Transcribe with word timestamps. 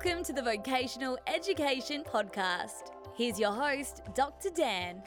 Welcome 0.00 0.22
to 0.26 0.32
the 0.32 0.42
Vocational 0.42 1.18
Education 1.26 2.04
Podcast. 2.04 2.92
Here's 3.16 3.36
your 3.36 3.50
host, 3.50 4.02
Dr. 4.14 4.48
Dan. 4.48 5.02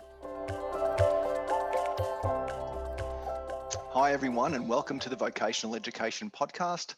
Hi, 3.93 4.11
everyone, 4.11 4.53
and 4.53 4.67
welcome 4.67 4.99
to 4.99 5.07
the 5.07 5.15
Vocational 5.15 5.77
Education 5.77 6.29
Podcast. 6.29 6.95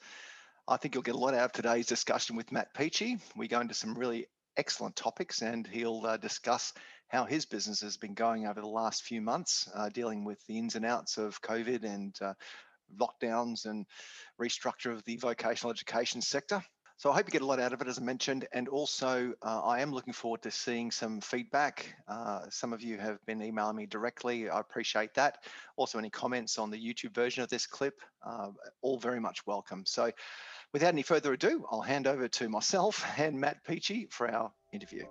I 0.68 0.78
think 0.78 0.96
you'll 0.96 1.04
get 1.04 1.14
a 1.14 1.20
lot 1.20 1.36
out 1.36 1.46
of 1.46 1.52
today's 1.52 1.86
discussion 1.86 2.36
with 2.36 2.52
Matt 2.52 2.74
Peachy. 2.74 3.20
We 3.36 3.48
go 3.48 3.60
into 3.60 3.76
some 3.76 3.94
really 3.94 4.26
excellent 4.58 4.96
topics, 4.96 5.44
and 5.44 5.68
he'll 5.68 6.04
uh, 6.04 6.18
discuss 6.18 6.74
how 7.10 7.26
his 7.26 7.46
business 7.46 7.82
has 7.82 7.98
been 7.98 8.16
going 8.16 8.48
over 8.48 8.60
the 8.60 8.66
last 8.66 9.04
few 9.04 9.22
months, 9.22 9.70
uh, 9.76 9.90
dealing 9.90 10.24
with 10.24 10.44
the 10.48 10.58
ins 10.58 10.74
and 10.74 10.84
outs 10.84 11.20
of 11.20 11.40
COVID 11.44 11.84
and 11.84 12.18
uh, 12.24 12.34
lockdowns 13.00 13.66
and 13.66 13.86
restructure 14.42 14.92
of 14.92 15.04
the 15.04 15.18
vocational 15.18 15.72
education 15.72 16.24
sector. 16.24 16.64
So 17.04 17.12
I 17.12 17.16
hope 17.16 17.28
you 17.28 17.32
get 17.34 17.42
a 17.42 17.46
lot 17.46 17.60
out 17.60 17.74
of 17.74 17.82
it, 17.82 17.90
as 17.90 18.00
I 18.00 18.02
mentioned. 18.02 18.48
And 18.54 18.70
also, 18.70 19.34
uh, 19.42 19.62
I 19.66 19.82
am 19.82 19.92
looking 19.92 20.14
forward 20.14 20.42
to 20.44 20.52
seeing 20.52 20.90
some 20.90 21.20
feedback. 21.20 21.94
Uh, 22.08 22.44
some 22.50 22.72
of 22.72 22.82
you 22.82 22.98
have 22.98 23.20
been 23.26 23.44
emailing 23.44 23.76
me 23.76 23.86
directly. 23.86 24.50
I 24.50 24.62
appreciate 24.62 25.14
that. 25.16 25.44
Also, 25.76 26.00
any 26.00 26.10
comments 26.10 26.58
on 26.58 26.72
the 26.72 26.78
YouTube 26.78 27.14
version 27.14 27.44
of 27.44 27.50
this 27.50 27.68
clip, 27.68 28.00
uh, 28.26 28.52
all 28.82 28.98
very 29.00 29.20
much 29.20 29.46
welcome. 29.46 29.84
So 29.86 30.14
without 30.72 30.94
any 30.94 31.02
further 31.02 31.34
ado, 31.34 31.66
I'll 31.70 31.82
hand 31.82 32.08
over 32.08 32.30
to 32.30 32.48
myself 32.48 33.06
and 33.18 33.38
Matt 33.38 33.66
Peachy 33.66 34.08
for 34.10 34.32
our 34.32 34.50
interview. 34.72 35.04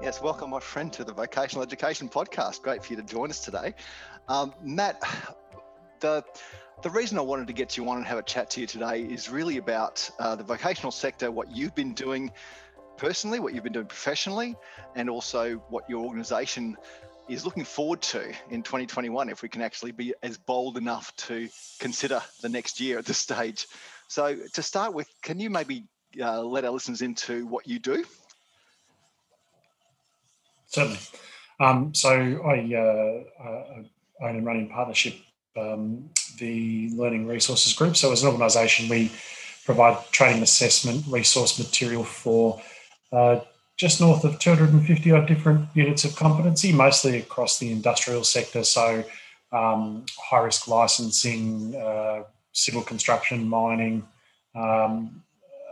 Yes, 0.00 0.22
welcome, 0.22 0.50
my 0.50 0.60
friend, 0.60 0.92
to 0.92 1.02
the 1.02 1.12
Vocational 1.12 1.64
Education 1.64 2.08
Podcast. 2.08 2.62
Great 2.62 2.84
for 2.84 2.92
you 2.92 2.96
to 2.98 3.02
join 3.02 3.30
us 3.30 3.40
today. 3.40 3.74
Um, 4.28 4.54
Matt, 4.62 5.02
the 5.98 6.22
the 6.82 6.90
reason 6.90 7.18
I 7.18 7.22
wanted 7.22 7.46
to 7.48 7.52
get 7.52 7.76
you 7.76 7.88
on 7.88 7.96
and 7.96 8.06
have 8.06 8.18
a 8.18 8.22
chat 8.22 8.50
to 8.50 8.60
you 8.60 8.66
today 8.66 9.02
is 9.02 9.28
really 9.28 9.56
about 9.56 10.08
uh, 10.18 10.36
the 10.36 10.44
vocational 10.44 10.92
sector, 10.92 11.30
what 11.30 11.50
you've 11.54 11.74
been 11.74 11.92
doing 11.92 12.30
personally, 12.96 13.40
what 13.40 13.54
you've 13.54 13.64
been 13.64 13.72
doing 13.72 13.86
professionally, 13.86 14.56
and 14.94 15.10
also 15.10 15.56
what 15.70 15.88
your 15.90 16.04
organisation 16.04 16.76
is 17.28 17.44
looking 17.44 17.64
forward 17.64 18.00
to 18.00 18.32
in 18.50 18.62
2021 18.62 19.28
if 19.28 19.42
we 19.42 19.48
can 19.48 19.60
actually 19.60 19.92
be 19.92 20.14
as 20.22 20.38
bold 20.38 20.76
enough 20.76 21.14
to 21.16 21.48
consider 21.78 22.22
the 22.42 22.48
next 22.48 22.80
year 22.80 22.98
at 22.98 23.04
this 23.04 23.18
stage. 23.18 23.66
So, 24.06 24.36
to 24.54 24.62
start 24.62 24.94
with, 24.94 25.08
can 25.22 25.38
you 25.38 25.50
maybe 25.50 25.84
uh, 26.20 26.42
let 26.42 26.64
our 26.64 26.70
listeners 26.70 27.02
into 27.02 27.46
what 27.46 27.66
you 27.66 27.78
do? 27.78 28.04
Certainly. 30.68 31.00
Um, 31.60 31.94
so, 31.94 32.10
I, 32.10 32.74
uh, 32.74 33.42
I 33.42 34.28
own 34.28 34.36
and 34.36 34.46
run 34.46 34.56
in 34.56 34.68
partnership 34.68 35.14
um, 35.58 36.10
the 36.38 36.90
Learning 36.94 37.26
Resources 37.26 37.72
Group. 37.72 37.96
So, 37.96 38.12
as 38.12 38.22
an 38.22 38.30
organisation, 38.30 38.88
we 38.88 39.10
provide 39.64 39.98
training 40.12 40.42
assessment 40.42 41.04
resource 41.08 41.58
material 41.58 42.04
for 42.04 42.60
uh, 43.12 43.40
just 43.76 44.00
north 44.00 44.24
of 44.24 44.38
250 44.38 45.12
odd 45.12 45.26
different 45.26 45.68
units 45.74 46.04
of 46.04 46.16
competency, 46.16 46.72
mostly 46.72 47.18
across 47.18 47.58
the 47.58 47.70
industrial 47.70 48.24
sector. 48.24 48.64
So, 48.64 49.04
um, 49.52 50.04
high 50.18 50.40
risk 50.40 50.68
licensing, 50.68 51.74
uh, 51.76 52.24
civil 52.52 52.82
construction, 52.82 53.48
mining, 53.48 54.06
um, 54.54 55.22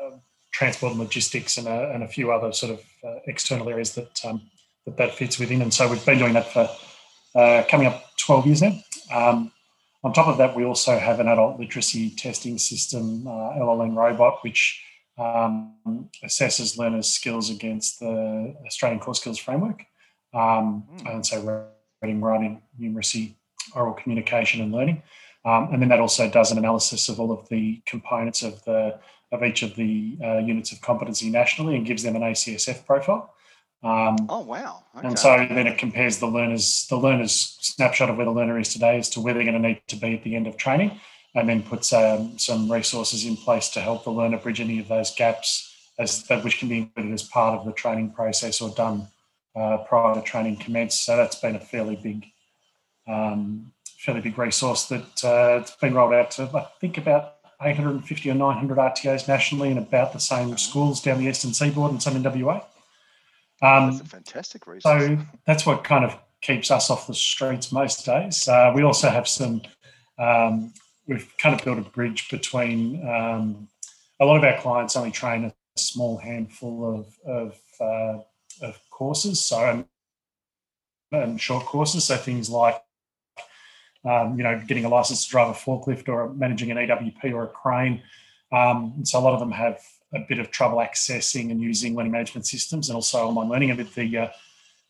uh, 0.02 0.16
transport 0.52 0.92
and 0.92 1.00
logistics, 1.00 1.58
and 1.58 1.66
a, 1.66 1.90
and 1.92 2.02
a, 2.02 2.08
few 2.08 2.32
other 2.32 2.52
sort 2.52 2.72
of 2.72 2.80
uh, 3.04 3.18
external 3.26 3.68
areas 3.68 3.94
that, 3.94 4.24
um, 4.24 4.40
that 4.86 4.96
that 4.96 5.14
fits 5.14 5.38
within. 5.38 5.62
And 5.62 5.74
so, 5.74 5.88
we've 5.88 6.04
been 6.06 6.18
doing 6.18 6.34
that 6.34 6.52
for 6.52 6.70
uh, 7.34 7.64
coming 7.68 7.86
up 7.86 8.04
12 8.18 8.46
years 8.46 8.62
now. 8.62 9.50
On 10.06 10.12
top 10.12 10.28
of 10.28 10.38
that, 10.38 10.54
we 10.54 10.64
also 10.64 10.96
have 10.96 11.18
an 11.18 11.26
adult 11.26 11.58
literacy 11.58 12.10
testing 12.10 12.58
system, 12.58 13.26
uh, 13.26 13.58
LLN 13.58 13.96
Robot, 13.96 14.38
which 14.44 14.80
um, 15.18 15.74
assesses 16.24 16.78
learners' 16.78 17.10
skills 17.10 17.50
against 17.50 17.98
the 17.98 18.54
Australian 18.64 19.00
Core 19.00 19.16
Skills 19.16 19.36
Framework. 19.36 19.84
Um, 20.32 20.84
mm. 20.94 21.12
And 21.12 21.26
so 21.26 21.68
reading, 22.00 22.20
writing, 22.20 22.62
numeracy, 22.80 23.34
oral 23.74 23.94
communication, 23.94 24.60
and 24.60 24.70
learning. 24.70 25.02
Um, 25.44 25.70
and 25.72 25.82
then 25.82 25.88
that 25.88 25.98
also 25.98 26.30
does 26.30 26.52
an 26.52 26.58
analysis 26.58 27.08
of 27.08 27.18
all 27.18 27.32
of 27.32 27.48
the 27.48 27.82
components 27.84 28.44
of 28.44 28.62
the 28.62 29.00
of 29.32 29.42
each 29.42 29.64
of 29.64 29.74
the 29.74 30.16
uh, 30.22 30.38
units 30.38 30.70
of 30.70 30.80
competency 30.82 31.30
nationally 31.30 31.74
and 31.74 31.84
gives 31.84 32.04
them 32.04 32.14
an 32.14 32.22
ACSF 32.22 32.86
profile. 32.86 33.34
Um, 33.82 34.16
oh 34.28 34.40
wow! 34.40 34.84
Okay. 34.96 35.06
And 35.06 35.18
so 35.18 35.46
then 35.48 35.66
it 35.66 35.78
compares 35.78 36.18
the 36.18 36.26
learners 36.26 36.86
the 36.88 36.96
learner's 36.96 37.56
snapshot 37.60 38.10
of 38.10 38.16
where 38.16 38.26
the 38.26 38.32
learner 38.32 38.58
is 38.58 38.72
today 38.72 38.98
as 38.98 39.08
to 39.10 39.20
where 39.20 39.34
they're 39.34 39.44
going 39.44 39.60
to 39.60 39.68
need 39.68 39.82
to 39.88 39.96
be 39.96 40.14
at 40.14 40.24
the 40.24 40.34
end 40.34 40.46
of 40.46 40.56
training, 40.56 40.98
and 41.34 41.48
then 41.48 41.62
puts 41.62 41.92
um, 41.92 42.38
some 42.38 42.70
resources 42.72 43.24
in 43.24 43.36
place 43.36 43.68
to 43.70 43.80
help 43.80 44.04
the 44.04 44.10
learner 44.10 44.38
bridge 44.38 44.60
any 44.60 44.78
of 44.78 44.88
those 44.88 45.14
gaps 45.14 45.72
as 45.98 46.24
that 46.24 46.44
which 46.44 46.58
can 46.58 46.68
be 46.68 46.78
included 46.78 47.12
as 47.12 47.22
part 47.22 47.58
of 47.58 47.64
the 47.64 47.72
training 47.72 48.10
process 48.10 48.60
or 48.60 48.70
done 48.70 49.08
uh, 49.54 49.78
prior 49.78 50.14
to 50.14 50.22
training 50.22 50.56
commence. 50.56 51.00
So 51.00 51.16
that's 51.16 51.36
been 51.36 51.56
a 51.56 51.60
fairly 51.60 51.96
big, 51.96 52.26
um, 53.06 53.72
fairly 53.98 54.20
big 54.20 54.36
resource 54.38 54.86
that 54.86 55.24
uh, 55.24 55.60
it's 55.60 55.76
been 55.76 55.94
rolled 55.94 56.14
out 56.14 56.32
to 56.32 56.50
I 56.54 56.66
think 56.80 56.98
about 56.98 57.34
850 57.62 58.30
or 58.30 58.34
900 58.34 58.76
RTOs 58.76 59.28
nationally 59.28 59.70
in 59.70 59.78
about 59.78 60.12
the 60.12 60.20
same 60.20 60.56
schools 60.58 61.00
down 61.00 61.18
the 61.18 61.26
eastern 61.26 61.54
seaboard 61.54 61.92
and 61.92 62.02
some 62.02 62.16
in 62.16 62.22
WA. 62.22 62.62
Um, 63.62 63.90
that's 63.90 64.00
a 64.02 64.04
fantastic 64.04 64.66
resource. 64.66 65.04
So 65.04 65.18
that's 65.46 65.64
what 65.64 65.84
kind 65.84 66.04
of 66.04 66.18
keeps 66.42 66.70
us 66.70 66.90
off 66.90 67.06
the 67.06 67.14
streets 67.14 67.72
most 67.72 68.04
days. 68.04 68.46
Uh, 68.48 68.72
we 68.74 68.82
also 68.82 69.08
have 69.08 69.26
some. 69.26 69.62
Um, 70.18 70.72
we've 71.06 71.32
kind 71.38 71.54
of 71.54 71.64
built 71.64 71.78
a 71.78 71.82
bridge 71.82 72.28
between 72.30 73.06
um, 73.08 73.68
a 74.20 74.24
lot 74.24 74.36
of 74.36 74.44
our 74.44 74.60
clients 74.60 74.96
only 74.96 75.10
train 75.10 75.44
a 75.44 75.52
small 75.76 76.18
handful 76.18 77.00
of 77.00 77.18
of, 77.26 77.58
uh, 77.80 78.66
of 78.66 78.80
courses, 78.90 79.44
so 79.44 79.84
and 81.12 81.40
short 81.40 81.64
courses. 81.64 82.04
So 82.04 82.16
things 82.16 82.50
like 82.50 82.82
um, 84.04 84.36
you 84.36 84.44
know 84.44 84.60
getting 84.66 84.84
a 84.84 84.88
license 84.88 85.24
to 85.24 85.30
drive 85.30 85.48
a 85.48 85.58
forklift 85.58 86.08
or 86.08 86.32
managing 86.34 86.70
an 86.70 86.76
EWP 86.76 87.32
or 87.32 87.44
a 87.44 87.48
crane. 87.48 88.02
Um, 88.52 89.04
so 89.04 89.18
a 89.18 89.20
lot 89.20 89.32
of 89.32 89.40
them 89.40 89.52
have 89.52 89.80
a 90.14 90.20
bit 90.28 90.38
of 90.38 90.50
trouble 90.50 90.78
accessing 90.78 91.50
and 91.50 91.60
using 91.60 91.94
learning 91.94 92.12
management 92.12 92.46
systems 92.46 92.88
and 92.88 92.94
also 92.94 93.26
online 93.26 93.48
learning. 93.48 93.70
And 93.70 93.78
with 93.78 93.94
the 93.94 94.18
uh, 94.18 94.28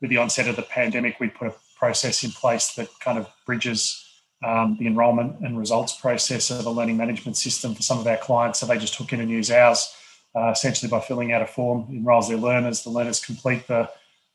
with 0.00 0.10
the 0.10 0.18
onset 0.18 0.48
of 0.48 0.56
the 0.56 0.62
pandemic, 0.62 1.18
we 1.20 1.28
put 1.28 1.48
a 1.48 1.54
process 1.76 2.24
in 2.24 2.30
place 2.30 2.72
that 2.74 2.88
kind 3.00 3.18
of 3.18 3.28
bridges 3.46 4.02
um, 4.44 4.76
the 4.78 4.86
enrolment 4.86 5.40
and 5.40 5.58
results 5.58 5.98
process 5.98 6.50
of 6.50 6.66
a 6.66 6.70
learning 6.70 6.96
management 6.96 7.36
system 7.36 7.74
for 7.74 7.82
some 7.82 7.98
of 7.98 8.06
our 8.06 8.18
clients. 8.18 8.60
So 8.60 8.66
they 8.66 8.78
just 8.78 8.94
hook 8.94 9.12
in 9.12 9.20
and 9.20 9.30
use 9.30 9.50
ours 9.50 9.94
uh, 10.34 10.50
essentially 10.50 10.90
by 10.90 11.00
filling 11.00 11.32
out 11.32 11.42
a 11.42 11.46
form, 11.46 11.86
enrolls 11.90 12.28
their 12.28 12.36
learners. 12.36 12.82
The 12.82 12.90
learners 12.90 13.24
complete 13.24 13.66
the 13.66 13.90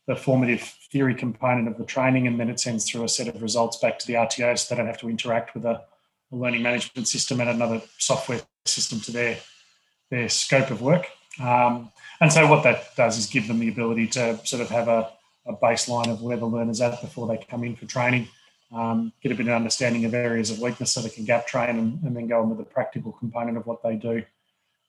the 0.08 0.16
formative 0.16 0.62
theory 0.90 1.14
component 1.14 1.68
of 1.68 1.78
the 1.78 1.84
training, 1.84 2.26
and 2.26 2.38
then 2.40 2.50
it 2.50 2.58
sends 2.58 2.90
through 2.90 3.04
a 3.04 3.08
set 3.08 3.28
of 3.28 3.40
results 3.40 3.76
back 3.76 4.00
to 4.00 4.06
the 4.06 4.14
RTO 4.14 4.58
so 4.58 4.74
they 4.74 4.78
don't 4.78 4.88
have 4.88 4.98
to 4.98 5.08
interact 5.08 5.54
with 5.54 5.64
a, 5.64 5.80
a 6.32 6.36
learning 6.36 6.62
management 6.62 7.06
system 7.06 7.40
and 7.40 7.48
another 7.48 7.80
software 7.98 8.40
system 8.64 8.98
to 8.98 9.12
their 9.12 9.38
their 10.12 10.28
scope 10.28 10.70
of 10.70 10.82
work. 10.82 11.08
Um, 11.40 11.90
and 12.20 12.30
so 12.30 12.46
what 12.46 12.62
that 12.64 12.94
does 12.94 13.16
is 13.16 13.26
give 13.26 13.48
them 13.48 13.58
the 13.58 13.70
ability 13.70 14.08
to 14.08 14.38
sort 14.46 14.60
of 14.60 14.68
have 14.68 14.86
a, 14.86 15.10
a 15.46 15.54
baseline 15.54 16.08
of 16.08 16.20
where 16.20 16.36
the 16.36 16.44
learner's 16.44 16.82
at 16.82 17.00
before 17.00 17.26
they 17.26 17.42
come 17.50 17.64
in 17.64 17.74
for 17.74 17.86
training, 17.86 18.28
um, 18.72 19.12
get 19.22 19.32
a 19.32 19.34
bit 19.34 19.48
of 19.48 19.54
understanding 19.54 20.04
of 20.04 20.12
areas 20.12 20.50
of 20.50 20.60
weakness 20.60 20.92
so 20.92 21.00
they 21.00 21.08
can 21.08 21.24
gap 21.24 21.46
train 21.46 21.70
and, 21.70 22.02
and 22.02 22.14
then 22.14 22.28
go 22.28 22.40
on 22.40 22.50
with 22.50 22.58
the 22.58 22.64
practical 22.64 23.12
component 23.12 23.56
of 23.56 23.66
what 23.66 23.82
they 23.82 23.96
do 23.96 24.22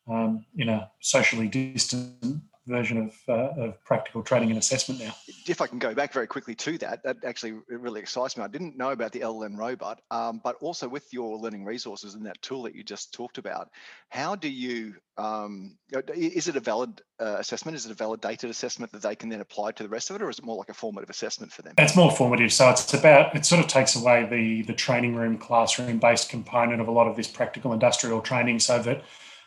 um, 0.10 0.46
in 0.58 0.68
a 0.68 0.92
socially 1.00 1.48
distant 1.48 2.44
version 2.66 2.98
of, 2.98 3.14
uh, 3.28 3.62
of 3.62 3.84
practical 3.84 4.24
training 4.24 4.50
and 4.50 4.58
assessment 4.58 5.02
now. 5.02 5.14
If 5.48 5.60
I 5.60 5.68
can 5.68 5.80
go 5.80 5.94
back 5.94 6.14
very 6.14 6.28
quickly 6.28 6.56
to 6.56 6.78
that, 6.80 7.04
that 7.04 7.18
actually 7.26 7.54
really 7.68 8.00
excites 8.00 8.38
me. 8.38 8.44
I 8.44 8.48
didn't 8.48 8.78
know 8.78 8.92
about 8.92 9.12
the 9.12 9.20
LLN 9.20 9.58
robot, 9.58 10.02
um, 10.12 10.40
but 10.44 10.56
also 10.62 10.88
with 10.88 11.12
your 11.12 11.38
learning 11.38 11.66
resources 11.66 12.16
and 12.16 12.26
that 12.26 12.42
tool 12.42 12.64
that 12.64 12.76
you 12.76 12.84
just 12.84 13.14
talked 13.14 13.38
about, 13.38 13.70
how 14.10 14.36
do 14.36 14.50
you, 14.50 14.96
um, 15.18 15.78
is 16.16 16.48
it 16.48 16.56
a 16.56 16.62
valid 16.62 17.02
uh, 17.20 17.36
assessment? 17.40 17.76
Is 17.76 17.86
it 17.86 17.92
a 17.92 17.96
validated 17.96 18.50
assessment 18.50 18.92
that 18.94 19.02
they 19.02 19.16
can 19.16 19.30
then 19.30 19.42
apply 19.42 19.72
to 19.74 19.84
the 19.84 19.90
rest 19.90 20.10
of 20.10 20.16
it, 20.16 20.22
or 20.22 20.30
is 20.30 20.40
it 20.40 20.46
more 20.46 20.58
like 20.58 20.70
a 20.70 20.74
formative 20.74 21.10
assessment 21.10 21.52
for 21.52 21.64
them? 21.64 21.74
It's 21.78 21.96
more 21.96 22.12
formative. 22.12 22.54
So 22.54 22.70
it's 22.70 22.94
about, 22.94 23.36
it 23.36 23.46
sort 23.46 23.60
of 23.60 23.68
takes 23.68 23.96
away 23.96 24.26
the, 24.26 24.62
the 24.64 24.74
training 24.74 25.16
room, 25.16 25.38
classroom 25.38 26.00
based 26.00 26.30
component 26.30 26.80
of 26.80 26.88
a 26.88 26.92
lot 26.92 27.08
of 27.08 27.18
this 27.18 27.28
practical 27.28 27.74
industrial 27.74 28.22
training 28.22 28.60
so 28.60 28.80
that 28.80 29.04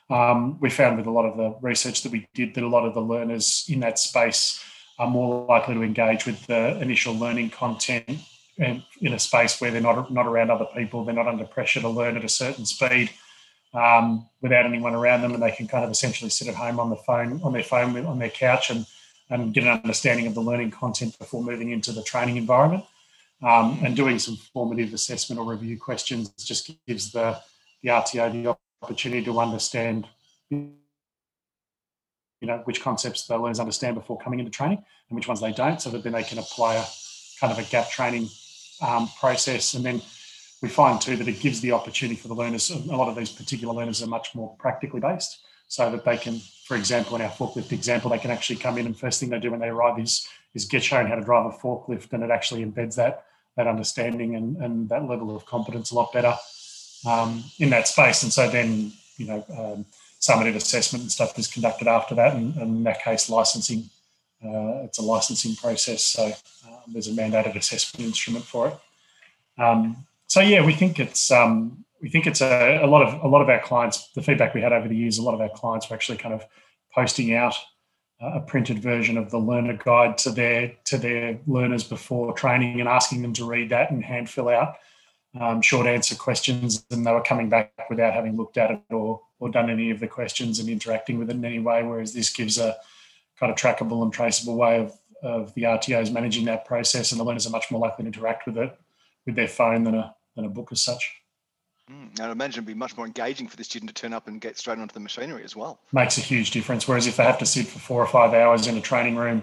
um, 0.08 0.58
we 0.60 0.70
found 0.70 0.96
with 0.96 1.06
a 1.06 1.10
lot 1.10 1.24
of 1.24 1.36
the 1.36 1.56
research 1.60 2.02
that 2.02 2.12
we 2.12 2.26
did 2.34 2.54
that 2.54 2.64
a 2.64 2.68
lot 2.68 2.86
of 2.86 2.94
the 2.94 3.00
learners 3.00 3.64
in 3.68 3.80
that 3.80 3.98
space 3.98 4.62
are 4.98 5.08
more 5.08 5.46
likely 5.46 5.74
to 5.74 5.82
engage 5.82 6.26
with 6.26 6.46
the 6.46 6.80
initial 6.80 7.14
learning 7.14 7.50
content 7.50 8.18
and 8.58 8.82
in 9.00 9.12
a 9.12 9.18
space 9.18 9.60
where 9.60 9.70
they're 9.70 9.80
not 9.80 10.10
not 10.10 10.26
around 10.26 10.50
other 10.50 10.66
people, 10.74 11.04
they're 11.04 11.14
not 11.14 11.28
under 11.28 11.44
pressure 11.44 11.80
to 11.80 11.88
learn 11.88 12.16
at 12.16 12.24
a 12.24 12.28
certain 12.28 12.64
speed 12.64 13.10
um, 13.74 14.26
without 14.40 14.64
anyone 14.64 14.94
around 14.94 15.22
them, 15.22 15.34
and 15.34 15.42
they 15.42 15.50
can 15.50 15.68
kind 15.68 15.84
of 15.84 15.90
essentially 15.90 16.30
sit 16.30 16.48
at 16.48 16.54
home 16.54 16.80
on 16.80 16.90
the 16.90 16.96
phone 16.96 17.40
on 17.42 17.52
their 17.52 17.62
phone 17.62 18.06
on 18.06 18.18
their 18.18 18.30
couch 18.30 18.70
and 18.70 18.86
and 19.28 19.52
get 19.52 19.64
an 19.64 19.80
understanding 19.80 20.26
of 20.26 20.34
the 20.34 20.40
learning 20.40 20.70
content 20.70 21.18
before 21.18 21.42
moving 21.42 21.70
into 21.70 21.92
the 21.92 22.02
training 22.02 22.36
environment. 22.36 22.84
Um, 23.42 23.80
and 23.84 23.94
doing 23.94 24.18
some 24.18 24.36
formative 24.54 24.94
assessment 24.94 25.38
or 25.38 25.44
review 25.44 25.78
questions 25.78 26.30
just 26.42 26.70
gives 26.86 27.12
the 27.12 27.38
the 27.82 27.90
RTO 27.90 28.32
the 28.32 28.56
opportunity 28.82 29.24
to 29.24 29.40
understand 29.40 30.06
you 32.40 32.46
know 32.46 32.58
which 32.64 32.82
concepts 32.82 33.26
the 33.26 33.36
learners 33.36 33.60
understand 33.60 33.94
before 33.94 34.18
coming 34.18 34.38
into 34.38 34.50
training 34.50 34.82
and 35.08 35.16
which 35.16 35.28
ones 35.28 35.40
they 35.40 35.52
don't, 35.52 35.80
so 35.80 35.90
that 35.90 36.02
then 36.02 36.12
they 36.12 36.22
can 36.22 36.38
apply 36.38 36.76
a 36.76 36.84
kind 37.40 37.52
of 37.52 37.58
a 37.58 37.64
gap 37.70 37.90
training 37.90 38.28
um, 38.86 39.08
process. 39.18 39.74
And 39.74 39.84
then 39.84 40.02
we 40.62 40.68
find 40.68 41.00
too 41.00 41.16
that 41.16 41.28
it 41.28 41.40
gives 41.40 41.60
the 41.60 41.72
opportunity 41.72 42.18
for 42.18 42.28
the 42.28 42.34
learners. 42.34 42.70
A 42.70 42.78
lot 42.96 43.08
of 43.08 43.16
these 43.16 43.30
particular 43.30 43.74
learners 43.74 44.02
are 44.02 44.06
much 44.06 44.34
more 44.34 44.54
practically 44.58 45.00
based, 45.00 45.40
so 45.68 45.90
that 45.90 46.04
they 46.04 46.16
can, 46.16 46.40
for 46.66 46.76
example, 46.76 47.16
in 47.16 47.22
our 47.22 47.30
forklift 47.30 47.72
example, 47.72 48.10
they 48.10 48.18
can 48.18 48.30
actually 48.30 48.56
come 48.56 48.78
in 48.78 48.86
and 48.86 48.98
first 48.98 49.20
thing 49.20 49.30
they 49.30 49.40
do 49.40 49.50
when 49.50 49.60
they 49.60 49.68
arrive 49.68 49.98
is 49.98 50.26
is 50.54 50.64
get 50.64 50.82
shown 50.82 51.06
how 51.06 51.14
to 51.14 51.22
drive 51.22 51.46
a 51.46 51.56
forklift, 51.56 52.12
and 52.12 52.22
it 52.22 52.30
actually 52.30 52.64
embeds 52.64 52.96
that 52.96 53.24
that 53.56 53.66
understanding 53.66 54.36
and, 54.36 54.58
and 54.58 54.88
that 54.90 55.08
level 55.08 55.34
of 55.34 55.46
competence 55.46 55.90
a 55.90 55.94
lot 55.94 56.12
better 56.12 56.36
um, 57.06 57.44
in 57.58 57.70
that 57.70 57.88
space. 57.88 58.22
And 58.22 58.32
so 58.32 58.50
then, 58.50 58.92
you 59.16 59.26
know, 59.26 59.44
um, 59.56 59.86
summative 60.20 60.56
assessment 60.56 61.02
and 61.02 61.12
stuff 61.12 61.38
is 61.38 61.46
conducted 61.46 61.86
after 61.86 62.14
that, 62.16 62.34
and, 62.34 62.54
and 62.56 62.76
in 62.78 62.82
that 62.84 63.02
case, 63.02 63.30
licensing. 63.30 63.88
Uh, 64.44 64.84
it's 64.84 64.98
a 64.98 65.02
licensing 65.02 65.56
process, 65.56 66.04
so 66.04 66.26
um, 66.66 66.82
there's 66.88 67.08
a 67.08 67.12
mandated 67.12 67.56
assessment 67.56 68.06
instrument 68.06 68.44
for 68.44 68.68
it. 68.68 68.78
Um, 69.58 70.06
so 70.26 70.40
yeah, 70.40 70.64
we 70.64 70.74
think 70.74 71.00
it's 71.00 71.30
um, 71.30 71.84
we 72.02 72.10
think 72.10 72.26
it's 72.26 72.42
a, 72.42 72.80
a, 72.82 72.86
lot 72.86 73.02
of 73.02 73.22
a 73.22 73.28
lot 73.28 73.40
of 73.40 73.48
our 73.48 73.60
clients. 73.60 74.10
The 74.14 74.22
feedback 74.22 74.52
we 74.52 74.60
had 74.60 74.74
over 74.74 74.88
the 74.88 74.96
years, 74.96 75.16
a 75.16 75.22
lot 75.22 75.34
of 75.34 75.40
our 75.40 75.48
clients 75.48 75.88
were 75.88 75.96
actually 75.96 76.18
kind 76.18 76.34
of 76.34 76.44
posting 76.94 77.34
out 77.34 77.54
a 78.20 78.40
printed 78.40 78.78
version 78.78 79.16
of 79.16 79.30
the 79.30 79.38
learner 79.38 79.78
guide 79.82 80.18
to 80.18 80.30
their 80.30 80.74
to 80.84 80.98
their 80.98 81.38
learners 81.46 81.84
before 81.84 82.32
training 82.34 82.80
and 82.80 82.88
asking 82.88 83.22
them 83.22 83.32
to 83.34 83.44
read 83.44 83.70
that 83.70 83.90
and 83.90 84.04
hand 84.04 84.28
fill 84.28 84.48
out 84.48 84.76
um, 85.40 85.60
short 85.62 85.86
answer 85.86 86.14
questions, 86.14 86.84
and 86.90 87.06
they 87.06 87.12
were 87.12 87.22
coming 87.22 87.48
back 87.48 87.72
without 87.90 88.14
having 88.14 88.36
looked 88.36 88.56
at 88.56 88.70
it 88.70 88.80
or 88.90 89.20
or 89.38 89.50
done 89.50 89.68
any 89.68 89.90
of 89.90 90.00
the 90.00 90.08
questions 90.08 90.58
and 90.58 90.68
interacting 90.68 91.18
with 91.18 91.28
it 91.28 91.36
in 91.36 91.44
any 91.44 91.58
way. 91.58 91.82
Whereas 91.82 92.14
this 92.14 92.32
gives 92.32 92.58
a 92.58 92.76
kind 93.38 93.52
of 93.52 93.58
trackable 93.58 94.02
and 94.02 94.12
traceable 94.12 94.56
way 94.56 94.80
of 94.80 94.96
of 95.22 95.52
the 95.54 95.62
RTOs 95.62 96.12
managing 96.12 96.44
that 96.46 96.64
process, 96.64 97.12
and 97.12 97.20
the 97.20 97.24
learners 97.24 97.46
are 97.46 97.50
much 97.50 97.70
more 97.70 97.80
likely 97.80 98.04
to 98.04 98.06
interact 98.06 98.46
with 98.46 98.58
it 98.58 98.76
with 99.24 99.34
their 99.34 99.48
phone 99.48 99.84
than 99.84 99.94
a 99.94 100.14
than 100.36 100.44
a 100.44 100.48
book 100.48 100.68
as 100.72 100.82
such. 100.82 101.22
Mm, 101.90 102.20
I'd 102.20 102.30
imagine 102.30 102.58
it'd 102.58 102.66
be 102.66 102.74
much 102.74 102.96
more 102.96 103.06
engaging 103.06 103.46
for 103.46 103.56
the 103.56 103.62
student 103.62 103.94
to 103.94 103.94
turn 103.94 104.12
up 104.12 104.26
and 104.26 104.40
get 104.40 104.58
straight 104.58 104.78
onto 104.78 104.92
the 104.92 105.00
machinery 105.00 105.44
as 105.44 105.54
well. 105.54 105.80
Makes 105.92 106.18
a 106.18 106.20
huge 106.20 106.50
difference. 106.50 106.88
Whereas 106.88 107.06
if 107.06 107.16
they 107.16 107.22
have 107.22 107.38
to 107.38 107.46
sit 107.46 107.66
for 107.66 107.78
four 107.78 108.02
or 108.02 108.08
five 108.08 108.34
hours 108.34 108.66
in 108.66 108.76
a 108.76 108.80
training 108.80 109.16
room 109.16 109.42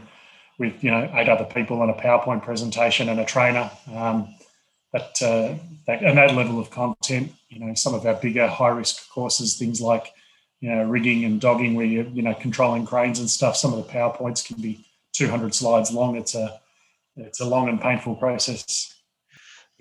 with 0.60 0.84
you 0.84 0.92
know 0.92 1.10
eight 1.14 1.30
other 1.30 1.46
people 1.46 1.82
and 1.82 1.90
a 1.90 1.94
PowerPoint 1.94 2.44
presentation 2.44 3.10
and 3.10 3.20
a 3.20 3.26
trainer, 3.26 3.72
um, 3.94 4.34
that, 4.94 5.22
uh, 5.22 5.56
that 5.88 6.02
and 6.04 6.18
that 6.18 6.36
level 6.36 6.60
of 6.60 6.70
content, 6.70 7.34
you 7.50 7.60
know, 7.60 7.74
some 7.74 7.94
of 7.94 8.06
our 8.06 8.14
bigger 8.14 8.48
high 8.48 8.70
risk 8.70 9.10
courses, 9.10 9.58
things 9.58 9.82
like 9.82 10.14
you 10.62 10.74
know 10.74 10.84
rigging 10.84 11.26
and 11.26 11.42
dogging, 11.42 11.74
where 11.74 11.86
you're 11.86 12.06
you 12.06 12.22
know 12.22 12.34
controlling 12.36 12.86
cranes 12.86 13.20
and 13.20 13.30
stuff. 13.30 13.58
Some 13.58 13.74
of 13.74 13.86
the 13.86 13.92
PowerPoints 13.92 14.46
can 14.46 14.62
be 14.62 14.86
200 15.14 15.54
slides 15.54 15.92
long. 15.92 16.16
It's 16.16 16.36
a 16.36 16.62
it's 17.18 17.42
a 17.42 17.46
long 17.46 17.68
and 17.70 17.82
painful 17.82 18.16
process. 18.16 18.94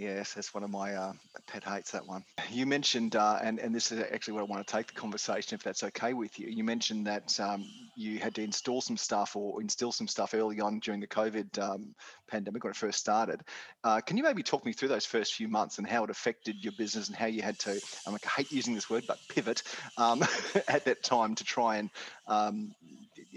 Yes, 0.03 0.35
that's 0.35 0.53
one 0.53 0.65
of 0.65 0.71
my 0.71 0.95
uh, 0.95 1.13
pet 1.47 1.63
hates. 1.63 1.93
That 1.93 2.05
one. 2.05 2.25
You 2.51 2.67
mentioned, 2.67 3.15
uh, 3.15 3.39
and 3.41 3.61
and 3.61 3.73
this 3.73 3.93
is 3.93 4.01
actually 4.01 4.35
where 4.35 4.43
I 4.43 4.47
want 4.47 4.67
to 4.67 4.73
take 4.73 4.89
the 4.89 4.95
conversation, 4.95 5.55
if 5.55 5.63
that's 5.63 5.85
okay 5.85 6.13
with 6.13 6.41
you. 6.41 6.49
You 6.49 6.65
mentioned 6.65 7.07
that 7.07 7.39
um, 7.39 7.65
you 7.97 8.19
had 8.19 8.35
to 8.35 8.43
install 8.43 8.81
some 8.81 8.97
stuff 8.97 9.37
or 9.37 9.61
instill 9.61 9.93
some 9.93 10.09
stuff 10.09 10.35
early 10.35 10.61
on 10.61 10.81
during 10.81 10.99
the 10.99 11.07
COVID 11.07 11.57
um, 11.61 11.95
pandemic 12.29 12.65
when 12.65 12.73
it 12.73 12.77
first 12.77 12.99
started. 12.99 13.43
Uh, 13.85 14.01
can 14.01 14.17
you 14.17 14.25
maybe 14.25 14.43
talk 14.43 14.67
me 14.67 14.73
through 14.73 14.89
those 14.89 15.07
first 15.07 15.35
few 15.35 15.47
months 15.47 15.79
and 15.79 15.87
how 15.87 16.03
it 16.03 16.11
affected 16.11 16.57
your 16.65 16.73
business 16.73 17.07
and 17.07 17.17
how 17.17 17.27
you 17.27 17.41
had 17.43 17.61
to? 17.61 17.81
I'm 18.05 18.13
like, 18.13 18.27
I 18.27 18.31
hate 18.31 18.51
using 18.51 18.75
this 18.75 18.91
word, 18.91 19.05
but 19.07 19.21
pivot 19.29 19.63
um, 19.99 20.25
at 20.69 20.85
that 20.85 21.05
time 21.05 21.37
to 21.37 21.45
try 21.45 21.77
and 21.77 21.91
um, 22.27 22.75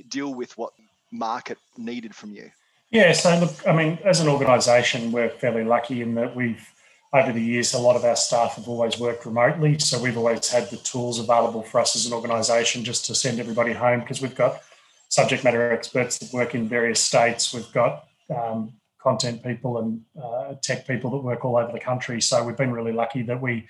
deal 0.10 0.34
with 0.34 0.58
what 0.58 0.74
market 1.12 1.60
needed 1.78 2.16
from 2.16 2.32
you. 2.32 2.50
Yeah, 2.96 3.12
so 3.12 3.38
look, 3.38 3.68
I 3.68 3.74
mean, 3.74 4.00
as 4.06 4.22
an 4.22 4.30
organisation, 4.30 5.12
we're 5.12 5.28
fairly 5.28 5.66
lucky 5.66 6.02
in 6.02 6.16
that 6.16 6.34
we've, 6.34 6.66
over 7.12 7.34
the 7.34 7.42
years, 7.42 7.74
a 7.74 7.78
lot 7.78 7.98
of 7.98 8.06
our 8.06 8.16
staff 8.16 8.56
have 8.56 8.70
always 8.70 8.98
worked 8.98 9.26
remotely. 9.26 9.78
So 9.80 10.02
we've 10.02 10.18
always 10.18 10.50
had 10.50 10.70
the 10.70 10.78
tools 10.78 11.20
available 11.20 11.62
for 11.62 11.82
us 11.82 11.98
as 11.98 12.06
an 12.06 12.14
organisation 12.14 12.86
just 12.86 13.06
to 13.08 13.16
send 13.16 13.42
everybody 13.42 13.74
home 13.74 14.00
because 14.00 14.22
we've 14.22 14.34
got 14.34 14.62
subject 15.10 15.44
matter 15.44 15.74
experts 15.74 16.20
that 16.20 16.32
work 16.32 16.56
in 16.56 16.70
various 16.70 17.02
states. 17.02 17.54
We've 17.54 17.70
got 17.74 18.08
um, 18.34 18.72
content 18.98 19.44
people 19.44 19.80
and 19.80 20.02
uh, 20.24 20.54
tech 20.62 20.88
people 20.88 21.12
that 21.12 21.18
work 21.18 21.44
all 21.44 21.58
over 21.58 21.74
the 21.74 21.82
country. 21.82 22.22
So 22.22 22.46
we've 22.46 22.56
been 22.56 22.72
really 22.72 22.94
lucky 22.94 23.24
that 23.24 23.42
we, 23.42 23.68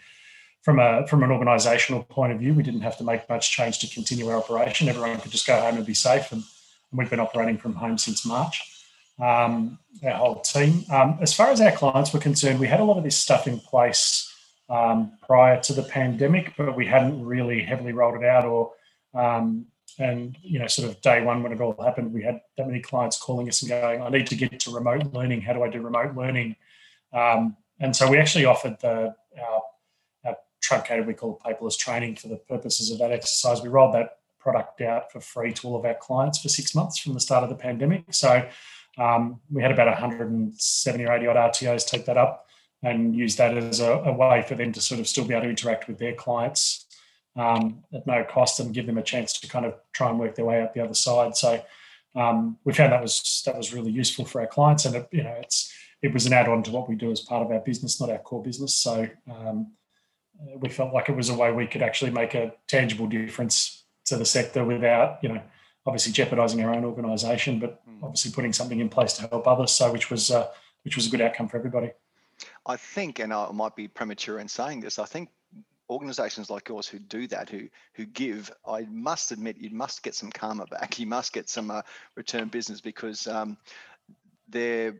from 0.61 0.77
a 0.77 1.07
from 1.07 1.23
an 1.23 1.31
organisational 1.31 2.07
point 2.07 2.31
of 2.31 2.37
view, 2.37 2.53
we 2.53 2.61
didn't 2.61 2.81
have 2.81 2.97
to 2.99 3.03
make 3.03 3.27
much 3.27 3.49
change 3.49 3.79
to 3.79 3.87
continue 3.87 4.29
our 4.29 4.37
operation. 4.37 4.87
Everyone 4.87 5.19
could 5.19 5.31
just 5.31 5.47
go 5.47 5.59
home 5.59 5.77
and 5.77 5.85
be 5.85 5.95
safe, 5.95 6.31
and, 6.31 6.43
and 6.91 6.99
we've 6.99 7.09
been 7.09 7.19
operating 7.19 7.57
from 7.57 7.73
home 7.73 7.97
since 7.97 8.23
March 8.23 8.74
um, 9.19 9.79
our 10.03 10.11
whole 10.11 10.41
team. 10.41 10.83
Um, 10.91 11.17
as 11.21 11.33
far 11.33 11.49
as 11.49 11.61
our 11.61 11.71
clients 11.71 12.13
were 12.13 12.19
concerned, 12.19 12.59
we 12.59 12.67
had 12.67 12.79
a 12.79 12.83
lot 12.83 12.97
of 12.97 13.03
this 13.03 13.17
stuff 13.17 13.47
in 13.47 13.59
place 13.59 14.31
um, 14.69 15.13
prior 15.25 15.59
to 15.61 15.73
the 15.73 15.83
pandemic, 15.83 16.53
but 16.57 16.75
we 16.75 16.85
hadn't 16.85 17.23
really 17.23 17.61
heavily 17.61 17.93
rolled 17.93 18.21
it 18.21 18.25
out 18.25 18.45
or 18.45 18.73
um, 19.13 19.67
and 19.97 20.37
you 20.41 20.59
know 20.59 20.67
sort 20.67 20.89
of 20.89 20.99
day 21.01 21.21
one 21.21 21.41
when 21.41 21.51
it 21.51 21.61
all 21.61 21.75
happened 21.81 22.11
we 22.11 22.21
had 22.21 22.41
that 22.57 22.67
many 22.67 22.81
clients 22.81 23.17
calling 23.17 23.47
us 23.47 23.61
and 23.61 23.69
going 23.69 24.01
i 24.01 24.09
need 24.09 24.27
to 24.27 24.35
get 24.35 24.59
to 24.59 24.71
remote 24.71 25.13
learning. 25.13 25.41
How 25.41 25.53
do 25.53 25.63
i 25.63 25.69
do 25.69 25.81
remote 25.81 26.15
learning? 26.15 26.55
Um, 27.13 27.55
and 27.79 27.95
so 27.95 28.09
we 28.09 28.17
actually 28.17 28.45
offered 28.45 28.77
the 28.81 29.15
our, 29.41 29.61
our 30.25 30.37
truncated 30.61 31.07
we 31.07 31.13
call 31.13 31.39
it 31.39 31.47
paperless 31.47 31.77
training 31.77 32.15
for 32.15 32.27
the 32.27 32.37
purposes 32.37 32.91
of 32.91 32.99
that 32.99 33.11
exercise. 33.11 33.61
We 33.61 33.69
rolled 33.69 33.95
that 33.95 34.17
product 34.39 34.81
out 34.81 35.11
for 35.11 35.19
free 35.19 35.53
to 35.53 35.67
all 35.67 35.75
of 35.75 35.85
our 35.85 35.95
clients 35.95 36.39
for 36.39 36.49
six 36.49 36.75
months 36.75 36.99
from 36.99 37.13
the 37.13 37.19
start 37.19 37.43
of 37.43 37.49
the 37.49 37.55
pandemic. 37.55 38.13
So 38.13 38.47
um, 38.97 39.39
we 39.51 39.61
had 39.61 39.71
about 39.71 39.87
170 39.87 41.05
or 41.05 41.13
80 41.13 41.27
odd 41.27 41.35
RTOs 41.35 41.87
take 41.87 42.05
that 42.05 42.17
up 42.17 42.47
and 42.83 43.15
use 43.15 43.35
that 43.35 43.57
as 43.57 43.79
a, 43.79 43.91
a, 43.91 44.13
way 44.13 44.43
for 44.47 44.55
them 44.55 44.71
to 44.71 44.81
sort 44.81 44.99
of 44.99 45.07
still 45.07 45.25
be 45.25 45.33
able 45.33 45.43
to 45.43 45.49
interact 45.49 45.87
with 45.87 45.97
their 45.97 46.13
clients 46.13 46.85
um, 47.35 47.83
at 47.93 48.05
no 48.07 48.23
cost 48.23 48.59
and 48.59 48.73
give 48.73 48.85
them 48.85 48.97
a 48.97 49.03
chance 49.03 49.39
to 49.39 49.47
kind 49.47 49.65
of 49.65 49.73
try 49.91 50.09
and 50.09 50.19
work 50.19 50.35
their 50.35 50.45
way 50.45 50.61
out 50.61 50.73
the 50.73 50.83
other 50.83 50.93
side. 50.93 51.35
So 51.35 51.63
um, 52.15 52.57
we 52.63 52.73
found 52.73 52.93
that 52.93 53.01
was 53.01 53.43
that 53.45 53.57
was 53.57 53.73
really 53.73 53.91
useful 53.91 54.23
for 54.23 54.39
our 54.39 54.47
clients, 54.47 54.85
and 54.85 54.95
it, 54.95 55.07
you 55.11 55.23
know 55.23 55.35
it's 55.41 55.73
it 56.01 56.13
was 56.13 56.25
an 56.25 56.33
add-on 56.33 56.63
to 56.63 56.71
what 56.71 56.87
we 56.87 56.95
do 56.95 57.11
as 57.11 57.19
part 57.19 57.45
of 57.45 57.51
our 57.51 57.59
business, 57.59 57.99
not 57.99 58.09
our 58.09 58.19
core 58.19 58.43
business. 58.43 58.73
So 58.75 59.07
um, 59.29 59.73
we 60.57 60.69
felt 60.69 60.93
like 60.93 61.09
it 61.09 61.15
was 61.15 61.29
a 61.29 61.33
way 61.33 61.51
we 61.51 61.67
could 61.67 61.81
actually 61.81 62.11
make 62.11 62.33
a 62.35 62.53
tangible 62.67 63.07
difference 63.07 63.83
to 64.05 64.15
the 64.15 64.25
sector 64.25 64.63
without 64.63 65.19
you 65.21 65.29
know 65.29 65.41
obviously 65.85 66.11
jeopardising 66.11 66.63
our 66.63 66.73
own 66.73 66.83
organisation, 66.83 67.59
but 67.59 67.81
hmm. 67.87 68.03
obviously 68.03 68.31
putting 68.31 68.53
something 68.53 68.79
in 68.79 68.89
place 68.89 69.13
to 69.13 69.27
help 69.27 69.47
others. 69.47 69.71
So, 69.71 69.91
which 69.91 70.09
was 70.09 70.31
uh, 70.31 70.47
which 70.83 70.95
was 70.95 71.07
a 71.07 71.09
good 71.09 71.21
outcome 71.21 71.47
for 71.47 71.57
everybody. 71.57 71.91
I 72.65 72.77
think, 72.77 73.19
and 73.19 73.33
I 73.33 73.49
might 73.51 73.75
be 73.75 73.87
premature 73.87 74.39
in 74.39 74.47
saying 74.47 74.81
this, 74.81 74.99
I 74.99 75.05
think 75.05 75.29
organizations 75.89 76.49
like 76.49 76.67
yours 76.67 76.87
who 76.87 76.99
do 76.99 77.27
that, 77.27 77.49
who 77.49 77.67
who 77.93 78.05
give, 78.05 78.51
I 78.67 78.87
must 78.89 79.31
admit, 79.31 79.57
you 79.57 79.69
must 79.69 80.03
get 80.03 80.15
some 80.15 80.31
karma 80.31 80.65
back. 80.65 80.99
You 81.05 81.07
must 81.07 81.33
get 81.33 81.49
some 81.49 81.71
uh, 81.71 81.81
return 82.15 82.47
business 82.47 82.81
because 82.81 83.27
um, 83.27 83.57
they're 84.49 84.95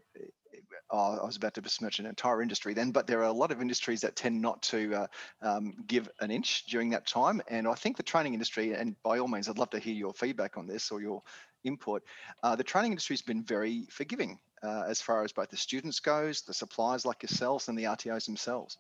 oh, 0.92 1.18
I 1.22 1.26
was 1.26 1.36
about 1.36 1.54
to 1.56 1.62
besmirch 1.62 2.00
an 2.00 2.06
entire 2.06 2.42
industry 2.42 2.74
then, 2.74 2.92
but 2.92 3.08
there 3.08 3.20
are 3.20 3.26
a 3.26 3.32
lot 3.32 3.52
of 3.52 3.62
industries 3.62 4.02
that 4.02 4.16
tend 4.16 4.42
not 4.42 4.62
to 4.64 4.94
uh, 4.94 5.08
um, 5.42 5.74
give 5.88 6.10
an 6.22 6.32
inch 6.32 6.66
during 6.68 6.90
that 6.92 7.08
time. 7.08 7.42
And 7.48 7.68
I 7.68 7.74
think 7.74 7.98
the 7.98 8.04
training 8.04 8.34
industry, 8.34 8.74
and 8.74 8.96
by 9.04 9.20
all 9.20 9.28
means, 9.28 9.50
I'd 9.50 9.58
love 9.58 9.70
to 9.72 9.80
hear 9.80 9.94
your 9.94 10.14
feedback 10.14 10.58
on 10.58 10.68
this 10.68 10.92
or 10.92 11.02
your 11.02 11.22
input. 11.64 12.04
Uh, 12.44 12.56
the 12.56 12.64
training 12.64 12.92
industry 12.92 13.16
has 13.16 13.22
been 13.22 13.44
very 13.44 13.88
forgiving 13.90 14.40
uh, 14.64 14.84
as 14.88 15.02
far 15.02 15.24
as 15.24 15.32
both 15.32 15.50
the 15.50 15.58
students 15.58 16.00
goes, 16.00 16.42
the 16.42 16.54
suppliers 16.54 17.06
like 17.06 17.24
yourselves, 17.24 17.68
and 17.68 17.78
the 17.78 17.84
RTOs 17.84 18.26
themselves. 18.26 18.78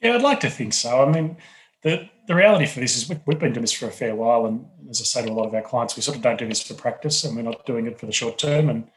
Yeah, 0.00 0.14
I'd 0.14 0.22
like 0.22 0.40
to 0.40 0.50
think 0.50 0.72
so. 0.72 1.02
I 1.02 1.10
mean, 1.10 1.36
the, 1.82 2.08
the 2.26 2.34
reality 2.34 2.66
for 2.66 2.80
this 2.80 2.96
is 2.96 3.08
we've 3.08 3.38
been 3.38 3.52
doing 3.52 3.62
this 3.62 3.72
for 3.72 3.86
a 3.86 3.92
fair 3.92 4.14
while, 4.14 4.46
and 4.46 4.66
as 4.88 5.00
I 5.00 5.04
say 5.04 5.26
to 5.26 5.32
a 5.32 5.34
lot 5.34 5.46
of 5.46 5.54
our 5.54 5.62
clients, 5.62 5.96
we 5.96 6.02
sort 6.02 6.16
of 6.16 6.22
don't 6.22 6.38
do 6.38 6.48
this 6.48 6.62
for 6.62 6.74
practice, 6.74 7.24
and 7.24 7.36
we're 7.36 7.42
not 7.42 7.66
doing 7.66 7.86
it 7.86 7.98
for 7.98 8.06
the 8.06 8.12
short 8.12 8.38
term. 8.38 8.68
And 8.68 8.88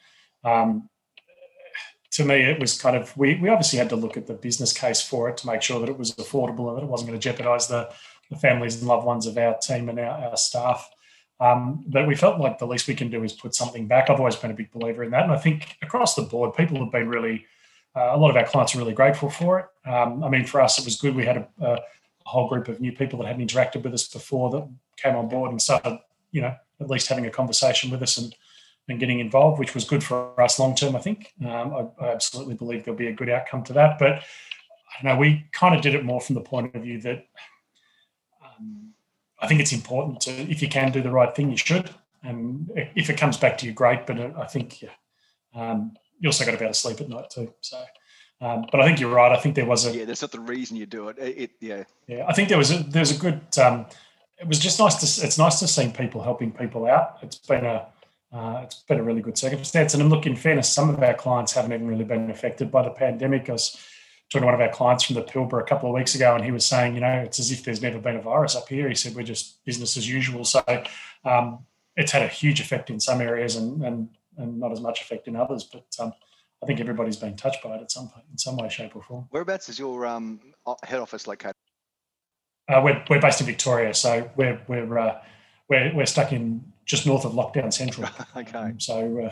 um, 0.43 0.89
to 2.11 2.25
me, 2.25 2.35
it 2.35 2.59
was 2.59 2.79
kind 2.79 2.95
of 2.95 3.15
we, 3.17 3.35
we 3.35 3.49
obviously 3.49 3.79
had 3.79 3.89
to 3.89 3.95
look 3.95 4.17
at 4.17 4.27
the 4.27 4.33
business 4.33 4.73
case 4.73 5.01
for 5.01 5.29
it 5.29 5.37
to 5.37 5.47
make 5.47 5.61
sure 5.61 5.79
that 5.79 5.89
it 5.89 5.97
was 5.97 6.13
affordable 6.15 6.69
and 6.69 6.77
that 6.77 6.83
it 6.83 6.89
wasn't 6.89 7.09
going 7.09 7.19
to 7.19 7.23
jeopardise 7.23 7.67
the, 7.67 7.89
the 8.29 8.35
families 8.35 8.79
and 8.79 8.87
loved 8.87 9.05
ones 9.05 9.25
of 9.25 9.37
our 9.37 9.57
team 9.57 9.89
and 9.89 9.99
our, 9.99 10.29
our 10.29 10.37
staff. 10.37 10.89
Um, 11.39 11.83
but 11.87 12.07
we 12.07 12.15
felt 12.15 12.39
like 12.39 12.59
the 12.59 12.67
least 12.67 12.87
we 12.87 12.95
can 12.95 13.09
do 13.09 13.23
is 13.23 13.33
put 13.33 13.55
something 13.55 13.87
back. 13.87 14.09
I've 14.09 14.19
always 14.19 14.35
been 14.35 14.51
a 14.51 14.55
big 14.55 14.71
believer 14.71 15.03
in 15.03 15.11
that, 15.11 15.23
and 15.23 15.31
I 15.31 15.37
think 15.37 15.77
across 15.81 16.15
the 16.15 16.21
board, 16.21 16.55
people 16.55 16.77
have 16.79 16.91
been 16.91 17.09
really. 17.09 17.45
Uh, 17.93 18.11
a 18.13 18.17
lot 18.17 18.29
of 18.29 18.37
our 18.37 18.45
clients 18.45 18.73
are 18.73 18.77
really 18.77 18.93
grateful 18.93 19.29
for 19.29 19.59
it. 19.59 19.89
Um, 19.89 20.23
I 20.23 20.29
mean, 20.29 20.45
for 20.45 20.61
us, 20.61 20.79
it 20.79 20.85
was 20.85 20.95
good. 20.95 21.13
We 21.13 21.25
had 21.25 21.37
a, 21.37 21.47
a, 21.59 21.79
whole 22.23 22.47
group 22.47 22.69
of 22.69 22.79
new 22.79 22.93
people 22.93 23.19
that 23.19 23.27
hadn't 23.27 23.45
interacted 23.45 23.83
with 23.83 23.93
us 23.93 24.07
before 24.07 24.49
that 24.51 24.65
came 24.95 25.17
on 25.17 25.27
board 25.27 25.51
and 25.51 25.61
started, 25.61 25.99
you 26.31 26.39
know, 26.39 26.55
at 26.79 26.89
least 26.89 27.09
having 27.09 27.25
a 27.25 27.29
conversation 27.29 27.89
with 27.89 28.01
us 28.01 28.17
and 28.17 28.33
and 28.87 28.99
getting 28.99 29.19
involved, 29.19 29.59
which 29.59 29.73
was 29.73 29.85
good 29.85 30.03
for 30.03 30.39
us 30.41 30.59
long 30.59 30.75
term. 30.75 30.95
I 30.95 30.99
think 30.99 31.33
um, 31.41 31.93
I, 31.99 32.05
I, 32.05 32.11
absolutely 32.11 32.55
believe 32.55 32.83
there'll 32.83 32.97
be 32.97 33.07
a 33.07 33.13
good 33.13 33.29
outcome 33.29 33.63
to 33.65 33.73
that. 33.73 33.99
But 33.99 34.13
I 34.13 35.03
don't 35.03 35.13
know, 35.13 35.19
we 35.19 35.45
kind 35.51 35.75
of 35.75 35.81
did 35.81 35.95
it 35.95 36.03
more 36.03 36.21
from 36.21 36.35
the 36.35 36.41
point 36.41 36.75
of 36.75 36.81
view 36.81 36.99
that 37.01 37.25
um, 38.43 38.93
I 39.39 39.47
think 39.47 39.61
it's 39.61 39.71
important 39.71 40.21
to, 40.21 40.31
if 40.31 40.61
you 40.61 40.67
can 40.67 40.91
do 40.91 41.01
the 41.01 41.11
right 41.11 41.33
thing, 41.33 41.51
you 41.51 41.57
should. 41.57 41.89
And 42.23 42.69
if 42.95 43.09
it 43.09 43.17
comes 43.17 43.37
back 43.37 43.57
to 43.59 43.65
you, 43.65 43.73
great. 43.73 44.05
But 44.05 44.19
I 44.19 44.45
think 44.45 44.81
yeah, 44.81 44.89
um, 45.55 45.93
you 46.19 46.29
also 46.29 46.45
got 46.45 46.51
to 46.51 46.57
be 46.57 46.65
able 46.65 46.73
to 46.73 46.79
sleep 46.79 47.01
at 47.01 47.09
night 47.09 47.31
too. 47.31 47.51
So, 47.61 47.83
um, 48.41 48.67
but 48.71 48.79
I 48.79 48.85
think 48.85 48.99
you're 48.99 49.13
right. 49.13 49.31
I 49.31 49.37
think 49.37 49.55
there 49.55 49.65
was 49.65 49.87
a 49.87 49.97
yeah. 49.97 50.05
That's 50.05 50.21
not 50.21 50.31
the 50.31 50.39
reason 50.39 50.77
you 50.77 50.85
do 50.85 51.09
it. 51.09 51.17
It, 51.17 51.37
it 51.37 51.51
yeah. 51.59 51.83
Yeah, 52.07 52.25
I 52.27 52.33
think 52.33 52.49
there 52.49 52.59
was 52.59 52.71
a 52.71 52.83
there 52.83 52.99
was 52.99 53.15
a 53.15 53.19
good. 53.19 53.41
Um, 53.57 53.87
it 54.39 54.47
was 54.47 54.59
just 54.59 54.79
nice 54.79 54.95
to. 54.97 55.25
It's 55.25 55.39
nice 55.39 55.59
to 55.59 55.67
see 55.67 55.89
people 55.89 56.21
helping 56.21 56.51
people 56.51 56.85
out. 56.85 57.17
It's 57.23 57.37
been 57.37 57.65
a 57.65 57.87
uh, 58.33 58.61
it's 58.63 58.83
been 58.83 58.99
a 58.99 59.03
really 59.03 59.21
good 59.21 59.37
circumstance. 59.37 59.93
And 59.93 60.09
look, 60.09 60.25
in 60.25 60.35
fairness, 60.35 60.69
some 60.69 60.89
of 60.89 61.01
our 61.03 61.13
clients 61.13 61.51
haven't 61.53 61.73
even 61.73 61.87
really 61.87 62.05
been 62.05 62.29
affected 62.29 62.71
by 62.71 62.83
the 62.83 62.89
pandemic. 62.89 63.49
I 63.49 63.53
was 63.53 63.77
talking 64.29 64.43
to 64.43 64.45
one 64.45 64.55
of 64.55 64.61
our 64.61 64.69
clients 64.69 65.03
from 65.03 65.15
the 65.15 65.23
Pilbara 65.23 65.61
a 65.61 65.65
couple 65.65 65.89
of 65.89 65.95
weeks 65.95 66.15
ago, 66.15 66.33
and 66.35 66.43
he 66.43 66.51
was 66.51 66.65
saying, 66.65 66.95
you 66.95 67.01
know, 67.01 67.11
it's 67.11 67.39
as 67.39 67.51
if 67.51 67.63
there's 67.63 67.81
never 67.81 67.99
been 67.99 68.15
a 68.15 68.21
virus 68.21 68.55
up 68.55 68.69
here. 68.69 68.87
He 68.87 68.95
said 68.95 69.15
we're 69.15 69.23
just 69.23 69.63
business 69.65 69.97
as 69.97 70.09
usual. 70.09 70.45
So 70.45 70.63
um, 71.25 71.65
it's 71.97 72.13
had 72.13 72.21
a 72.21 72.27
huge 72.27 72.61
effect 72.61 72.89
in 72.89 72.99
some 72.99 73.19
areas 73.19 73.57
and 73.57 73.83
and, 73.83 74.09
and 74.37 74.59
not 74.59 74.71
as 74.71 74.79
much 74.79 75.01
effect 75.01 75.27
in 75.27 75.35
others. 75.35 75.65
But 75.65 75.85
um, 75.99 76.13
I 76.63 76.65
think 76.65 76.79
everybody's 76.79 77.17
been 77.17 77.35
touched 77.35 77.61
by 77.61 77.75
it 77.75 77.81
at 77.81 77.91
some 77.91 78.07
point, 78.07 78.25
in 78.31 78.37
some 78.37 78.55
way, 78.55 78.69
shape, 78.69 78.95
or 78.95 79.01
form. 79.01 79.27
Whereabouts 79.31 79.67
is 79.67 79.77
your 79.77 80.05
um, 80.05 80.39
head 80.83 80.99
office 80.99 81.27
located? 81.27 81.55
Uh, 82.69 82.79
we're, 82.81 83.03
we're 83.09 83.19
based 83.19 83.41
in 83.41 83.47
Victoria, 83.47 83.93
so 83.93 84.29
we're 84.37 84.61
we're 84.69 84.97
uh, 84.97 85.21
we're, 85.67 85.93
we're 85.93 86.05
stuck 86.05 86.31
in 86.31 86.63
just 86.91 87.07
north 87.07 87.23
of 87.23 87.31
lockdown 87.31 87.71
central. 87.71 88.09
okay. 88.35 88.57
Um, 88.57 88.79
so, 88.79 89.31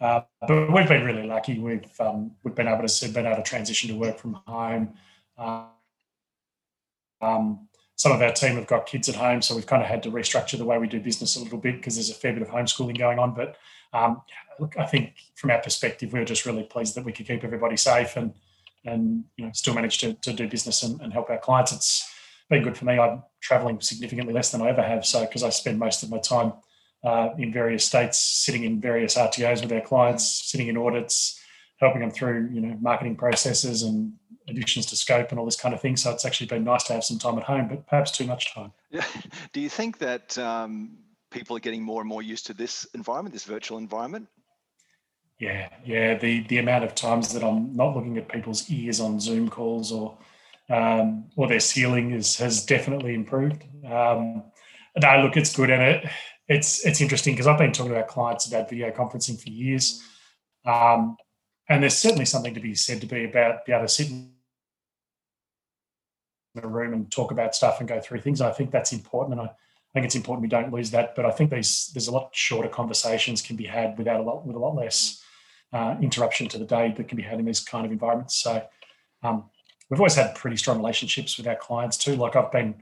uh, 0.00 0.04
uh, 0.04 0.22
but 0.46 0.72
we've 0.72 0.88
been 0.88 1.04
really 1.04 1.26
lucky. 1.26 1.60
We've 1.60 1.88
um, 2.00 2.32
we've 2.42 2.56
been 2.56 2.66
able 2.66 2.86
to 2.86 3.08
been 3.08 3.24
able 3.24 3.36
to 3.36 3.42
transition 3.42 3.88
to 3.90 3.96
work 3.96 4.18
from 4.18 4.34
home. 4.46 4.94
Um, 5.38 5.68
some 7.94 8.12
of 8.12 8.20
our 8.20 8.32
team 8.32 8.56
have 8.56 8.66
got 8.66 8.84
kids 8.84 9.08
at 9.08 9.14
home, 9.14 9.40
so 9.40 9.54
we've 9.54 9.66
kind 9.66 9.80
of 9.80 9.88
had 9.88 10.02
to 10.02 10.10
restructure 10.10 10.58
the 10.58 10.64
way 10.64 10.76
we 10.76 10.88
do 10.88 11.00
business 11.00 11.36
a 11.36 11.40
little 11.40 11.56
bit 11.56 11.76
because 11.76 11.94
there's 11.94 12.10
a 12.10 12.14
fair 12.14 12.32
bit 12.32 12.42
of 12.42 12.48
homeschooling 12.48 12.98
going 12.98 13.20
on. 13.20 13.32
But 13.32 13.56
um, 13.94 14.22
look, 14.58 14.76
I 14.76 14.86
think 14.86 15.14
from 15.36 15.52
our 15.52 15.62
perspective, 15.62 16.12
we 16.12 16.18
are 16.18 16.24
just 16.24 16.44
really 16.44 16.64
pleased 16.64 16.96
that 16.96 17.04
we 17.04 17.12
could 17.12 17.28
keep 17.28 17.44
everybody 17.44 17.76
safe 17.76 18.16
and 18.16 18.34
and 18.84 19.24
you 19.36 19.46
know 19.46 19.52
still 19.52 19.74
manage 19.74 19.98
to, 19.98 20.14
to 20.14 20.32
do 20.32 20.48
business 20.48 20.82
and, 20.82 21.00
and 21.00 21.12
help 21.12 21.30
our 21.30 21.38
clients. 21.38 21.72
It's 21.72 22.12
been 22.48 22.62
good 22.62 22.76
for 22.76 22.84
me. 22.84 22.98
I'm 22.98 23.22
traveling 23.40 23.80
significantly 23.80 24.32
less 24.32 24.50
than 24.50 24.62
I 24.62 24.68
ever 24.68 24.82
have. 24.82 25.04
So, 25.04 25.20
because 25.20 25.42
I 25.42 25.50
spend 25.50 25.78
most 25.78 26.02
of 26.02 26.10
my 26.10 26.18
time 26.18 26.52
uh, 27.04 27.30
in 27.38 27.52
various 27.52 27.84
states, 27.84 28.18
sitting 28.18 28.64
in 28.64 28.80
various 28.80 29.16
RTOs 29.16 29.62
with 29.62 29.72
our 29.72 29.80
clients, 29.80 30.50
sitting 30.50 30.68
in 30.68 30.76
audits, 30.76 31.40
helping 31.80 32.00
them 32.00 32.10
through, 32.10 32.50
you 32.52 32.60
know, 32.60 32.76
marketing 32.80 33.16
processes 33.16 33.82
and 33.82 34.12
additions 34.48 34.86
to 34.86 34.96
scope 34.96 35.30
and 35.30 35.38
all 35.38 35.44
this 35.44 35.60
kind 35.60 35.74
of 35.74 35.80
thing. 35.80 35.96
So, 35.96 36.10
it's 36.10 36.24
actually 36.24 36.46
been 36.46 36.64
nice 36.64 36.84
to 36.84 36.92
have 36.92 37.04
some 37.04 37.18
time 37.18 37.38
at 37.38 37.44
home, 37.44 37.68
but 37.68 37.86
perhaps 37.86 38.10
too 38.10 38.26
much 38.26 38.54
time. 38.54 38.72
Yeah. 38.90 39.04
Do 39.52 39.60
you 39.60 39.68
think 39.68 39.98
that 39.98 40.36
um, 40.38 40.98
people 41.30 41.56
are 41.56 41.60
getting 41.60 41.82
more 41.82 42.00
and 42.00 42.08
more 42.08 42.22
used 42.22 42.46
to 42.46 42.54
this 42.54 42.86
environment, 42.94 43.32
this 43.32 43.44
virtual 43.44 43.78
environment? 43.78 44.28
Yeah, 45.38 45.68
yeah. 45.84 46.16
The 46.16 46.46
the 46.46 46.58
amount 46.58 46.84
of 46.84 46.94
times 46.94 47.34
that 47.34 47.44
I'm 47.44 47.74
not 47.74 47.94
looking 47.94 48.16
at 48.16 48.28
people's 48.28 48.70
ears 48.70 49.00
on 49.00 49.20
Zoom 49.20 49.50
calls 49.50 49.92
or 49.92 50.16
um, 50.68 51.28
or 51.36 51.48
their 51.48 51.60
ceiling 51.60 52.12
is 52.12 52.36
has 52.36 52.64
definitely 52.64 53.14
improved. 53.14 53.62
Um, 53.84 54.44
no, 55.00 55.22
look, 55.22 55.36
it's 55.36 55.54
good, 55.54 55.70
and 55.70 55.82
it 55.82 56.10
it's 56.48 56.84
it's 56.84 57.00
interesting 57.00 57.34
because 57.34 57.46
I've 57.46 57.58
been 57.58 57.72
talking 57.72 57.92
to 57.92 57.98
our 57.98 58.06
clients 58.06 58.46
about 58.46 58.68
video 58.70 58.90
conferencing 58.90 59.40
for 59.40 59.50
years, 59.50 60.02
um, 60.64 61.16
and 61.68 61.82
there's 61.82 61.96
certainly 61.96 62.24
something 62.24 62.54
to 62.54 62.60
be 62.60 62.74
said 62.74 63.00
to 63.00 63.06
be 63.06 63.24
about 63.24 63.64
be 63.64 63.72
able 63.72 63.84
to 63.84 63.88
sit 63.88 64.10
in 64.10 64.32
a 66.56 66.66
room 66.66 66.94
and 66.94 67.10
talk 67.10 67.30
about 67.30 67.54
stuff 67.54 67.80
and 67.80 67.88
go 67.88 68.00
through 68.00 68.20
things. 68.20 68.40
I 68.40 68.50
think 68.52 68.70
that's 68.70 68.92
important, 68.92 69.38
and 69.38 69.48
I, 69.48 69.52
I 69.52 69.92
think 69.92 70.06
it's 70.06 70.14
important 70.16 70.42
we 70.42 70.48
don't 70.48 70.72
lose 70.72 70.90
that. 70.92 71.14
But 71.14 71.26
I 71.26 71.30
think 71.30 71.50
these 71.50 71.90
there's 71.94 72.08
a 72.08 72.12
lot 72.12 72.30
shorter 72.32 72.68
conversations 72.68 73.42
can 73.42 73.56
be 73.56 73.66
had 73.66 73.98
without 73.98 74.20
a 74.20 74.22
lot 74.22 74.46
with 74.46 74.56
a 74.56 74.60
lot 74.60 74.74
less 74.74 75.22
uh, 75.72 75.96
interruption 76.00 76.48
to 76.48 76.58
the 76.58 76.64
day 76.64 76.92
that 76.96 77.08
can 77.08 77.16
be 77.16 77.22
had 77.22 77.38
in 77.38 77.44
these 77.44 77.60
kind 77.60 77.86
of 77.86 77.92
environments. 77.92 78.36
So. 78.36 78.66
Um, 79.22 79.50
we've 79.88 80.00
always 80.00 80.14
had 80.14 80.34
pretty 80.34 80.56
strong 80.56 80.78
relationships 80.78 81.36
with 81.38 81.46
our 81.46 81.56
clients 81.56 81.96
too. 81.96 82.16
Like 82.16 82.36
I've 82.36 82.52
been 82.52 82.74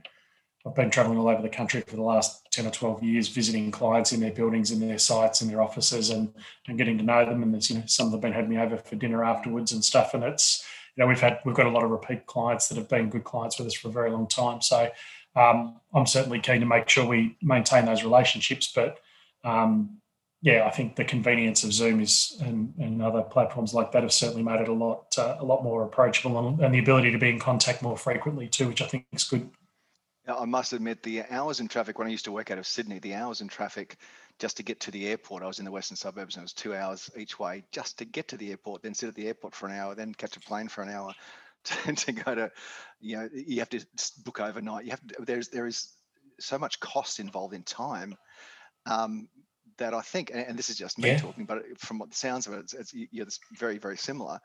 I've 0.67 0.75
been 0.75 0.91
traveling 0.91 1.19
all 1.19 1.29
over 1.29 1.43
the 1.43 1.49
country 1.51 1.83
for 1.83 1.97
the 1.97 2.03
last 2.03 2.51
10 2.53 2.67
or 2.67 2.71
12 2.71 3.03
years, 3.03 3.29
visiting 3.29 3.71
clients 3.71 4.13
in 4.13 4.21
their 4.21 4.33
buildings, 4.33 4.71
in 4.71 4.81
their 4.81 4.97
sites, 4.97 5.43
in 5.43 5.49
their 5.49 5.61
offices, 5.61 6.09
and, 6.09 6.33
and 6.67 6.79
getting 6.79 6.97
to 6.97 7.05
know 7.05 7.27
them. 7.27 7.43
And 7.43 7.53
there's, 7.53 7.69
you 7.69 7.79
know, 7.79 7.85
some 7.87 8.07
of 8.07 8.13
them 8.13 8.33
have 8.33 8.35
had 8.35 8.49
me 8.49 8.57
over 8.57 8.79
for 8.79 8.97
dinner 8.97 9.23
afterwards 9.25 9.73
and 9.73 9.85
stuff. 9.85 10.15
And 10.15 10.25
it's, 10.25 10.65
you 10.97 11.03
know, 11.03 11.07
we've 11.09 11.21
had, 11.21 11.41
we've 11.45 11.55
got 11.55 11.67
a 11.67 11.71
lot 11.71 11.85
of 11.85 11.91
repeat 11.91 12.25
clients 12.25 12.69
that 12.69 12.79
have 12.79 12.89
been 12.89 13.11
good 13.11 13.25
clients 13.25 13.59
with 13.59 13.67
us 13.69 13.75
for 13.75 13.89
a 13.89 13.93
very 13.93 14.11
long 14.11 14.27
time. 14.27 14.63
So 14.63 14.89
um, 15.37 15.81
I'm 15.93 16.07
certainly 16.07 16.41
keen 16.41 16.61
to 16.61 16.67
make 16.67 16.89
sure 16.89 17.07
we 17.07 17.37
maintain 17.43 17.85
those 17.85 18.03
relationships. 18.03 18.73
But 18.75 19.01
um, 19.45 19.99
yeah, 20.45 20.67
I 20.67 20.71
think 20.71 20.95
the 20.95 21.07
convenience 21.07 21.65
of 21.65 21.73
Zoom 21.73 22.03
is 22.03 22.37
and, 22.43 22.75
and 22.79 23.01
other 23.01 23.23
platforms 23.23 23.73
like 23.73 23.93
that 23.93 24.03
have 24.03 24.13
certainly 24.13 24.43
made 24.43 24.61
it 24.61 24.69
a 24.69 24.75
lot 24.75 25.15
uh, 25.17 25.37
a 25.41 25.45
lot 25.45 25.65
more 25.65 25.85
approachable 25.85 26.39
and, 26.39 26.61
and, 26.61 26.75
the 26.75 26.81
ability 26.81 27.11
to 27.13 27.19
be 27.19 27.31
in 27.31 27.41
contact 27.41 27.81
more 27.81 27.97
frequently 27.97 28.47
too, 28.47 28.69
which 28.69 28.83
I 28.83 28.87
think 28.87 29.07
is 29.15 29.25
good. 29.25 29.49
I 30.29 30.45
must 30.45 30.75
admit, 30.75 31.03
the 31.03 31.23
hours 31.31 31.61
in 31.61 31.69
traffic 31.69 31.99
when 31.99 32.09
I 32.09 32.11
used 32.11 32.27
to 32.27 32.33
work 32.33 32.51
out 32.51 32.59
of 32.59 32.67
Sydney, 32.67 32.99
the 32.99 33.15
hours 33.15 33.41
in 33.41 33.49
traffic 33.49 33.97
just 34.39 34.59
to 34.59 34.63
get 34.63 34.81
to 34.81 34.91
the 34.91 35.07
airport. 35.09 35.43
I 35.43 35.47
was 35.47 35.61
in 35.61 35.65
the 35.65 35.71
western 35.71 35.97
suburbs 35.97 36.37
and 36.37 36.43
it 36.43 36.45
was 36.45 36.53
two 36.53 36.75
hours 36.75 37.11
each 37.17 37.39
way 37.39 37.65
just 37.73 37.97
to 37.99 38.05
get 38.05 38.29
to 38.29 38.37
the 38.37 38.51
airport, 38.51 38.83
then 38.83 38.93
sit 38.93 39.09
at 39.09 39.15
the 39.15 39.27
airport 39.27 39.55
for 39.55 39.67
an 39.67 39.75
hour, 39.75 39.95
then 39.95 40.13
catch 40.13 40.37
a 40.37 40.41
plane 40.41 40.69
for 40.69 40.83
an 40.83 40.91
hour 40.91 41.15
to, 41.65 41.93
to 41.95 42.13
go 42.13 42.35
to, 42.35 42.53
you 43.01 43.17
know, 43.17 43.31
you 43.33 43.61
have 43.61 43.71
to 43.71 43.81
book 44.25 44.41
overnight. 44.41 44.85
You 44.85 44.91
have 44.91 45.07
to, 45.07 45.25
there's 45.25 45.49
there 45.49 45.67
is 45.67 45.97
so 46.39 46.59
much 46.59 46.81
cost 46.81 47.19
involved 47.19 47.55
in 47.55 47.63
time. 47.63 48.15
Um, 48.85 49.29
that 49.79 49.95
I 49.95 50.01
think, 50.01 50.31
and 50.33 50.59
this 50.59 50.71
is 50.71 50.77
just 50.77 50.99
me 50.99 51.09
yeah. 51.09 51.19
talking, 51.19 51.45
but 51.45 51.63
from 51.79 51.99
what 51.99 52.11
the 52.11 52.17
sounds 52.17 52.47
of 52.47 52.55
it, 52.55 52.61
it's, 52.61 52.75
it's, 52.75 52.95
yeah, 52.95 53.23
it's 53.23 53.41
very, 53.59 53.79
very 53.79 53.97
similar. 53.97 54.41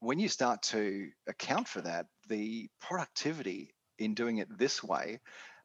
When 0.00 0.18
you 0.18 0.28
start 0.28 0.62
to 0.64 1.08
account 1.26 1.68
for 1.68 1.80
that, 1.80 2.06
the 2.28 2.68
productivity 2.80 3.74
in 3.98 4.14
doing 4.14 4.38
it 4.38 4.58
this 4.58 4.82
way, 4.82 5.20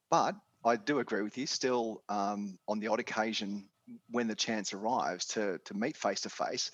but 0.09 0.35
I 0.63 0.75
do 0.75 0.99
agree 0.99 1.21
with 1.21 1.37
you. 1.37 1.47
Still, 1.47 2.03
um, 2.09 2.57
on 2.67 2.79
the 2.79 2.87
odd 2.87 2.99
occasion 2.99 3.67
when 4.09 4.27
the 4.27 4.35
chance 4.35 4.73
arrives 4.73 5.25
to 5.25 5.57
to 5.65 5.73
meet 5.73 5.97
face 5.97 6.21
to 6.21 6.29
face, 6.29 6.71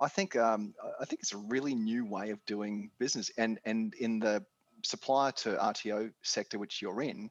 I 0.00 0.08
think 0.08 0.36
um, 0.36 0.74
I 1.00 1.04
think 1.04 1.20
it's 1.22 1.32
a 1.32 1.38
really 1.38 1.74
new 1.74 2.04
way 2.04 2.30
of 2.30 2.44
doing 2.46 2.90
business. 2.98 3.30
And 3.38 3.58
and 3.64 3.94
in 3.94 4.18
the 4.18 4.44
supplier 4.84 5.32
to 5.32 5.56
RTO 5.56 6.12
sector 6.22 6.58
which 6.58 6.80
you're 6.80 7.02
in, 7.02 7.30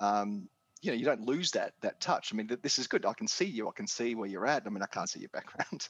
um, 0.00 0.48
you 0.82 0.90
know 0.90 0.96
you 0.96 1.04
don't 1.04 1.26
lose 1.26 1.50
that 1.52 1.74
that 1.80 2.00
touch. 2.00 2.32
I 2.32 2.36
mean 2.36 2.50
this 2.62 2.78
is 2.78 2.86
good. 2.86 3.04
I 3.04 3.12
can 3.12 3.28
see 3.28 3.44
you. 3.44 3.68
I 3.68 3.72
can 3.72 3.86
see 3.86 4.14
where 4.14 4.28
you're 4.28 4.46
at. 4.46 4.62
I 4.66 4.70
mean 4.70 4.82
i 4.82 4.86
can't 4.86 5.08
see 5.08 5.20
your 5.20 5.28
background 5.30 5.88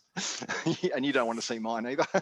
and 0.95 1.07
you 1.07 1.13
don't 1.13 1.27
want 1.27 1.39
to 1.39 1.47
see 1.47 1.59
mine 1.59 1.87
either. 1.87 2.07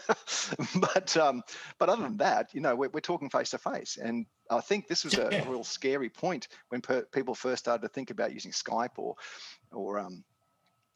But 0.80 1.16
um 1.16 1.42
but 1.78 1.88
other 1.88 2.02
than 2.02 2.16
that 2.18 2.54
you 2.54 2.60
know 2.60 2.74
we're, 2.74 2.88
we're 2.90 3.00
talking 3.00 3.30
face 3.30 3.50
to 3.50 3.58
face 3.58 3.98
and 4.00 4.26
i 4.50 4.60
think 4.60 4.86
this 4.86 5.04
was 5.04 5.14
a, 5.14 5.28
a 5.28 5.50
real 5.50 5.64
scary 5.64 6.08
point 6.08 6.48
when 6.68 6.80
per, 6.80 7.02
people 7.02 7.34
first 7.34 7.64
started 7.64 7.82
to 7.82 7.88
think 7.88 8.10
about 8.10 8.32
using 8.32 8.52
skype 8.52 8.96
or 8.96 9.14
or 9.72 9.98
um 9.98 10.24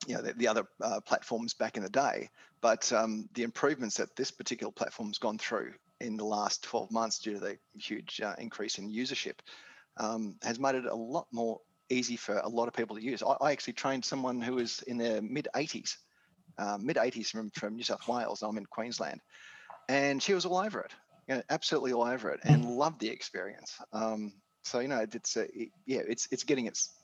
you 0.07 0.15
know 0.15 0.23
the, 0.23 0.33
the 0.35 0.49
other 0.49 0.65
uh, 0.81 1.01
platforms 1.01 1.55
back 1.55 1.77
in 1.77 1.83
the 1.83 1.91
day. 1.91 2.29
But 2.61 2.93
um, 2.93 3.29
the 3.35 3.43
improvements 3.43 3.97
that 3.97 4.15
this 4.17 4.31
particular 4.31 4.73
platform's 4.73 5.19
gone 5.19 5.39
through 5.39 5.73
in 6.01 6.17
the 6.17 6.25
last 6.25 6.63
12 6.65 6.91
months 6.91 7.19
due 7.19 7.35
to 7.35 7.41
the 7.41 7.59
huge 7.79 8.21
uh, 8.21 8.35
increase 8.39 8.79
in 8.79 8.91
usership 8.91 9.39
um, 9.99 10.37
has 10.43 10.59
made 10.59 10.75
it 10.75 10.85
a 10.87 10.95
lot 10.95 11.27
more 11.33 11.61
easy 11.91 12.17
for 12.17 12.39
a 12.39 12.49
lot 12.49 12.69
of 12.69 12.75
people 12.75 12.97
to 12.97 13.03
use. 13.03 13.23
I, 13.23 13.37
I 13.41 13.53
actually 13.53 13.75
trained 13.75 14.05
someone 14.05 14.41
who 14.41 14.55
was 14.55 14.83
in 14.83 14.97
their 14.97 15.21
mid 15.23 15.49
80s, 15.55 15.97
uh, 16.59 16.79
mid 16.81 16.97
80s 16.97 17.29
from, 17.29 17.51
from 17.51 17.77
New 17.77 17.85
South 17.85 18.07
Wales. 18.09 18.43
I'm 18.43 18.59
in 18.59 18.67
Queensland, 18.67 19.21
and 19.89 20.23
she 20.23 20.35
was 20.35 20.47
all 20.47 20.59
over 20.59 20.81
it, 20.81 20.93
you 21.29 21.35
know, 21.37 21.43
absolutely 21.51 21.93
all 21.93 22.05
over 22.05 22.31
it, 22.31 22.41
and 22.45 22.65
mm. 22.65 22.77
loved 22.77 23.01
the 23.01 23.09
experience. 23.09 23.77
Um, 23.93 24.33
so 24.65 24.81
you 24.81 24.89
know, 24.89 25.05
it's 25.13 25.37
a, 25.37 25.43
it, 25.61 25.71
yeah, 25.87 26.03
it's 26.09 26.29
it's 26.31 26.45
getting 26.45 26.67
its 26.67 26.95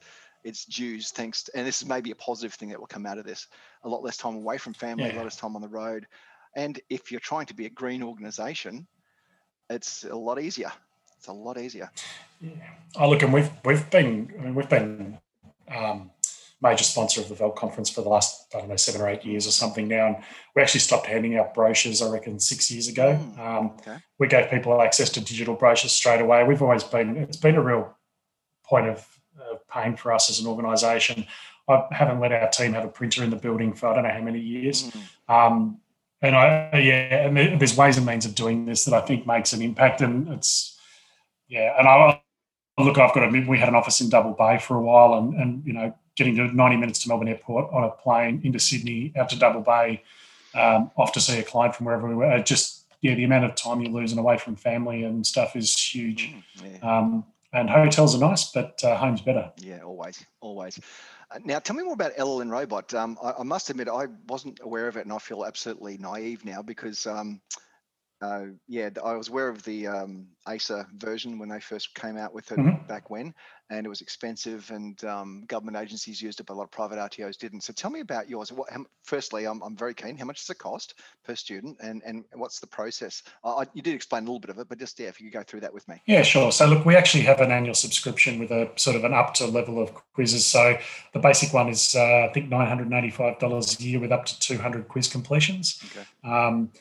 its 0.44 0.64
dues 0.64 1.10
thanks 1.10 1.42
to, 1.44 1.52
and 1.56 1.66
this 1.66 1.82
is 1.82 1.88
maybe 1.88 2.10
a 2.10 2.16
positive 2.16 2.54
thing 2.54 2.68
that 2.68 2.78
will 2.78 2.86
come 2.86 3.06
out 3.06 3.18
of 3.18 3.24
this 3.24 3.48
a 3.82 3.88
lot 3.88 4.02
less 4.02 4.16
time 4.16 4.36
away 4.36 4.56
from 4.56 4.72
family 4.72 5.04
yeah. 5.06 5.14
a 5.14 5.16
lot 5.16 5.24
less 5.24 5.36
time 5.36 5.56
on 5.56 5.62
the 5.62 5.68
road 5.68 6.06
and 6.56 6.80
if 6.88 7.10
you're 7.10 7.20
trying 7.20 7.46
to 7.46 7.54
be 7.54 7.66
a 7.66 7.70
green 7.70 8.02
organization 8.02 8.86
it's 9.68 10.04
a 10.04 10.14
lot 10.14 10.40
easier 10.40 10.70
it's 11.18 11.26
a 11.26 11.32
lot 11.32 11.58
easier. 11.58 11.90
Yeah. 12.40 12.50
Oh, 12.96 13.10
look, 13.10 13.22
and 13.22 13.32
we've 13.32 13.50
we've 13.64 13.88
been 13.90 14.32
I 14.38 14.44
mean, 14.44 14.54
we've 14.54 14.68
been 14.68 15.18
um, 15.74 16.10
major 16.62 16.84
sponsor 16.84 17.20
of 17.20 17.28
the 17.28 17.34
VELT 17.34 17.56
conference 17.56 17.90
for 17.90 18.02
the 18.02 18.08
last 18.08 18.46
I 18.54 18.60
don't 18.60 18.68
know 18.68 18.76
seven 18.76 19.00
or 19.00 19.08
eight 19.08 19.24
years 19.24 19.46
or 19.46 19.50
something 19.50 19.88
now, 19.88 20.06
and 20.06 20.16
we 20.54 20.62
actually 20.62 20.80
stopped 20.80 21.06
handing 21.06 21.36
out 21.36 21.54
brochures. 21.54 22.00
I 22.00 22.10
reckon 22.10 22.38
six 22.38 22.70
years 22.70 22.88
ago. 22.88 23.18
Mm, 23.20 23.38
um, 23.38 23.66
okay. 23.80 23.96
We 24.18 24.28
gave 24.28 24.50
people 24.50 24.80
access 24.80 25.10
to 25.10 25.20
digital 25.20 25.54
brochures 25.54 25.92
straight 25.92 26.20
away. 26.20 26.44
We've 26.44 26.62
always 26.62 26.84
been 26.84 27.16
it's 27.16 27.36
been 27.36 27.56
a 27.56 27.62
real 27.62 27.96
point 28.64 28.88
of 28.88 29.06
uh, 29.40 29.56
pain 29.72 29.96
for 29.96 30.12
us 30.12 30.30
as 30.30 30.40
an 30.40 30.46
organisation. 30.46 31.26
I 31.68 31.84
haven't 31.90 32.20
let 32.20 32.32
our 32.32 32.48
team 32.48 32.72
have 32.72 32.84
a 32.84 32.88
printer 32.88 33.24
in 33.24 33.30
the 33.30 33.36
building 33.36 33.74
for 33.74 33.88
I 33.88 33.94
don't 33.94 34.04
know 34.04 34.10
how 34.10 34.22
many 34.22 34.40
years. 34.40 34.90
Mm. 34.90 35.02
Um, 35.34 35.80
and 36.20 36.34
I, 36.34 36.78
yeah, 36.78 37.26
and 37.26 37.60
there's 37.60 37.76
ways 37.76 37.96
and 37.96 38.06
means 38.06 38.26
of 38.26 38.34
doing 38.34 38.64
this 38.64 38.84
that 38.86 38.94
I 38.94 39.00
think 39.06 39.26
makes 39.26 39.52
an 39.52 39.62
impact, 39.62 40.00
and 40.00 40.28
it's 40.28 40.77
yeah, 41.48 41.74
and 41.78 41.88
I 41.88 42.20
look, 42.78 42.98
I've 42.98 43.12
got 43.12 43.20
to 43.20 43.26
admit, 43.26 43.48
we 43.48 43.58
had 43.58 43.68
an 43.68 43.74
office 43.74 44.00
in 44.00 44.08
Double 44.08 44.32
Bay 44.32 44.58
for 44.58 44.76
a 44.76 44.80
while, 44.80 45.14
and, 45.14 45.34
and 45.34 45.66
you 45.66 45.72
know, 45.72 45.94
getting 46.16 46.36
to 46.36 46.54
90 46.54 46.76
minutes 46.76 47.00
to 47.00 47.08
Melbourne 47.08 47.28
Airport 47.28 47.72
on 47.72 47.84
a 47.84 47.90
plane 47.90 48.40
into 48.44 48.58
Sydney, 48.58 49.12
out 49.16 49.28
to 49.30 49.38
Double 49.38 49.60
Bay, 49.60 50.02
um, 50.54 50.90
off 50.96 51.12
to 51.12 51.20
see 51.20 51.38
a 51.38 51.42
client 51.42 51.74
from 51.74 51.86
wherever 51.86 52.08
we 52.08 52.14
were. 52.14 52.38
Just 52.40 52.84
yeah, 53.00 53.14
the 53.14 53.24
amount 53.24 53.44
of 53.44 53.54
time 53.54 53.80
you're 53.80 53.92
losing 53.92 54.18
away 54.18 54.38
from 54.38 54.56
family 54.56 55.04
and 55.04 55.26
stuff 55.26 55.54
is 55.54 55.76
huge. 55.76 56.32
Mm, 56.32 56.42
yeah. 56.64 56.98
um, 56.98 57.24
and 57.52 57.70
hotels 57.70 58.14
are 58.14 58.18
nice, 58.18 58.50
but 58.50 58.78
uh, 58.84 58.96
home's 58.96 59.22
better. 59.22 59.50
Yeah, 59.56 59.80
always, 59.82 60.24
always. 60.40 60.78
Uh, 61.30 61.38
now, 61.44 61.58
tell 61.58 61.76
me 61.76 61.82
more 61.82 61.94
about 61.94 62.14
LLN 62.16 62.50
Robot. 62.50 62.92
Um, 62.92 63.18
I, 63.22 63.32
I, 63.38 63.42
must 63.42 63.70
admit, 63.70 63.88
I 63.88 64.06
wasn't 64.28 64.60
aware 64.62 64.88
of 64.88 64.96
it, 64.96 65.04
and 65.04 65.12
I 65.12 65.18
feel 65.18 65.44
absolutely 65.44 65.96
naive 65.98 66.44
now 66.44 66.62
because 66.62 67.06
um, 67.06 67.40
uh, 68.20 68.46
yeah, 68.66 68.90
I 69.04 69.14
was 69.14 69.28
aware 69.28 69.48
of 69.48 69.62
the 69.62 69.86
um, 69.86 70.26
ASA 70.46 70.88
version 70.96 71.38
when 71.38 71.48
they 71.48 71.60
first 71.60 71.94
came 71.94 72.16
out 72.16 72.34
with 72.34 72.50
it 72.50 72.58
mm-hmm. 72.58 72.84
back 72.88 73.10
when, 73.10 73.32
and 73.70 73.86
it 73.86 73.88
was 73.88 74.00
expensive, 74.00 74.68
and 74.72 75.02
um, 75.04 75.44
government 75.46 75.76
agencies 75.76 76.20
used 76.20 76.40
it, 76.40 76.46
but 76.46 76.54
a 76.54 76.56
lot 76.56 76.64
of 76.64 76.72
private 76.72 76.98
RTOs 76.98 77.38
didn't. 77.38 77.60
So 77.60 77.72
tell 77.72 77.90
me 77.90 78.00
about 78.00 78.28
yours. 78.28 78.50
What, 78.50 78.70
how, 78.70 78.84
firstly, 79.04 79.46
I'm, 79.46 79.62
I'm 79.62 79.76
very 79.76 79.94
keen. 79.94 80.16
How 80.16 80.24
much 80.24 80.40
does 80.40 80.50
it 80.50 80.58
cost 80.58 80.94
per 81.24 81.36
student, 81.36 81.76
and 81.80 82.02
and 82.04 82.24
what's 82.34 82.58
the 82.58 82.66
process? 82.66 83.22
I, 83.44 83.66
you 83.72 83.82
did 83.82 83.94
explain 83.94 84.24
a 84.24 84.26
little 84.26 84.40
bit 84.40 84.50
of 84.50 84.58
it, 84.58 84.68
but 84.68 84.78
just 84.78 84.98
yeah, 84.98 85.06
if 85.06 85.20
you 85.20 85.30
could 85.30 85.38
go 85.38 85.44
through 85.44 85.60
that 85.60 85.72
with 85.72 85.86
me. 85.86 86.02
Yeah, 86.06 86.22
sure. 86.22 86.50
So 86.50 86.66
look, 86.66 86.84
we 86.84 86.96
actually 86.96 87.22
have 87.24 87.40
an 87.40 87.52
annual 87.52 87.74
subscription 87.74 88.40
with 88.40 88.50
a 88.50 88.70
sort 88.74 88.96
of 88.96 89.04
an 89.04 89.14
up 89.14 89.34
to 89.34 89.46
level 89.46 89.80
of 89.80 89.94
quizzes. 90.12 90.44
So 90.44 90.76
the 91.12 91.20
basic 91.20 91.54
one 91.54 91.68
is 91.68 91.94
uh, 91.94 92.26
I 92.28 92.32
think 92.34 92.48
nine 92.48 92.66
hundred 92.66 92.90
ninety 92.90 93.10
five 93.10 93.38
dollars 93.38 93.78
a 93.78 93.82
year 93.82 94.00
with 94.00 94.10
up 94.10 94.26
to 94.26 94.38
two 94.40 94.58
hundred 94.58 94.88
quiz 94.88 95.06
completions. 95.06 95.80
Okay. 95.92 96.04
Um, 96.24 96.72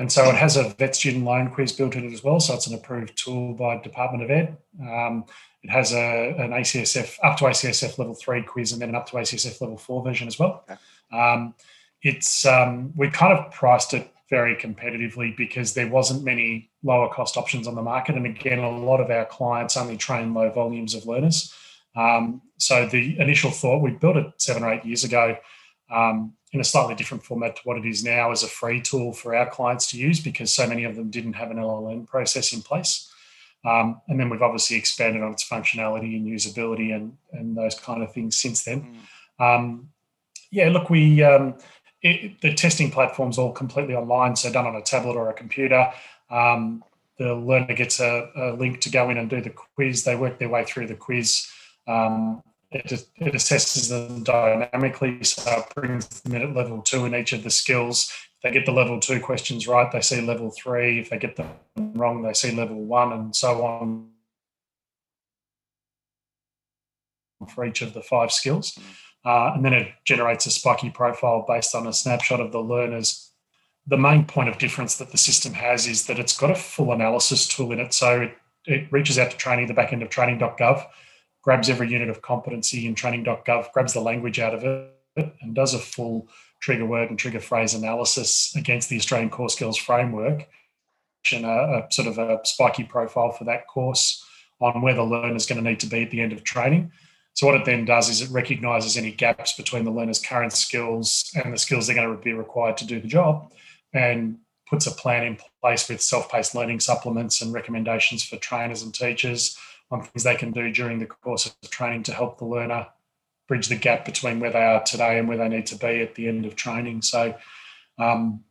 and 0.00 0.10
so 0.10 0.30
it 0.30 0.34
has 0.34 0.56
a 0.56 0.70
vet 0.78 0.96
student 0.96 1.26
loan 1.26 1.50
quiz 1.50 1.72
built 1.72 1.94
in 1.94 2.06
it 2.06 2.12
as 2.14 2.24
well. 2.24 2.40
So 2.40 2.54
it's 2.54 2.66
an 2.66 2.74
approved 2.74 3.22
tool 3.22 3.52
by 3.52 3.76
Department 3.76 4.24
of 4.24 4.30
Ed. 4.30 4.56
Um, 4.80 5.26
it 5.62 5.68
has 5.68 5.92
a, 5.92 6.34
an 6.38 6.52
ACSF 6.52 7.18
up 7.22 7.36
to 7.36 7.44
ACSF 7.44 7.98
level 7.98 8.14
three 8.14 8.42
quiz 8.42 8.72
and 8.72 8.80
then 8.80 8.88
an 8.88 8.94
up 8.94 9.06
to 9.10 9.16
ACSF 9.16 9.60
level 9.60 9.76
four 9.76 10.02
version 10.02 10.26
as 10.26 10.38
well. 10.38 10.64
Um, 11.12 11.54
it's 12.00 12.46
um, 12.46 12.94
we 12.96 13.10
kind 13.10 13.36
of 13.36 13.52
priced 13.52 13.92
it 13.92 14.10
very 14.30 14.56
competitively 14.56 15.36
because 15.36 15.74
there 15.74 15.88
wasn't 15.88 16.24
many 16.24 16.70
lower 16.82 17.12
cost 17.12 17.36
options 17.36 17.68
on 17.68 17.74
the 17.74 17.82
market. 17.82 18.14
And 18.14 18.24
again, 18.24 18.60
a 18.60 18.70
lot 18.70 19.02
of 19.02 19.10
our 19.10 19.26
clients 19.26 19.76
only 19.76 19.98
train 19.98 20.32
low 20.32 20.50
volumes 20.50 20.94
of 20.94 21.04
learners. 21.04 21.52
Um, 21.94 22.40
so 22.56 22.86
the 22.86 23.20
initial 23.20 23.50
thought, 23.50 23.82
we 23.82 23.90
built 23.90 24.16
it 24.16 24.32
seven 24.38 24.62
or 24.62 24.72
eight 24.72 24.86
years 24.86 25.04
ago. 25.04 25.36
Um, 25.90 26.32
in 26.52 26.60
a 26.60 26.64
slightly 26.64 26.94
different 26.94 27.24
format 27.24 27.56
to 27.56 27.62
what 27.64 27.78
it 27.78 27.86
is 27.86 28.02
now 28.02 28.32
as 28.32 28.42
a 28.42 28.48
free 28.48 28.80
tool 28.80 29.12
for 29.12 29.34
our 29.34 29.48
clients 29.48 29.86
to 29.88 29.96
use 29.96 30.20
because 30.20 30.52
so 30.52 30.66
many 30.66 30.84
of 30.84 30.96
them 30.96 31.10
didn't 31.10 31.34
have 31.34 31.50
an 31.50 31.58
LLN 31.58 32.06
process 32.06 32.52
in 32.52 32.60
place. 32.60 33.12
Um, 33.64 34.00
and 34.08 34.18
then 34.18 34.30
we've 34.30 34.42
obviously 34.42 34.76
expanded 34.76 35.22
on 35.22 35.32
its 35.32 35.48
functionality 35.48 36.16
and 36.16 36.26
usability 36.26 36.94
and, 36.94 37.16
and 37.32 37.56
those 37.56 37.78
kind 37.78 38.02
of 38.02 38.12
things 38.12 38.36
since 38.36 38.64
then. 38.64 38.96
Mm. 39.40 39.56
Um, 39.56 39.88
yeah, 40.50 40.70
look, 40.70 40.90
we 40.90 41.22
um, 41.22 41.56
it, 42.02 42.40
the 42.40 42.54
testing 42.54 42.90
platform's 42.90 43.38
all 43.38 43.52
completely 43.52 43.94
online, 43.94 44.34
so 44.34 44.50
done 44.50 44.66
on 44.66 44.76
a 44.76 44.82
tablet 44.82 45.16
or 45.16 45.30
a 45.30 45.34
computer. 45.34 45.92
Um, 46.30 46.82
the 47.18 47.34
learner 47.34 47.74
gets 47.74 48.00
a, 48.00 48.30
a, 48.34 48.52
link 48.52 48.80
to 48.80 48.90
go 48.90 49.10
in 49.10 49.18
and 49.18 49.28
do 49.28 49.42
the 49.42 49.50
quiz. 49.50 50.04
They 50.04 50.16
work 50.16 50.38
their 50.38 50.48
way 50.48 50.64
through 50.64 50.86
the 50.86 50.94
quiz. 50.94 51.46
Um, 51.86 52.42
it, 52.72 52.92
it 53.16 53.34
assesses 53.34 53.88
them 53.88 54.22
dynamically, 54.22 55.22
so 55.24 55.50
it 55.50 55.74
brings 55.74 56.08
them 56.08 56.34
in 56.34 56.42
at 56.42 56.54
level 56.54 56.82
two 56.82 57.04
in 57.04 57.14
each 57.14 57.32
of 57.32 57.42
the 57.42 57.50
skills. 57.50 58.12
If 58.36 58.42
they 58.42 58.50
get 58.52 58.64
the 58.64 58.72
level 58.72 59.00
two 59.00 59.20
questions 59.20 59.66
right, 59.66 59.90
they 59.90 60.00
see 60.00 60.20
level 60.20 60.50
three. 60.50 61.00
If 61.00 61.10
they 61.10 61.18
get 61.18 61.36
them 61.36 61.50
wrong, 61.76 62.22
they 62.22 62.32
see 62.32 62.52
level 62.52 62.82
one, 62.84 63.12
and 63.12 63.34
so 63.34 63.64
on 63.64 64.10
for 67.48 67.64
each 67.64 67.82
of 67.82 67.94
the 67.94 68.02
five 68.02 68.30
skills. 68.30 68.78
Uh, 69.24 69.52
and 69.54 69.64
then 69.64 69.72
it 69.72 69.92
generates 70.04 70.46
a 70.46 70.50
spiky 70.50 70.90
profile 70.90 71.44
based 71.46 71.74
on 71.74 71.86
a 71.86 71.92
snapshot 71.92 72.40
of 72.40 72.52
the 72.52 72.60
learners. 72.60 73.32
The 73.86 73.98
main 73.98 74.24
point 74.24 74.48
of 74.48 74.58
difference 74.58 74.96
that 74.96 75.10
the 75.10 75.18
system 75.18 75.54
has 75.54 75.86
is 75.86 76.06
that 76.06 76.18
it's 76.18 76.38
got 76.38 76.50
a 76.50 76.54
full 76.54 76.92
analysis 76.92 77.48
tool 77.48 77.72
in 77.72 77.80
it. 77.80 77.92
So 77.92 78.22
it, 78.22 78.36
it 78.66 78.92
reaches 78.92 79.18
out 79.18 79.30
to 79.30 79.36
training, 79.36 79.66
the 79.66 79.74
back 79.74 79.92
end 79.92 80.02
of 80.02 80.10
training.gov, 80.10 80.86
grabs 81.42 81.70
every 81.70 81.90
unit 81.90 82.10
of 82.10 82.22
competency 82.22 82.86
in 82.86 82.94
training.gov, 82.94 83.72
grabs 83.72 83.92
the 83.92 84.00
language 84.00 84.38
out 84.38 84.54
of 84.54 84.64
it, 84.64 85.34
and 85.40 85.54
does 85.54 85.74
a 85.74 85.78
full 85.78 86.28
trigger 86.60 86.86
word 86.86 87.10
and 87.10 87.18
trigger 87.18 87.40
phrase 87.40 87.74
analysis 87.74 88.54
against 88.56 88.88
the 88.88 88.96
Australian 88.96 89.30
Core 89.30 89.48
Skills 89.48 89.76
Framework 89.76 90.46
and 91.32 91.44
a, 91.44 91.48
a 91.48 91.86
sort 91.90 92.08
of 92.08 92.18
a 92.18 92.40
spiky 92.44 92.84
profile 92.84 93.32
for 93.32 93.44
that 93.44 93.66
course 93.66 94.24
on 94.60 94.82
where 94.82 94.94
the 94.94 95.02
learner 95.02 95.36
is 95.36 95.46
going 95.46 95.62
to 95.62 95.68
need 95.68 95.80
to 95.80 95.86
be 95.86 96.02
at 96.02 96.10
the 96.10 96.20
end 96.20 96.32
of 96.32 96.44
training. 96.44 96.92
So 97.34 97.46
what 97.46 97.54
it 97.54 97.64
then 97.64 97.84
does 97.84 98.08
is 98.08 98.20
it 98.20 98.30
recognises 98.30 98.96
any 98.96 99.12
gaps 99.12 99.54
between 99.54 99.84
the 99.84 99.90
learner's 99.90 100.18
current 100.18 100.52
skills 100.52 101.30
and 101.34 101.52
the 101.52 101.58
skills 101.58 101.86
they're 101.86 101.96
going 101.96 102.14
to 102.14 102.22
be 102.22 102.32
required 102.32 102.76
to 102.78 102.86
do 102.86 103.00
the 103.00 103.08
job, 103.08 103.52
and 103.94 104.38
puts 104.68 104.86
a 104.86 104.90
plan 104.90 105.24
in 105.24 105.38
place 105.60 105.88
with 105.88 106.00
self-paced 106.00 106.54
learning 106.54 106.80
supplements 106.80 107.42
and 107.42 107.52
recommendations 107.52 108.22
for 108.22 108.36
trainers 108.36 108.82
and 108.82 108.94
teachers 108.94 109.58
on 109.90 110.02
things 110.02 110.24
they 110.24 110.36
can 110.36 110.52
do 110.52 110.72
during 110.72 110.98
the 110.98 111.06
course 111.06 111.46
of 111.46 111.70
training 111.70 112.04
to 112.04 112.12
help 112.12 112.38
the 112.38 112.44
learner 112.44 112.86
bridge 113.48 113.68
the 113.68 113.76
gap 113.76 114.04
between 114.04 114.38
where 114.38 114.52
they 114.52 114.62
are 114.62 114.82
today 114.84 115.18
and 115.18 115.26
where 115.26 115.36
they 115.36 115.48
need 115.48 115.66
to 115.66 115.74
be 115.74 116.00
at 116.00 116.14
the 116.14 116.28
end 116.28 116.46
of 116.46 116.54
training. 116.54 117.02
So, 117.02 117.34
um, 117.98 118.44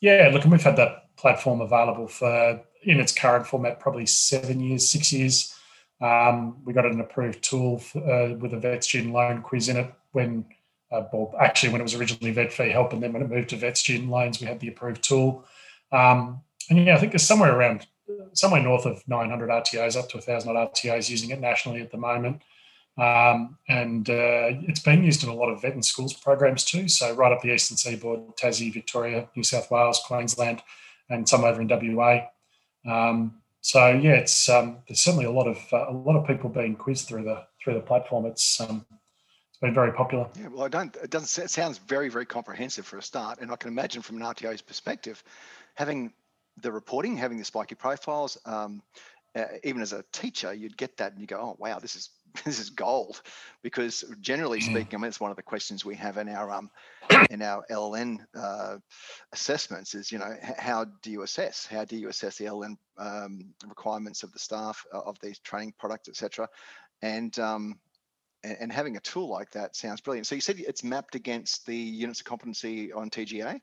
yeah, 0.00 0.30
look, 0.32 0.44
and 0.44 0.52
we've 0.52 0.62
had 0.62 0.76
that 0.76 1.16
platform 1.16 1.60
available 1.60 2.06
for 2.06 2.62
in 2.82 3.00
its 3.00 3.12
current 3.12 3.46
format 3.46 3.80
probably 3.80 4.06
seven 4.06 4.60
years, 4.60 4.88
six 4.88 5.12
years. 5.12 5.52
Um, 6.00 6.58
we 6.64 6.72
got 6.72 6.86
an 6.86 7.00
approved 7.00 7.42
tool 7.42 7.78
for, 7.78 7.98
uh, 7.98 8.34
with 8.34 8.54
a 8.54 8.58
vet 8.58 8.84
student 8.84 9.12
loan 9.12 9.42
quiz 9.42 9.68
in 9.68 9.78
it 9.78 9.92
when, 10.12 10.44
uh, 10.92 11.02
well, 11.12 11.34
actually 11.40 11.72
when 11.72 11.80
it 11.80 11.84
was 11.84 11.94
originally 11.94 12.30
vet 12.30 12.52
fee 12.52 12.70
help, 12.70 12.92
and 12.92 13.02
then 13.02 13.12
when 13.12 13.22
it 13.22 13.30
moved 13.30 13.48
to 13.48 13.56
vet 13.56 13.76
student 13.76 14.10
loans, 14.10 14.40
we 14.40 14.46
had 14.46 14.60
the 14.60 14.68
approved 14.68 15.02
tool. 15.02 15.44
Um, 15.90 16.42
and 16.70 16.84
yeah, 16.84 16.94
I 16.94 16.98
think 16.98 17.10
there's 17.12 17.22
somewhere 17.22 17.56
around 17.56 17.86
somewhere 18.32 18.62
north 18.62 18.86
of 18.86 19.06
900 19.08 19.50
RTOs, 19.50 19.96
up 19.96 20.08
to 20.10 20.16
1,000 20.16 20.54
RTOs 20.54 21.10
using 21.10 21.30
it 21.30 21.40
nationally 21.40 21.82
at 21.82 21.90
the 21.90 21.98
moment. 21.98 22.42
Um, 22.98 23.58
and 23.68 24.08
uh, 24.08 24.56
it's 24.66 24.80
been 24.80 25.04
used 25.04 25.22
in 25.22 25.28
a 25.28 25.34
lot 25.34 25.50
of 25.50 25.60
vet 25.60 25.74
and 25.74 25.84
schools 25.84 26.14
programs 26.14 26.64
too. 26.64 26.88
So 26.88 27.14
right 27.14 27.32
up 27.32 27.42
the 27.42 27.52
eastern 27.52 27.76
seaboard, 27.76 28.36
Tassie, 28.36 28.72
Victoria, 28.72 29.28
New 29.36 29.42
South 29.42 29.70
Wales, 29.70 30.00
Queensland, 30.06 30.62
and 31.10 31.28
some 31.28 31.44
over 31.44 31.60
in 31.60 31.68
WA. 31.68 32.20
Um, 32.88 33.42
so 33.60 33.88
yeah, 33.88 34.12
it's 34.12 34.48
um, 34.48 34.78
there's 34.86 35.00
certainly 35.00 35.26
a 35.26 35.30
lot 35.30 35.48
of 35.48 35.58
uh, 35.72 35.86
a 35.88 35.92
lot 35.92 36.16
of 36.16 36.26
people 36.26 36.48
being 36.48 36.76
quizzed 36.76 37.08
through 37.08 37.24
the 37.24 37.44
through 37.62 37.74
the 37.74 37.80
platform. 37.80 38.24
It's 38.24 38.60
um, 38.60 38.86
it's 39.50 39.58
been 39.60 39.74
very 39.74 39.92
popular. 39.92 40.28
Yeah, 40.38 40.48
well, 40.48 40.62
I 40.62 40.68
don't. 40.68 40.94
It 41.02 41.10
doesn't. 41.10 41.44
It 41.44 41.50
sounds 41.50 41.78
very 41.78 42.08
very 42.08 42.26
comprehensive 42.26 42.86
for 42.86 42.98
a 42.98 43.02
start, 43.02 43.40
and 43.40 43.50
I 43.50 43.56
can 43.56 43.68
imagine 43.68 44.02
from 44.02 44.16
an 44.18 44.22
RTO's 44.22 44.62
perspective, 44.62 45.22
having 45.74 46.12
the 46.60 46.72
reporting, 46.72 47.16
having 47.16 47.38
the 47.38 47.44
spiky 47.44 47.74
profiles. 47.74 48.38
Um, 48.44 48.82
uh, 49.36 49.44
even 49.64 49.82
as 49.82 49.92
a 49.92 50.02
teacher, 50.12 50.54
you'd 50.54 50.76
get 50.76 50.96
that 50.96 51.12
and 51.12 51.20
you 51.20 51.26
go, 51.26 51.38
"Oh, 51.38 51.56
wow, 51.58 51.78
this 51.78 51.94
is 51.94 52.10
this 52.44 52.58
is 52.58 52.70
gold," 52.70 53.20
because 53.62 54.04
generally 54.20 54.60
mm. 54.60 54.64
speaking, 54.64 54.94
I 54.94 54.96
mean, 54.96 55.08
it's 55.08 55.20
one 55.20 55.30
of 55.30 55.36
the 55.36 55.42
questions 55.42 55.84
we 55.84 55.94
have 55.96 56.16
in 56.16 56.28
our 56.28 56.50
um, 56.50 56.70
in 57.30 57.42
our 57.42 57.64
LLN 57.70 58.18
uh, 58.34 58.78
assessments 59.32 59.94
is, 59.94 60.10
you 60.10 60.18
know, 60.18 60.34
how 60.58 60.86
do 61.02 61.10
you 61.10 61.22
assess? 61.22 61.66
How 61.66 61.84
do 61.84 61.96
you 61.96 62.08
assess 62.08 62.38
the 62.38 62.46
LLN 62.46 62.76
um, 62.98 63.54
requirements 63.66 64.22
of 64.22 64.32
the 64.32 64.38
staff 64.38 64.84
uh, 64.92 65.00
of 65.00 65.18
these 65.20 65.38
training 65.40 65.74
products, 65.78 66.08
etc. 66.08 66.48
And 67.02 67.38
um, 67.38 67.78
and 68.42 68.72
having 68.72 68.96
a 68.96 69.00
tool 69.00 69.28
like 69.28 69.50
that 69.50 69.76
sounds 69.76 70.00
brilliant. 70.00 70.26
So 70.26 70.34
you 70.34 70.40
said 70.40 70.56
it's 70.58 70.84
mapped 70.84 71.14
against 71.14 71.66
the 71.66 71.76
units 71.76 72.20
of 72.20 72.26
competency 72.26 72.92
on 72.92 73.10
TGA. 73.10 73.60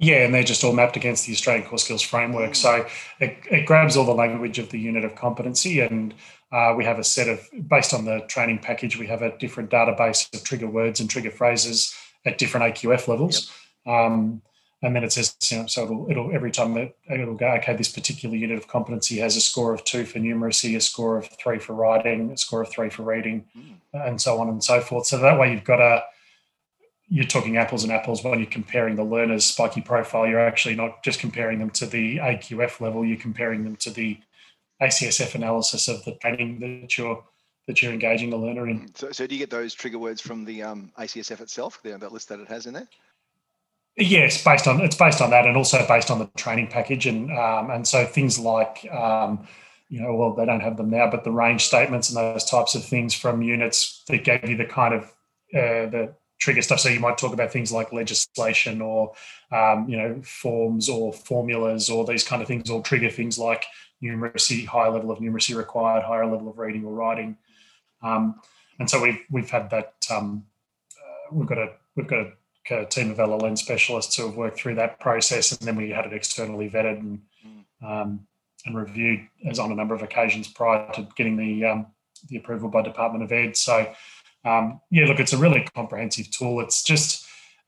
Yeah, 0.00 0.24
and 0.24 0.34
they're 0.34 0.42
just 0.42 0.64
all 0.64 0.72
mapped 0.72 0.96
against 0.96 1.26
the 1.26 1.32
Australian 1.34 1.66
Core 1.66 1.78
Skills 1.78 2.00
Framework. 2.00 2.52
Mm. 2.52 2.56
So 2.56 2.86
it, 3.20 3.36
it, 3.50 3.66
grabs 3.66 3.98
all 3.98 4.06
the 4.06 4.14
language 4.14 4.58
of 4.58 4.70
the 4.70 4.78
unit 4.78 5.04
of 5.04 5.14
competency, 5.14 5.80
and 5.80 6.14
uh, 6.50 6.72
we 6.74 6.86
have 6.86 6.98
a 6.98 7.04
set 7.04 7.28
of, 7.28 7.46
based 7.68 7.92
on 7.92 8.06
the 8.06 8.20
training 8.26 8.60
package, 8.60 8.96
we 8.96 9.06
have 9.08 9.20
a 9.20 9.36
different 9.36 9.68
database 9.68 10.34
of 10.34 10.42
trigger 10.42 10.68
words 10.68 11.00
and 11.00 11.10
trigger 11.10 11.30
phrases 11.30 11.94
at 12.24 12.38
different 12.38 12.74
AQF 12.74 13.08
levels. 13.08 13.52
Yep. 13.84 13.94
Um, 13.94 14.42
and 14.82 14.96
then 14.96 15.04
it 15.04 15.12
says, 15.12 15.36
you 15.50 15.58
know, 15.58 15.66
so 15.66 15.84
it'll, 15.84 16.10
it'll 16.10 16.34
every 16.34 16.50
time 16.50 16.74
it, 16.78 16.96
it'll 17.10 17.34
go, 17.34 17.48
okay, 17.58 17.76
this 17.76 17.92
particular 17.92 18.34
unit 18.34 18.56
of 18.56 18.68
competency 18.68 19.18
has 19.18 19.36
a 19.36 19.40
score 19.40 19.74
of 19.74 19.84
two 19.84 20.06
for 20.06 20.18
numeracy, 20.18 20.74
a 20.74 20.80
score 20.80 21.18
of 21.18 21.28
three 21.38 21.58
for 21.58 21.74
writing, 21.74 22.30
a 22.30 22.38
score 22.38 22.62
of 22.62 22.70
three 22.70 22.88
for 22.88 23.02
reading, 23.02 23.44
mm. 23.54 23.74
and 23.92 24.18
so 24.18 24.40
on 24.40 24.48
and 24.48 24.64
so 24.64 24.80
forth. 24.80 25.06
So 25.06 25.18
that 25.18 25.38
way 25.38 25.52
you've 25.52 25.64
got 25.64 25.80
a, 25.80 26.02
you're 27.10 27.26
talking 27.26 27.56
apples 27.56 27.82
and 27.82 27.92
apples 27.92 28.22
when 28.22 28.38
you're 28.38 28.48
comparing 28.48 28.94
the 28.94 29.02
learner's 29.02 29.44
spiky 29.44 29.80
profile. 29.80 30.26
You're 30.26 30.46
actually 30.46 30.76
not 30.76 31.02
just 31.02 31.18
comparing 31.18 31.58
them 31.58 31.70
to 31.70 31.86
the 31.86 32.18
AQF 32.18 32.80
level. 32.80 33.04
You're 33.04 33.18
comparing 33.18 33.64
them 33.64 33.76
to 33.76 33.90
the 33.90 34.18
ACSF 34.80 35.34
analysis 35.34 35.88
of 35.88 36.04
the 36.04 36.12
training 36.12 36.60
that 36.60 36.96
you're 36.96 37.22
that 37.66 37.82
you're 37.82 37.92
engaging 37.92 38.30
the 38.30 38.36
learner 38.36 38.68
in. 38.68 38.90
So, 38.94 39.12
so 39.12 39.26
do 39.26 39.34
you 39.34 39.38
get 39.38 39.50
those 39.50 39.74
trigger 39.74 39.98
words 39.98 40.20
from 40.20 40.44
the 40.44 40.62
um, 40.62 40.90
ACSF 40.98 41.40
itself? 41.40 41.80
The, 41.82 41.98
that 41.98 42.12
list 42.12 42.28
that 42.30 42.40
it 42.40 42.48
has 42.48 42.66
in 42.66 42.74
there. 42.74 42.88
Yes, 43.96 44.42
based 44.42 44.68
on 44.68 44.80
it's 44.80 44.96
based 44.96 45.20
on 45.20 45.30
that, 45.30 45.46
and 45.46 45.56
also 45.56 45.84
based 45.88 46.10
on 46.10 46.20
the 46.20 46.30
training 46.36 46.68
package, 46.68 47.06
and 47.06 47.30
um, 47.36 47.70
and 47.70 47.86
so 47.86 48.06
things 48.06 48.38
like 48.38 48.88
um, 48.92 49.46
you 49.88 50.00
know, 50.00 50.14
well, 50.14 50.32
they 50.32 50.46
don't 50.46 50.60
have 50.60 50.76
them 50.76 50.90
now, 50.90 51.10
but 51.10 51.24
the 51.24 51.32
range 51.32 51.64
statements 51.64 52.08
and 52.08 52.16
those 52.16 52.44
types 52.44 52.76
of 52.76 52.84
things 52.84 53.12
from 53.14 53.42
units 53.42 54.04
that 54.06 54.22
gave 54.22 54.48
you 54.48 54.56
the 54.56 54.64
kind 54.64 54.94
of 54.94 55.02
uh, 55.52 55.90
the 55.90 56.14
trigger 56.40 56.62
stuff. 56.62 56.80
So 56.80 56.88
you 56.88 57.00
might 57.00 57.18
talk 57.18 57.32
about 57.32 57.52
things 57.52 57.70
like 57.70 57.92
legislation 57.92 58.80
or, 58.80 59.12
um, 59.52 59.88
you 59.88 59.96
know, 59.96 60.20
forms 60.22 60.88
or 60.88 61.12
formulas 61.12 61.88
or 61.88 62.04
these 62.04 62.24
kind 62.24 62.42
of 62.42 62.48
things, 62.48 62.68
or 62.70 62.82
trigger 62.82 63.10
things 63.10 63.38
like 63.38 63.64
numeracy, 64.02 64.66
higher 64.66 64.90
level 64.90 65.10
of 65.10 65.18
numeracy 65.18 65.54
required, 65.54 66.02
higher 66.02 66.26
level 66.26 66.48
of 66.48 66.58
reading 66.58 66.84
or 66.84 66.92
writing. 66.92 67.36
Um, 68.02 68.40
and 68.78 68.88
so 68.88 69.00
we've 69.00 69.20
we've 69.30 69.50
had 69.50 69.70
that. 69.70 69.94
Um, 70.10 70.44
uh, 70.96 71.34
we've 71.34 71.46
got 71.46 71.58
a 71.58 71.72
we've 71.94 72.06
got 72.06 72.20
a, 72.20 72.74
a, 72.74 72.86
team 72.86 73.10
of 73.10 73.18
LLN 73.18 73.58
specialists 73.58 74.16
who 74.16 74.26
have 74.26 74.36
worked 74.36 74.58
through 74.58 74.76
that 74.76 74.98
process, 75.00 75.52
and 75.52 75.68
then 75.68 75.76
we 75.76 75.90
had 75.90 76.06
it 76.06 76.14
externally 76.14 76.70
vetted 76.70 76.98
and 77.00 77.20
um, 77.84 78.26
and 78.64 78.76
reviewed 78.76 79.20
as 79.46 79.58
on 79.58 79.70
a 79.70 79.74
number 79.74 79.94
of 79.94 80.02
occasions 80.02 80.48
prior 80.48 80.90
to 80.94 81.06
getting 81.14 81.36
the 81.36 81.66
um, 81.66 81.86
the 82.28 82.38
approval 82.38 82.70
by 82.70 82.80
Department 82.80 83.22
of 83.22 83.32
Ed. 83.32 83.54
So 83.54 83.92
um, 84.44 84.80
yeah, 84.90 85.06
look, 85.06 85.20
it's 85.20 85.32
a 85.32 85.38
really 85.38 85.66
comprehensive 85.74 86.30
tool. 86.30 86.60
It's 86.60 86.82
just 86.82 87.26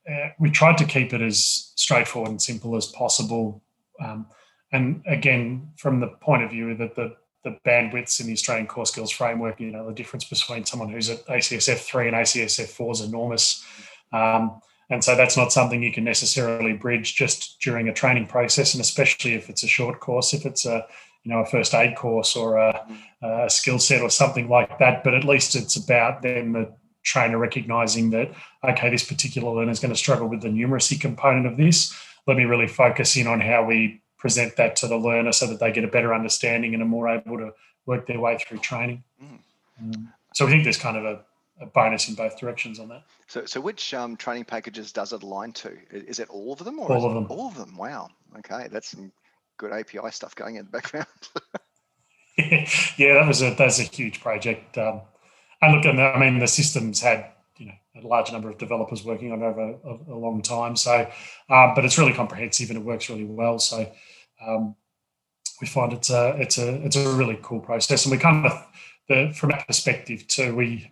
uh, 0.09 0.29
we 0.39 0.49
tried 0.49 0.77
to 0.79 0.85
keep 0.85 1.13
it 1.13 1.21
as 1.21 1.71
straightforward 1.75 2.31
and 2.31 2.41
simple 2.41 2.75
as 2.75 2.87
possible. 2.87 3.61
Um, 4.03 4.27
and 4.71 5.03
again, 5.07 5.71
from 5.77 5.99
the 5.99 6.07
point 6.07 6.43
of 6.43 6.51
view 6.51 6.75
that 6.75 6.95
the 6.95 7.15
the 7.43 7.57
bandwidths 7.65 8.21
in 8.21 8.27
the 8.27 8.33
Australian 8.33 8.67
Core 8.67 8.85
Skills 8.85 9.11
Framework, 9.11 9.59
you 9.59 9.69
know, 9.69 9.85
the 9.85 9.93
difference 9.93 10.23
between 10.23 10.65
someone 10.65 10.89
who's 10.89 11.09
at 11.09 11.25
ACSF 11.27 11.79
three 11.79 12.07
and 12.07 12.15
ACSF 12.15 12.69
four 12.69 12.93
is 12.93 13.01
enormous. 13.01 13.65
Um, 14.13 14.61
and 14.89 15.03
so 15.03 15.15
that's 15.15 15.35
not 15.35 15.51
something 15.51 15.83
you 15.83 15.91
can 15.91 16.03
necessarily 16.03 16.73
bridge 16.73 17.15
just 17.15 17.59
during 17.61 17.89
a 17.89 17.93
training 17.93 18.27
process, 18.27 18.73
and 18.73 18.81
especially 18.81 19.33
if 19.33 19.49
it's 19.49 19.63
a 19.63 19.67
short 19.67 19.99
course, 19.99 20.33
if 20.33 20.45
it's 20.45 20.65
a 20.65 20.85
you 21.23 21.31
know 21.31 21.39
a 21.39 21.45
first 21.45 21.73
aid 21.73 21.95
course 21.95 22.35
or 22.35 22.57
a, 22.57 22.85
a 23.21 23.49
skill 23.49 23.79
set 23.79 24.01
or 24.01 24.09
something 24.09 24.49
like 24.49 24.77
that. 24.79 25.03
But 25.03 25.13
at 25.13 25.23
least 25.23 25.55
it's 25.55 25.75
about 25.75 26.21
then 26.21 26.51
the 26.53 26.73
trainer 27.03 27.37
recognizing 27.37 28.09
that 28.11 28.31
okay, 28.63 28.89
this 28.89 29.03
particular 29.03 29.51
learner 29.51 29.71
is 29.71 29.79
going 29.79 29.93
to 29.93 29.97
struggle 29.97 30.27
with 30.27 30.41
the 30.41 30.49
numeracy 30.49 30.99
component 30.99 31.45
of 31.47 31.57
this. 31.57 31.93
Let 32.27 32.37
me 32.37 32.43
really 32.43 32.67
focus 32.67 33.15
in 33.17 33.27
on 33.27 33.41
how 33.41 33.65
we 33.65 34.01
present 34.17 34.55
that 34.55 34.75
to 34.77 34.87
the 34.87 34.97
learner 34.97 35.33
so 35.33 35.45
that 35.47 35.59
they 35.59 35.71
get 35.71 35.83
a 35.83 35.87
better 35.87 36.13
understanding 36.13 36.73
and 36.73 36.81
are 36.81 36.87
more 36.87 37.09
able 37.09 37.37
to 37.37 37.51
work 37.85 38.07
their 38.07 38.21
way 38.21 38.37
through 38.37 38.59
training. 38.59 39.03
Mm. 39.21 39.39
Um, 39.81 40.13
so 40.33 40.45
we 40.45 40.51
think 40.51 40.63
there's 40.63 40.77
kind 40.77 40.95
of 40.95 41.03
a, 41.03 41.19
a, 41.61 41.65
bonus 41.65 42.07
in 42.07 42.15
both 42.15 42.39
directions 42.39 42.79
on 42.79 42.87
that. 42.87 43.03
So, 43.27 43.45
so 43.45 43.59
which 43.59 43.93
um, 43.93 44.15
training 44.15 44.45
packages 44.45 44.93
does 44.93 45.11
it 45.11 45.23
align 45.23 45.51
to? 45.53 45.73
Is 45.91 46.19
it 46.19 46.29
all 46.29 46.53
of 46.53 46.59
them? 46.63 46.79
Or 46.79 46.89
all 46.91 47.05
of 47.05 47.13
them. 47.13 47.27
All 47.29 47.47
of 47.49 47.55
them. 47.55 47.75
Wow. 47.75 48.09
Okay, 48.39 48.67
that's 48.71 48.95
good 49.63 49.73
API 49.73 50.11
stuff 50.11 50.35
going 50.35 50.55
in 50.55 50.65
the 50.65 50.71
background. 50.71 51.07
yeah, 52.97 53.13
that 53.13 53.27
was 53.27 53.41
a 53.41 53.53
that's 53.55 53.79
a 53.79 53.83
huge 53.83 54.21
project. 54.21 54.77
Um, 54.77 55.01
and 55.61 55.75
look, 55.75 55.85
I 55.85 56.19
mean, 56.19 56.39
the 56.39 56.47
systems 56.47 57.01
had 57.01 57.31
you 57.57 57.67
know 57.67 57.73
a 58.03 58.07
large 58.07 58.31
number 58.31 58.49
of 58.49 58.57
developers 58.57 59.03
working 59.03 59.31
on 59.31 59.41
it 59.41 59.45
over 59.45 59.77
a, 59.83 60.13
a 60.13 60.17
long 60.17 60.41
time. 60.41 60.75
So, 60.75 61.09
um, 61.49 61.73
but 61.75 61.85
it's 61.85 61.97
really 61.97 62.13
comprehensive 62.13 62.69
and 62.69 62.79
it 62.79 62.85
works 62.85 63.09
really 63.09 63.25
well. 63.25 63.59
So, 63.59 63.89
um, 64.45 64.75
we 65.61 65.67
find 65.67 65.93
it's 65.93 66.09
a 66.09 66.35
it's 66.39 66.57
a 66.57 66.83
it's 66.83 66.95
a 66.95 67.13
really 67.13 67.39
cool 67.41 67.61
process, 67.61 68.05
and 68.05 68.11
we 68.11 68.17
kind 68.17 68.45
of 68.45 68.67
the, 69.07 69.33
from 69.33 69.51
that 69.51 69.67
perspective 69.67 70.27
too. 70.27 70.55
We 70.55 70.91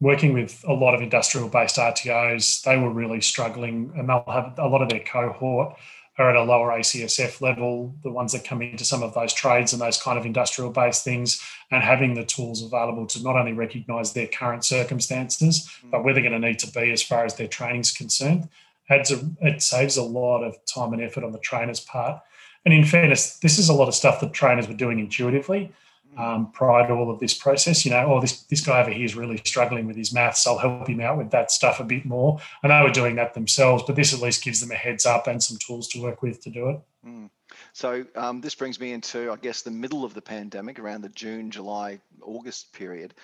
working 0.00 0.32
with 0.32 0.64
a 0.66 0.72
lot 0.72 0.94
of 0.94 1.00
industrial 1.00 1.48
based 1.48 1.76
RTOs, 1.76 2.62
they 2.62 2.76
were 2.76 2.90
really 2.90 3.20
struggling, 3.20 3.92
and 3.96 4.08
they'll 4.08 4.24
have 4.26 4.58
a 4.58 4.66
lot 4.66 4.82
of 4.82 4.88
their 4.88 5.04
cohort 5.04 5.78
are 6.18 6.30
at 6.30 6.36
a 6.36 6.42
lower 6.42 6.70
ACSF 6.70 7.40
level, 7.40 7.94
the 8.02 8.10
ones 8.10 8.32
that 8.32 8.44
come 8.44 8.60
into 8.60 8.84
some 8.84 9.02
of 9.02 9.14
those 9.14 9.32
trades 9.32 9.72
and 9.72 9.80
those 9.80 10.00
kind 10.00 10.18
of 10.18 10.26
industrial 10.26 10.70
based 10.70 11.04
things, 11.04 11.42
and 11.70 11.82
having 11.82 12.14
the 12.14 12.24
tools 12.24 12.62
available 12.62 13.06
to 13.06 13.22
not 13.22 13.36
only 13.36 13.52
recognize 13.52 14.12
their 14.12 14.26
current 14.26 14.64
circumstances, 14.64 15.68
mm. 15.84 15.90
but 15.90 16.04
where 16.04 16.12
they're 16.12 16.22
going 16.22 16.40
to 16.40 16.48
need 16.48 16.58
to 16.58 16.70
be 16.72 16.90
as 16.92 17.02
far 17.02 17.24
as 17.24 17.36
their 17.36 17.48
training's 17.48 17.92
concerned. 17.92 18.48
Adds 18.90 19.10
a, 19.10 19.20
it 19.40 19.62
saves 19.62 19.96
a 19.96 20.02
lot 20.02 20.42
of 20.42 20.56
time 20.66 20.92
and 20.92 21.02
effort 21.02 21.24
on 21.24 21.32
the 21.32 21.38
trainer's 21.38 21.80
part 21.80 22.20
and 22.64 22.72
in 22.72 22.84
fairness, 22.84 23.38
this 23.38 23.58
is 23.58 23.68
a 23.68 23.74
lot 23.74 23.88
of 23.88 23.94
stuff 23.94 24.20
that 24.20 24.32
trainers 24.32 24.68
were 24.68 24.74
doing 24.74 24.98
intuitively 24.98 25.72
um, 26.16 26.50
prior 26.52 26.86
to 26.86 26.94
all 26.94 27.10
of 27.10 27.20
this 27.20 27.34
process. 27.34 27.84
You 27.84 27.92
know, 27.92 28.12
oh, 28.12 28.20
this 28.20 28.42
this 28.44 28.64
guy 28.64 28.80
over 28.80 28.90
here 28.90 29.04
is 29.04 29.14
really 29.14 29.38
struggling 29.38 29.86
with 29.86 29.96
his 29.96 30.12
maths. 30.12 30.46
I'll 30.46 30.58
help 30.58 30.88
him 30.88 31.00
out 31.00 31.18
with 31.18 31.30
that 31.30 31.50
stuff 31.50 31.80
a 31.80 31.84
bit 31.84 32.04
more. 32.04 32.38
And 32.62 32.72
they 32.72 32.80
were 32.82 32.90
doing 32.90 33.16
that 33.16 33.34
themselves, 33.34 33.84
but 33.86 33.96
this 33.96 34.12
at 34.12 34.20
least 34.20 34.44
gives 34.44 34.60
them 34.60 34.70
a 34.70 34.74
heads 34.76 35.06
up 35.06 35.26
and 35.26 35.42
some 35.42 35.58
tools 35.58 35.88
to 35.88 36.02
work 36.02 36.22
with 36.22 36.42
to 36.42 36.50
do 36.50 36.70
it. 36.70 36.80
Mm. 37.06 37.30
So 37.72 38.04
um, 38.16 38.40
this 38.40 38.54
brings 38.54 38.78
me 38.80 38.92
into, 38.92 39.30
I 39.30 39.36
guess, 39.36 39.62
the 39.62 39.70
middle 39.70 40.04
of 40.04 40.14
the 40.14 40.22
pandemic, 40.22 40.78
around 40.78 41.02
the 41.02 41.08
June, 41.10 41.50
July, 41.50 42.00
August 42.22 42.72
period. 42.72 43.14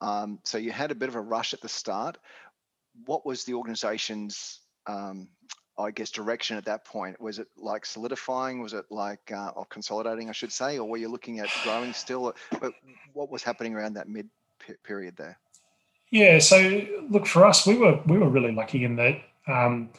Um, 0.00 0.38
so 0.44 0.58
you 0.58 0.70
had 0.70 0.90
a 0.90 0.94
bit 0.94 1.08
of 1.08 1.14
a 1.14 1.20
rush 1.20 1.54
at 1.54 1.60
the 1.60 1.68
start. 1.68 2.18
What 3.06 3.26
was 3.26 3.44
the 3.44 3.54
organisation's 3.54 4.60
um, 4.86 5.28
I 5.78 5.90
guess, 5.90 6.10
direction 6.10 6.56
at 6.56 6.64
that 6.64 6.84
point? 6.84 7.20
Was 7.20 7.38
it 7.38 7.48
like 7.56 7.86
solidifying? 7.86 8.60
Was 8.60 8.74
it 8.74 8.84
like 8.90 9.30
uh, 9.32 9.52
or 9.54 9.64
consolidating, 9.66 10.28
I 10.28 10.32
should 10.32 10.52
say, 10.52 10.78
or 10.78 10.88
were 10.88 10.96
you 10.96 11.08
looking 11.08 11.38
at 11.38 11.48
growing 11.62 11.92
still? 11.92 12.34
But 12.60 12.72
what 13.12 13.30
was 13.30 13.42
happening 13.42 13.74
around 13.74 13.94
that 13.94 14.08
mid 14.08 14.28
period 14.84 15.16
there? 15.16 15.38
Yeah, 16.10 16.38
so 16.38 16.86
look 17.10 17.26
for 17.26 17.44
us, 17.44 17.66
we 17.66 17.76
were 17.76 18.00
we 18.06 18.18
were 18.18 18.28
really 18.28 18.52
lucky 18.52 18.84
in 18.84 18.96
that 18.96 19.20
um, 19.46 19.90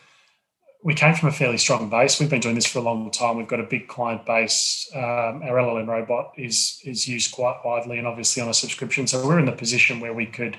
we 0.83 0.93
came 0.93 1.13
from 1.13 1.29
a 1.29 1.31
fairly 1.31 1.57
strong 1.57 1.89
base. 1.89 2.19
We've 2.19 2.29
been 2.29 2.39
doing 2.39 2.55
this 2.55 2.65
for 2.65 2.79
a 2.79 2.81
long 2.81 3.11
time. 3.11 3.35
We've 3.35 3.47
got 3.47 3.59
a 3.59 3.63
big 3.63 3.87
client 3.87 4.25
base. 4.25 4.89
Um, 4.95 5.43
our 5.43 5.57
LLN 5.57 5.87
robot 5.87 6.33
is 6.37 6.79
is 6.85 7.07
used 7.07 7.31
quite 7.31 7.57
widely 7.65 7.97
and 7.97 8.07
obviously 8.07 8.41
on 8.41 8.49
a 8.49 8.53
subscription. 8.53 9.05
So 9.05 9.25
we're 9.25 9.39
in 9.39 9.45
the 9.45 9.51
position 9.51 9.99
where 9.99 10.13
we 10.13 10.25
could 10.25 10.57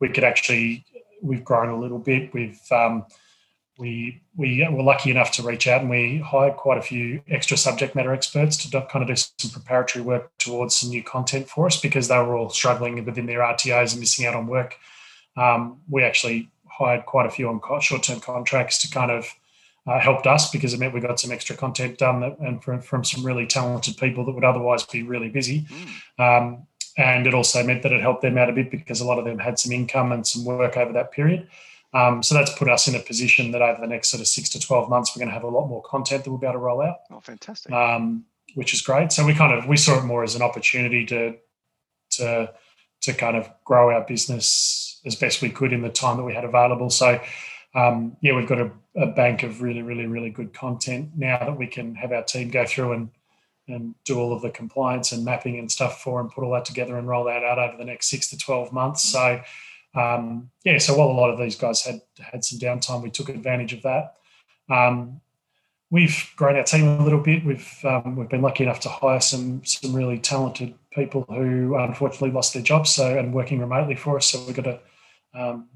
we 0.00 0.08
could 0.08 0.24
actually 0.24 0.84
we've 1.22 1.44
grown 1.44 1.68
a 1.68 1.78
little 1.78 1.98
bit. 1.98 2.34
We've 2.34 2.60
um, 2.72 3.06
we 3.78 4.22
we 4.36 4.66
were 4.70 4.82
lucky 4.82 5.10
enough 5.10 5.32
to 5.32 5.42
reach 5.42 5.66
out 5.66 5.80
and 5.80 5.90
we 5.90 6.18
hired 6.18 6.56
quite 6.56 6.78
a 6.78 6.82
few 6.82 7.22
extra 7.28 7.56
subject 7.56 7.94
matter 7.94 8.12
experts 8.12 8.56
to 8.56 8.80
kind 8.82 9.02
of 9.02 9.08
do 9.08 9.22
some 9.38 9.50
preparatory 9.50 10.04
work 10.04 10.30
towards 10.38 10.76
some 10.76 10.90
new 10.90 11.02
content 11.02 11.48
for 11.48 11.66
us 11.66 11.80
because 11.80 12.08
they 12.08 12.18
were 12.18 12.36
all 12.36 12.50
struggling 12.50 13.04
within 13.04 13.26
their 13.26 13.40
RTOs 13.40 13.92
and 13.92 14.00
missing 14.00 14.26
out 14.26 14.34
on 14.34 14.46
work. 14.46 14.76
Um, 15.36 15.80
we 15.88 16.04
actually 16.04 16.50
hired 16.68 17.06
quite 17.06 17.26
a 17.26 17.30
few 17.30 17.48
on 17.48 17.60
short-term 17.80 18.20
contracts 18.20 18.80
to 18.82 18.90
kind 18.90 19.10
of 19.10 19.26
uh, 19.86 20.00
helped 20.00 20.26
us 20.26 20.50
because 20.50 20.72
it 20.72 20.80
meant 20.80 20.94
we 20.94 21.00
got 21.00 21.20
some 21.20 21.32
extra 21.32 21.56
content 21.56 21.98
done 21.98 22.20
that, 22.20 22.38
and 22.38 22.62
from, 22.62 22.80
from 22.80 23.04
some 23.04 23.24
really 23.24 23.46
talented 23.46 23.96
people 23.96 24.24
that 24.24 24.32
would 24.32 24.44
otherwise 24.44 24.84
be 24.84 25.02
really 25.02 25.28
busy. 25.28 25.66
Mm. 26.18 26.38
Um, 26.38 26.66
and 26.96 27.26
it 27.26 27.34
also 27.34 27.62
meant 27.64 27.82
that 27.82 27.92
it 27.92 28.00
helped 28.00 28.22
them 28.22 28.38
out 28.38 28.48
a 28.48 28.52
bit 28.52 28.70
because 28.70 29.00
a 29.00 29.04
lot 29.04 29.18
of 29.18 29.24
them 29.24 29.38
had 29.38 29.58
some 29.58 29.72
income 29.72 30.12
and 30.12 30.26
some 30.26 30.44
work 30.44 30.76
over 30.76 30.92
that 30.92 31.10
period. 31.10 31.48
Um, 31.94 32.22
so 32.22 32.34
that's 32.34 32.52
put 32.58 32.68
us 32.68 32.88
in 32.88 32.96
a 32.96 32.98
position 32.98 33.52
that 33.52 33.62
over 33.62 33.80
the 33.80 33.86
next 33.86 34.08
sort 34.08 34.20
of 34.20 34.26
six 34.26 34.48
to 34.50 34.60
12 34.60 34.90
months, 34.90 35.14
we're 35.14 35.20
going 35.20 35.28
to 35.28 35.34
have 35.34 35.44
a 35.44 35.48
lot 35.48 35.68
more 35.68 35.82
content 35.82 36.24
that 36.24 36.30
we'll 36.30 36.40
be 36.40 36.46
able 36.46 36.54
to 36.54 36.58
roll 36.58 36.82
out. 36.82 36.96
Oh, 37.10 37.20
fantastic. 37.20 37.72
Um, 37.72 38.24
which 38.54 38.74
is 38.74 38.80
great. 38.80 39.12
So 39.12 39.24
we 39.24 39.34
kind 39.34 39.52
of, 39.52 39.66
we 39.66 39.76
saw 39.76 39.98
it 39.98 40.04
more 40.04 40.24
as 40.24 40.34
an 40.34 40.42
opportunity 40.42 41.06
to, 41.06 41.36
to, 42.10 42.52
to 43.02 43.12
kind 43.14 43.36
of 43.36 43.48
grow 43.64 43.90
our 43.90 44.02
business 44.02 45.00
as 45.06 45.14
best 45.14 45.40
we 45.40 45.50
could 45.50 45.72
in 45.72 45.82
the 45.82 45.88
time 45.88 46.16
that 46.16 46.24
we 46.24 46.34
had 46.34 46.44
available. 46.44 46.90
So, 46.90 47.20
um, 47.74 48.16
yeah, 48.20 48.34
we've 48.34 48.48
got 48.48 48.60
a, 48.60 48.70
a, 48.96 49.06
bank 49.06 49.42
of 49.42 49.62
really, 49.62 49.82
really, 49.82 50.06
really 50.06 50.30
good 50.30 50.54
content 50.54 51.10
now 51.16 51.38
that 51.38 51.56
we 51.56 51.66
can 51.66 51.94
have 51.96 52.12
our 52.12 52.22
team 52.22 52.50
go 52.50 52.64
through 52.64 52.92
and 52.92 53.10
and 53.66 53.94
do 54.04 54.18
all 54.18 54.32
of 54.32 54.42
the 54.42 54.50
compliance 54.50 55.12
and 55.12 55.24
mapping 55.24 55.58
and 55.58 55.70
stuff 55.72 56.02
for 56.02 56.20
and 56.20 56.30
put 56.30 56.44
all 56.44 56.52
that 56.52 56.66
together 56.66 56.98
and 56.98 57.08
roll 57.08 57.24
that 57.24 57.42
out 57.42 57.58
over 57.58 57.76
the 57.78 57.84
next 57.84 58.10
six 58.10 58.28
to 58.28 58.36
12 58.36 58.72
months. 58.72 59.02
So 59.02 59.40
um, 59.94 60.50
yeah, 60.64 60.78
so 60.78 60.96
while 60.96 61.08
a 61.08 61.12
lot 61.12 61.30
of 61.30 61.38
these 61.38 61.56
guys 61.56 61.82
had 61.82 62.00
had 62.18 62.44
some 62.44 62.58
downtime, 62.58 63.02
we 63.02 63.10
took 63.10 63.28
advantage 63.28 63.72
of 63.72 63.82
that. 63.82 64.14
Um, 64.68 65.20
we've 65.90 66.32
grown 66.36 66.56
our 66.56 66.64
team 66.64 66.88
a 66.88 67.04
little 67.04 67.20
bit. 67.20 67.44
We've 67.44 67.72
um, 67.84 68.16
we've 68.16 68.28
been 68.28 68.42
lucky 68.42 68.64
enough 68.64 68.80
to 68.80 68.88
hire 68.88 69.20
some 69.20 69.64
some 69.64 69.94
really 69.94 70.18
talented 70.18 70.74
people 70.92 71.24
who 71.28 71.76
unfortunately 71.76 72.32
lost 72.32 72.54
their 72.54 72.62
jobs, 72.62 72.90
so 72.90 73.16
and 73.16 73.32
working 73.32 73.60
remotely 73.60 73.94
for 73.94 74.16
us. 74.16 74.26
So 74.26 74.44
we've 74.44 74.56
got 74.56 74.66
a 74.66 74.80
um, 75.32 75.68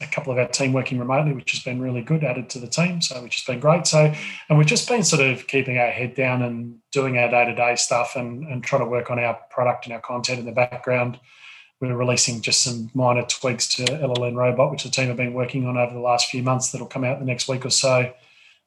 a 0.00 0.06
couple 0.06 0.32
of 0.32 0.38
our 0.38 0.48
team 0.48 0.72
working 0.72 0.98
remotely, 0.98 1.32
which 1.32 1.52
has 1.52 1.62
been 1.62 1.80
really 1.80 2.02
good, 2.02 2.24
added 2.24 2.50
to 2.50 2.58
the 2.58 2.66
team, 2.66 3.00
so 3.00 3.22
which 3.22 3.36
has 3.36 3.44
been 3.44 3.60
great. 3.60 3.86
So, 3.86 4.12
and 4.48 4.58
we've 4.58 4.66
just 4.66 4.88
been 4.88 5.04
sort 5.04 5.22
of 5.22 5.46
keeping 5.46 5.78
our 5.78 5.90
head 5.90 6.14
down 6.14 6.42
and 6.42 6.78
doing 6.92 7.16
our 7.16 7.30
day 7.30 7.46
to 7.46 7.54
day 7.54 7.76
stuff 7.76 8.16
and 8.16 8.44
and 8.44 8.62
trying 8.62 8.82
to 8.82 8.88
work 8.88 9.10
on 9.10 9.18
our 9.18 9.38
product 9.50 9.86
and 9.86 9.94
our 9.94 10.00
content 10.02 10.40
in 10.40 10.44
the 10.44 10.52
background 10.52 11.18
we're 11.80 11.96
releasing 11.96 12.40
just 12.40 12.62
some 12.62 12.90
minor 12.94 13.22
tweaks 13.22 13.66
to 13.76 13.84
LLN 13.84 14.34
Robot, 14.34 14.70
which 14.70 14.84
the 14.84 14.90
team 14.90 15.08
have 15.08 15.16
been 15.16 15.34
working 15.34 15.66
on 15.66 15.76
over 15.76 15.92
the 15.92 16.00
last 16.00 16.30
few 16.30 16.42
months. 16.42 16.70
That'll 16.70 16.86
come 16.86 17.04
out 17.04 17.18
the 17.18 17.24
next 17.24 17.48
week 17.48 17.66
or 17.66 17.70
so. 17.70 18.12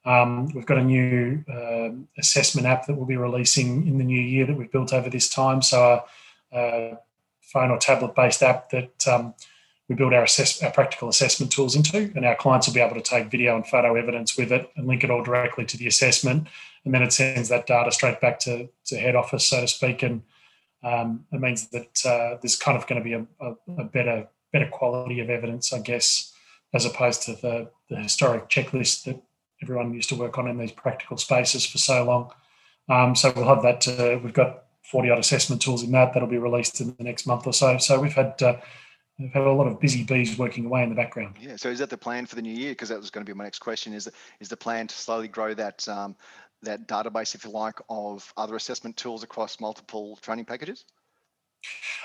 Um, 0.06 0.48
we've 0.54 0.66
got 0.66 0.78
a 0.78 0.84
new 0.84 1.44
uh, 1.52 1.90
assessment 2.18 2.68
app 2.68 2.86
that 2.86 2.96
we'll 2.96 3.06
be 3.06 3.18
releasing 3.18 3.88
in 3.88 3.98
the 3.98 4.04
new 4.04 4.22
year 4.22 4.46
that 4.46 4.56
we've 4.56 4.72
built 4.72 4.94
over 4.94 5.10
this 5.10 5.30
time. 5.30 5.62
So, 5.62 6.04
a, 6.52 6.58
a 6.58 7.00
phone 7.42 7.72
or 7.72 7.78
tablet 7.78 8.16
based 8.16 8.44
app 8.44 8.70
that 8.70 9.08
um, 9.08 9.34
we 9.90 9.96
build 9.96 10.14
our, 10.14 10.24
assess- 10.24 10.62
our 10.62 10.72
practical 10.72 11.10
assessment 11.10 11.52
tools 11.52 11.76
into, 11.76 12.12
and 12.16 12.26
our 12.26 12.36
clients 12.36 12.68
will 12.68 12.74
be 12.74 12.82
able 12.82 12.96
to 12.96 13.02
take 13.02 13.32
video 13.32 13.56
and 13.56 13.66
photo 13.66 13.96
evidence 13.96 14.38
with 14.38 14.52
it 14.52 14.70
and 14.76 14.88
link 14.88 15.04
it 15.04 15.12
all 15.12 15.24
directly 15.24 15.66
to 15.66 15.78
the 15.78 15.88
assessment. 15.88 16.48
And 16.86 16.94
then 16.94 17.04
it 17.04 17.14
sends 17.14 17.50
that 17.50 17.68
data 17.68 17.92
straight 17.92 18.22
back 18.22 18.40
to, 18.40 18.70
to 18.86 18.98
head 18.98 19.16
office, 19.16 19.46
so 19.46 19.62
to 19.62 19.68
speak, 19.68 20.04
and 20.04 20.22
Um, 20.88 21.26
it 21.32 21.42
means 21.42 21.68
that 21.70 22.06
uh, 22.06 22.38
there's 22.42 22.56
kind 22.56 22.78
of 22.78 22.88
going 22.88 23.02
to 23.02 23.04
be 23.04 23.14
a, 23.14 23.26
a, 23.46 23.82
a, 23.82 23.84
better 23.84 24.28
better 24.54 24.68
quality 24.68 25.20
of 25.20 25.30
evidence, 25.30 25.74
I 25.74 25.80
guess, 25.80 26.34
as 26.74 26.86
opposed 26.86 27.24
to 27.24 27.34
the, 27.34 27.70
the 27.90 27.98
historic 27.98 28.50
checklist 28.50 29.04
that 29.04 29.22
everyone 29.62 29.94
used 29.94 30.10
to 30.10 30.16
work 30.16 30.38
on 30.38 30.48
in 30.48 30.58
these 30.58 30.72
practical 30.72 31.18
spaces 31.18 31.66
for 31.66 31.78
so 31.78 32.06
long. 32.06 32.32
Um, 32.90 33.16
so 33.16 33.34
we'll 33.36 33.48
have 33.48 33.64
that. 33.64 33.88
Uh, 33.88 34.20
we've 34.24 34.34
got 34.34 34.64
40 34.84 35.10
odd 35.10 35.20
assessment 35.20 35.62
tools 35.62 35.84
in 35.84 35.92
that 35.92 36.14
that'll 36.14 36.30
be 36.30 36.38
released 36.38 36.80
in 36.80 36.96
the 36.98 37.04
next 37.04 37.26
month 37.26 37.46
or 37.46 37.54
so. 37.54 37.78
So 37.78 38.00
we've 38.00 38.14
had 38.14 38.42
uh, 38.42 38.58
we've 39.20 39.34
had 39.34 39.44
a 39.44 39.52
lot 39.52 39.68
of 39.68 39.82
busy 39.82 40.04
bees 40.04 40.38
working 40.38 40.66
away 40.66 40.84
in 40.84 40.90
the 40.90 40.96
background. 40.96 41.36
Yeah. 41.42 41.58
So 41.58 41.70
is 41.70 41.80
that 41.80 41.90
the 41.90 41.98
plan 41.98 42.26
for 42.26 42.36
the 42.36 42.42
new 42.42 42.54
year? 42.54 42.72
Because 42.72 42.90
that 42.90 43.00
was 43.00 43.10
going 43.10 43.26
to 43.26 43.30
be 43.30 43.36
my 43.36 43.44
next 43.44 43.60
question. 43.60 43.94
Is 43.94 44.10
is 44.40 44.48
the 44.48 44.58
plan 44.58 44.88
to 44.88 44.96
slowly 44.96 45.28
grow 45.28 45.54
that 45.56 45.88
um, 45.90 46.16
that 46.64 46.88
database, 46.88 47.36
if 47.36 47.46
you 47.46 47.52
like, 47.52 47.80
of 47.90 48.34
other 48.38 48.56
assessment 48.56 48.98
tools 48.98 49.24
across 49.24 49.60
multiple 49.60 50.18
training 50.22 50.46
packages? 50.46 50.86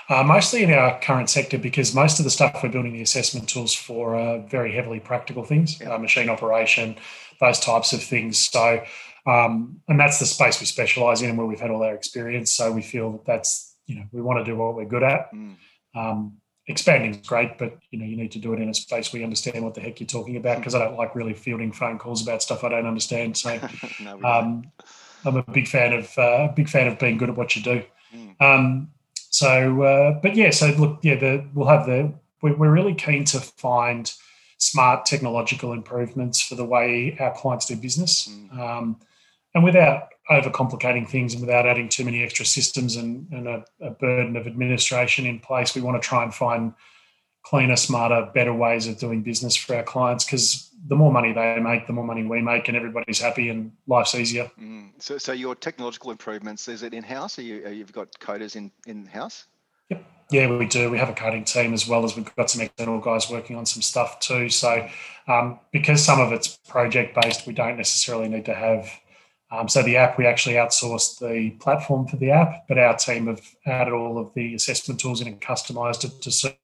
Uh, 0.09 0.23
mostly 0.23 0.63
in 0.63 0.73
our 0.73 0.99
current 0.99 1.29
sector, 1.29 1.57
because 1.57 1.95
most 1.95 2.19
of 2.19 2.25
the 2.25 2.31
stuff 2.31 2.61
we're 2.61 2.69
building 2.69 2.93
the 2.93 3.01
assessment 3.01 3.47
tools 3.47 3.73
for 3.73 4.15
are 4.15 4.39
very 4.47 4.73
heavily 4.73 4.99
practical 4.99 5.43
things, 5.43 5.79
yeah. 5.79 5.93
uh, 5.93 5.97
machine 5.97 6.29
operation, 6.29 6.95
those 7.39 7.59
types 7.59 7.93
of 7.93 8.03
things. 8.03 8.37
So, 8.37 8.83
um, 9.25 9.81
and 9.87 9.99
that's 9.99 10.19
the 10.19 10.25
space 10.25 10.59
we 10.59 10.65
specialize 10.65 11.21
in 11.21 11.29
and 11.29 11.37
where 11.37 11.47
we've 11.47 11.59
had 11.59 11.71
all 11.71 11.83
our 11.83 11.95
experience. 11.95 12.51
So 12.51 12.71
we 12.71 12.81
feel 12.81 13.11
that 13.13 13.25
that's, 13.25 13.75
you 13.85 13.95
know, 13.95 14.05
we 14.11 14.21
want 14.21 14.39
to 14.39 14.45
do 14.51 14.57
what 14.57 14.75
we're 14.75 14.85
good 14.85 15.03
at. 15.03 15.31
Mm. 15.33 15.55
Um, 15.95 16.37
expanding 16.67 17.11
is 17.11 17.27
great, 17.27 17.57
but 17.57 17.77
you 17.91 17.99
know, 17.99 18.05
you 18.05 18.15
need 18.15 18.31
to 18.31 18.39
do 18.39 18.53
it 18.53 18.61
in 18.61 18.69
a 18.69 18.73
space 18.73 19.11
where 19.11 19.19
you 19.19 19.25
understand 19.25 19.63
what 19.63 19.73
the 19.73 19.81
heck 19.81 19.99
you're 19.99 20.07
talking 20.07 20.37
about. 20.37 20.57
Because 20.57 20.75
I 20.75 20.79
don't 20.79 20.97
like 20.97 21.15
really 21.15 21.33
fielding 21.33 21.71
phone 21.71 21.99
calls 21.99 22.21
about 22.21 22.41
stuff 22.41 22.63
I 22.63 22.69
don't 22.69 22.85
understand. 22.85 23.37
So, 23.37 23.59
no, 24.01 24.21
um, 24.23 24.71
I'm 25.25 25.37
a 25.37 25.43
big 25.43 25.67
fan 25.67 25.93
of 25.93 26.17
uh, 26.17 26.49
big 26.55 26.69
fan 26.69 26.87
of 26.87 26.99
being 26.99 27.17
good 27.17 27.29
at 27.29 27.35
what 27.35 27.55
you 27.55 27.61
do. 27.61 27.83
Mm. 28.15 28.41
Um, 28.41 28.91
so, 29.15 29.81
uh, 29.81 30.19
but 30.21 30.35
yeah, 30.35 30.51
so 30.51 30.67
look, 30.67 30.99
yeah, 31.01 31.15
the, 31.15 31.45
we'll 31.53 31.67
have 31.67 31.87
the, 31.87 32.13
we're 32.41 32.71
really 32.71 32.93
keen 32.93 33.25
to 33.25 33.39
find 33.39 34.13
smart 34.57 35.05
technological 35.05 35.73
improvements 35.73 36.39
for 36.39 36.55
the 36.55 36.65
way 36.65 37.17
our 37.19 37.33
clients 37.33 37.65
do 37.65 37.75
business. 37.75 38.27
Mm. 38.27 38.59
Um, 38.59 38.99
and 39.55 39.63
without 39.63 40.12
overcomplicating 40.29 41.07
things 41.07 41.33
and 41.33 41.41
without 41.41 41.67
adding 41.67 41.89
too 41.89 42.05
many 42.05 42.23
extra 42.23 42.45
systems 42.45 42.95
and, 42.95 43.27
and 43.31 43.47
a, 43.47 43.65
a, 43.81 43.89
burden 43.91 44.37
of 44.37 44.47
administration 44.47 45.25
in 45.25 45.39
place, 45.39 45.75
we 45.75 45.81
want 45.81 46.01
to 46.01 46.07
try 46.07 46.23
and 46.23 46.33
find 46.33 46.73
cleaner, 47.43 47.75
smarter, 47.75 48.29
better 48.33 48.53
ways 48.53 48.87
of 48.87 48.97
doing 48.97 49.21
business 49.21 49.55
for 49.55 49.75
our 49.75 49.83
clients 49.83 50.23
because 50.23 50.69
the 50.87 50.95
more 50.95 51.11
money 51.11 51.33
they 51.33 51.59
make, 51.59 51.87
the 51.87 51.93
more 51.93 52.05
money 52.05 52.23
we 52.23 52.41
make, 52.41 52.67
and 52.67 52.77
everybody's 52.77 53.19
happy 53.19 53.49
and 53.49 53.71
life's 53.87 54.15
easier. 54.15 54.49
Mm. 54.59 54.91
So, 54.99 55.17
so 55.17 55.33
your 55.33 55.55
technological 55.55 56.11
improvements 56.11 56.67
is 56.67 56.83
it 56.83 56.93
in 56.93 57.03
house? 57.03 57.37
Or 57.39 57.41
you 57.41 57.67
you've 57.69 57.93
got 57.93 58.11
coders 58.19 58.55
in 58.55 58.71
in 58.87 59.05
house? 59.05 59.45
Yep. 59.89 60.05
Yeah, 60.31 60.57
we 60.57 60.65
do. 60.65 60.89
We 60.89 60.97
have 60.97 61.09
a 61.09 61.13
coding 61.13 61.43
team 61.43 61.73
as 61.73 61.87
well 61.87 62.05
as 62.05 62.15
we've 62.15 62.33
got 62.35 62.49
some 62.49 62.61
external 62.61 62.99
guys 62.99 63.29
working 63.29 63.55
on 63.55 63.65
some 63.65 63.81
stuff 63.81 64.19
too. 64.19 64.49
So, 64.49 64.87
um, 65.27 65.59
because 65.71 66.03
some 66.03 66.19
of 66.19 66.31
it's 66.31 66.57
project 66.67 67.17
based, 67.21 67.45
we 67.45 67.53
don't 67.53 67.77
necessarily 67.77 68.29
need 68.29 68.45
to 68.45 68.53
have. 68.53 68.89
Um, 69.53 69.69
so 69.69 69.83
the 69.83 69.97
app, 69.97 70.17
we 70.17 70.25
actually 70.25 70.55
outsourced 70.55 71.19
the 71.19 71.51
platform 71.59 72.07
for 72.07 72.17
the 72.17 72.31
app, 72.31 72.67
but 72.67 72.79
our 72.79 72.97
team 72.97 73.27
have 73.27 73.41
added 73.67 73.93
all 73.93 74.17
of 74.17 74.33
the 74.33 74.55
assessment 74.55 74.99
tools 74.99 75.21
in 75.21 75.27
and 75.27 75.39
customized 75.39 76.03
it 76.05 76.21
to 76.23 76.31
suit 76.31 76.55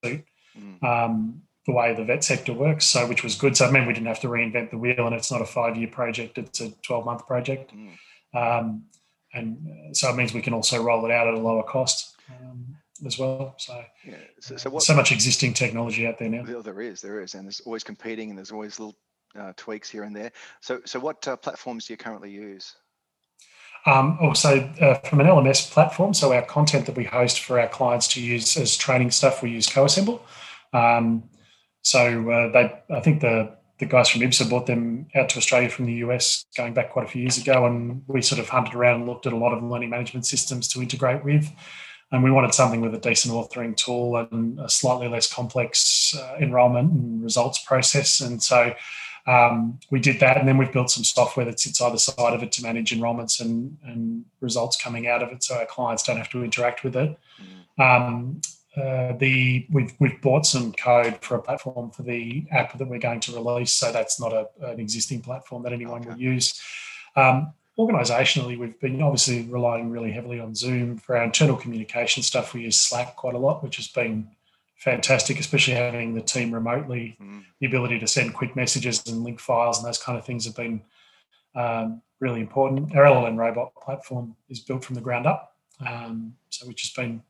mm. 0.57 0.83
um, 0.83 1.43
the 1.67 1.71
way 1.71 1.93
the 1.93 2.03
vet 2.03 2.23
sector 2.23 2.51
works, 2.51 2.85
so 2.85 3.05
which 3.07 3.23
was 3.23 3.35
good. 3.35 3.55
So 3.55 3.67
I 3.67 3.71
mean, 3.71 3.85
we 3.85 3.93
didn't 3.93 4.07
have 4.07 4.21
to 4.21 4.27
reinvent 4.27 4.71
the 4.71 4.79
wheel, 4.79 5.05
and 5.05 5.15
it's 5.15 5.31
not 5.31 5.39
a 5.41 5.45
five-year 5.45 5.89
project; 5.89 6.39
it's 6.39 6.61
a 6.61 6.71
twelve-month 6.81 7.27
project, 7.27 7.71
mm. 7.75 7.93
um, 8.33 8.85
and 9.35 9.95
so 9.95 10.09
it 10.09 10.15
means 10.15 10.33
we 10.33 10.41
can 10.41 10.55
also 10.55 10.81
roll 10.81 11.05
it 11.05 11.11
out 11.11 11.27
at 11.27 11.35
a 11.35 11.39
lower 11.39 11.61
cost 11.61 12.15
um, 12.31 12.75
as 13.05 13.19
well. 13.19 13.53
So, 13.57 13.83
yeah. 14.03 14.15
so, 14.39 14.57
so, 14.57 14.69
what, 14.71 14.81
so, 14.81 14.95
much 14.95 15.11
existing 15.11 15.53
technology 15.53 16.07
out 16.07 16.17
there 16.17 16.29
now. 16.29 16.43
There 16.43 16.81
is, 16.81 17.01
there 17.01 17.21
is, 17.21 17.35
and 17.35 17.45
there's 17.45 17.59
always 17.59 17.83
competing, 17.83 18.29
and 18.29 18.37
there's 18.37 18.51
always 18.51 18.79
little 18.79 18.95
uh, 19.37 19.53
tweaks 19.55 19.89
here 19.89 20.03
and 20.03 20.15
there. 20.15 20.31
So, 20.61 20.81
so 20.85 20.99
what 20.99 21.27
uh, 21.27 21.35
platforms 21.37 21.87
do 21.87 21.93
you 21.93 21.97
currently 21.97 22.31
use? 22.31 22.75
Um, 23.85 24.17
also, 24.21 24.59
uh, 24.81 24.95
from 25.07 25.21
an 25.21 25.27
LMS 25.27 25.71
platform, 25.71 26.13
so 26.13 26.33
our 26.33 26.41
content 26.41 26.85
that 26.85 26.95
we 26.95 27.05
host 27.05 27.39
for 27.41 27.59
our 27.59 27.69
clients 27.69 28.07
to 28.09 28.21
use 28.21 28.57
as 28.57 28.75
training 28.75 29.11
stuff, 29.11 29.41
we 29.41 29.51
use 29.51 29.67
CoAssemble. 29.67 30.19
Um, 30.73 31.23
so 31.81 32.29
uh, 32.29 32.51
they, 32.51 32.95
I 32.95 32.99
think 32.99 33.21
the 33.21 33.57
the 33.79 33.85
guys 33.85 34.09
from 34.09 34.21
IBSA 34.21 34.49
brought 34.49 34.67
them 34.67 35.07
out 35.15 35.29
to 35.29 35.37
Australia 35.37 35.69
from 35.69 35.85
the 35.85 35.93
US 36.05 36.45
going 36.55 36.73
back 36.73 36.91
quite 36.91 37.05
a 37.05 37.07
few 37.07 37.21
years 37.21 37.37
ago, 37.37 37.65
and 37.65 38.03
we 38.07 38.21
sort 38.21 38.39
of 38.39 38.49
hunted 38.49 38.75
around 38.75 38.95
and 38.95 39.07
looked 39.07 39.25
at 39.25 39.33
a 39.33 39.37
lot 39.37 39.53
of 39.53 39.63
learning 39.63 39.89
management 39.89 40.25
systems 40.25 40.67
to 40.69 40.81
integrate 40.81 41.23
with. 41.23 41.49
And 42.11 42.23
we 42.23 42.31
wanted 42.31 42.53
something 42.53 42.81
with 42.81 42.93
a 42.93 42.97
decent 42.97 43.33
authoring 43.33 43.77
tool 43.77 44.17
and 44.17 44.59
a 44.59 44.67
slightly 44.67 45.07
less 45.07 45.31
complex 45.31 46.13
uh, 46.17 46.35
enrollment 46.41 46.91
and 46.91 47.23
results 47.23 47.59
process. 47.59 48.19
And 48.19 48.41
so 48.43 48.73
um, 49.27 49.79
we 49.91 49.99
did 49.99 50.19
that, 50.19 50.37
and 50.37 50.47
then 50.47 50.57
we've 50.57 50.71
built 50.71 50.91
some 50.91 51.03
software 51.03 51.45
that 51.45 51.59
sits 51.59 51.81
either 51.81 51.97
side 51.97 52.33
of 52.33 52.43
it 52.43 52.51
to 52.53 52.63
manage 52.63 52.91
enrollments 52.91 53.39
and, 53.39 53.77
and 53.83 54.25
results 54.41 54.81
coming 54.81 55.07
out 55.07 55.21
of 55.23 55.29
it, 55.31 55.43
so 55.43 55.55
our 55.55 55.65
clients 55.65 56.03
don't 56.03 56.17
have 56.17 56.29
to 56.29 56.43
interact 56.43 56.83
with 56.83 56.95
it. 56.95 57.17
Mm. 57.77 57.83
Um, 57.83 58.41
uh, 58.77 59.13
the 59.17 59.65
we've 59.71 59.93
we've 59.99 60.21
bought 60.21 60.45
some 60.45 60.71
code 60.71 61.17
for 61.21 61.35
a 61.35 61.41
platform 61.41 61.89
for 61.91 62.03
the 62.03 62.45
app 62.51 62.77
that 62.77 62.87
we're 62.87 62.99
going 62.99 63.19
to 63.19 63.33
release, 63.33 63.73
so 63.73 63.91
that's 63.91 64.19
not 64.19 64.31
a, 64.31 64.47
an 64.61 64.79
existing 64.79 65.21
platform 65.21 65.63
that 65.63 65.73
anyone 65.73 66.01
okay. 66.01 66.09
will 66.09 66.19
use. 66.19 66.61
Um, 67.15 67.53
organizationally, 67.77 68.57
we've 68.57 68.79
been 68.79 69.01
obviously 69.01 69.43
relying 69.43 69.89
really 69.89 70.11
heavily 70.11 70.39
on 70.39 70.53
Zoom 70.53 70.97
for 70.97 71.17
our 71.17 71.23
internal 71.23 71.55
communication 71.55 72.21
stuff. 72.21 72.53
We 72.53 72.61
use 72.61 72.79
Slack 72.79 73.15
quite 73.15 73.35
a 73.35 73.39
lot, 73.39 73.63
which 73.63 73.77
has 73.77 73.87
been 73.87 74.29
fantastic, 74.79 75.39
especially 75.39 75.75
having 75.75 76.13
the 76.13 76.21
team 76.21 76.53
remotely. 76.53 77.17
Mm. 77.21 77.43
The 77.59 77.67
ability 77.67 77.99
to 77.99 78.07
send 78.07 78.33
quick 78.33 78.55
messages 78.55 79.05
and 79.07 79.23
link 79.23 79.39
files 79.39 79.77
and 79.77 79.87
those 79.87 80.01
kind 80.01 80.17
of 80.17 80.25
things 80.25 80.45
have 80.45 80.55
been 80.55 80.81
um, 81.55 82.01
really 82.19 82.39
important. 82.39 82.95
Our 82.95 83.03
LLN 83.03 83.37
robot 83.37 83.73
platform 83.75 84.35
is 84.49 84.59
built 84.59 84.83
from 84.83 84.95
the 84.95 85.01
ground 85.01 85.27
up, 85.27 85.55
um, 85.85 86.35
so 86.49 86.67
which 86.67 86.81
has 86.81 86.91
been 86.91 87.21